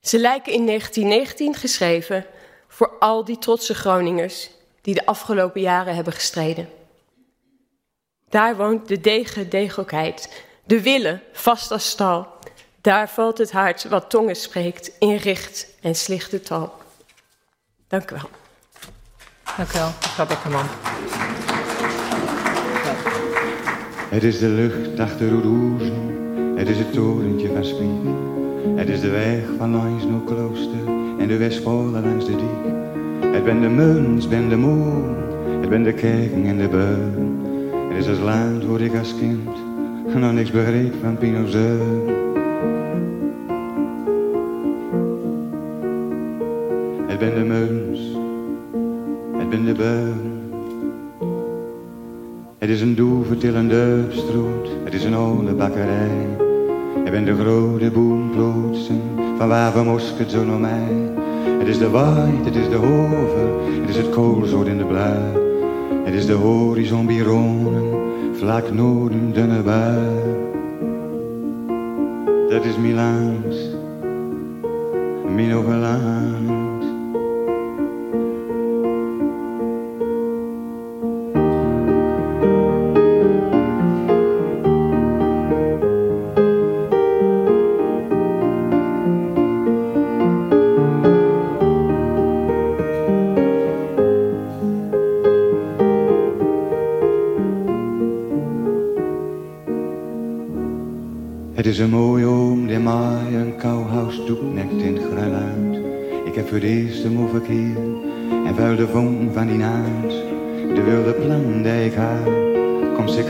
Ze 0.00 0.18
lijken 0.18 0.52
in 0.52 0.66
1919 0.66 1.54
geschreven 1.54 2.26
voor 2.68 2.98
al 2.98 3.24
die 3.24 3.38
trotse 3.38 3.74
Groningers 3.74 4.50
die 4.80 4.94
de 4.94 5.06
afgelopen 5.06 5.60
jaren 5.60 5.94
hebben 5.94 6.12
gestreden. 6.12 6.68
Daar 8.28 8.56
woont 8.56 8.88
de 8.88 9.00
degen 9.00 9.50
degelijkheid, 9.50 10.44
de 10.64 10.82
wille 10.82 11.22
vast 11.32 11.70
als 11.70 11.90
stal. 11.90 12.29
Daar 12.82 13.08
valt 13.08 13.38
het 13.38 13.52
hart 13.52 13.88
wat 13.88 14.10
tongen 14.10 14.36
spreekt 14.36 14.90
in 14.98 15.16
richt 15.16 15.66
en 15.80 15.94
slichte 15.94 16.40
tal. 16.40 16.72
Dank 17.88 18.10
u 18.10 18.14
wel. 18.14 18.30
Dank 19.56 19.72
u 19.72 19.78
wel, 19.78 19.90
mevrouw 20.00 20.26
Beckerman. 20.26 20.66
Het 24.08 24.22
is 24.22 24.38
de 24.38 24.48
lucht 24.48 25.00
achter 25.00 25.28
Roeroezen, 25.28 26.14
het 26.56 26.68
is 26.68 26.78
het 26.78 26.92
torentje 26.92 27.48
van 27.48 27.64
Spiek. 27.64 28.08
Het 28.76 28.88
is 28.88 29.00
de 29.00 29.10
weg 29.10 29.44
van 29.58 29.76
langs 29.76 30.04
klooster 30.26 30.86
en 31.18 31.28
de 31.28 31.36
Westpolen 31.36 32.02
langs 32.02 32.26
de 32.26 32.36
diek. 32.36 33.34
Het 33.34 33.44
ben 33.44 33.60
de 33.60 33.68
muns, 33.68 34.28
ben 34.28 34.48
de 34.48 34.56
moon, 34.56 35.16
het 35.60 35.68
ben 35.68 35.82
de 35.82 35.92
kerken 35.92 36.46
en 36.46 36.58
de 36.58 36.68
beun. 36.68 37.40
Het 37.88 37.98
is 37.98 38.06
het 38.06 38.18
land 38.18 38.64
waar 38.64 38.80
ik 38.80 38.98
als 38.98 39.14
kind 39.18 39.48
nog 40.14 40.32
niks 40.32 40.50
begreep 40.50 40.94
van 41.02 41.18
Pinozeun. 41.18 42.19
Ben 47.20 47.34
de 47.34 47.44
muns, 47.44 48.00
het 49.38 49.50
ben 49.50 49.64
de 49.64 49.72
beun. 49.72 50.42
Het 52.58 52.70
is 52.70 52.80
een 52.80 52.94
doevertillende 52.94 54.04
stroot, 54.10 54.68
het 54.84 54.94
is 54.94 55.04
een 55.04 55.14
oude 55.14 55.52
bakkerij. 55.52 56.26
Het 56.94 57.10
ben 57.10 57.24
de 57.24 57.34
grote 57.34 57.90
boomplotsen 57.90 59.00
van 59.38 59.48
waar 59.48 59.72
we 59.72 59.82
mosket 59.82 60.30
zo 60.30 60.44
naar 60.44 60.58
mij. 60.58 61.12
Het 61.58 61.68
is 61.68 61.78
de 61.78 61.90
waait, 61.90 62.44
het 62.44 62.56
is 62.56 62.68
de 62.68 62.76
hover, 62.76 63.48
het 63.80 63.88
is 63.88 63.96
het 63.96 64.10
koolzoot 64.10 64.66
in 64.66 64.78
de 64.78 64.84
blauw. 64.84 65.48
Het 66.04 66.14
is 66.14 66.26
de 66.26 66.32
horizon 66.32 67.06
bironen, 67.06 67.98
vlak 68.32 68.72
noorden 68.72 69.32
dunne 69.32 69.62
bui. 69.62 69.98
Dat 72.48 72.64
is 72.64 72.76
Milaans, 72.76 73.56
mijn 75.34 75.52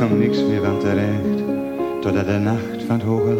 zeker 0.01 0.17
niks 0.17 0.43
meer 0.43 0.63
van 0.63 0.79
terecht. 0.79 1.43
Totdat 2.01 2.27
de 2.27 2.39
nacht 2.39 2.83
van 2.87 2.97
het 2.97 3.05
hoge 3.05 3.35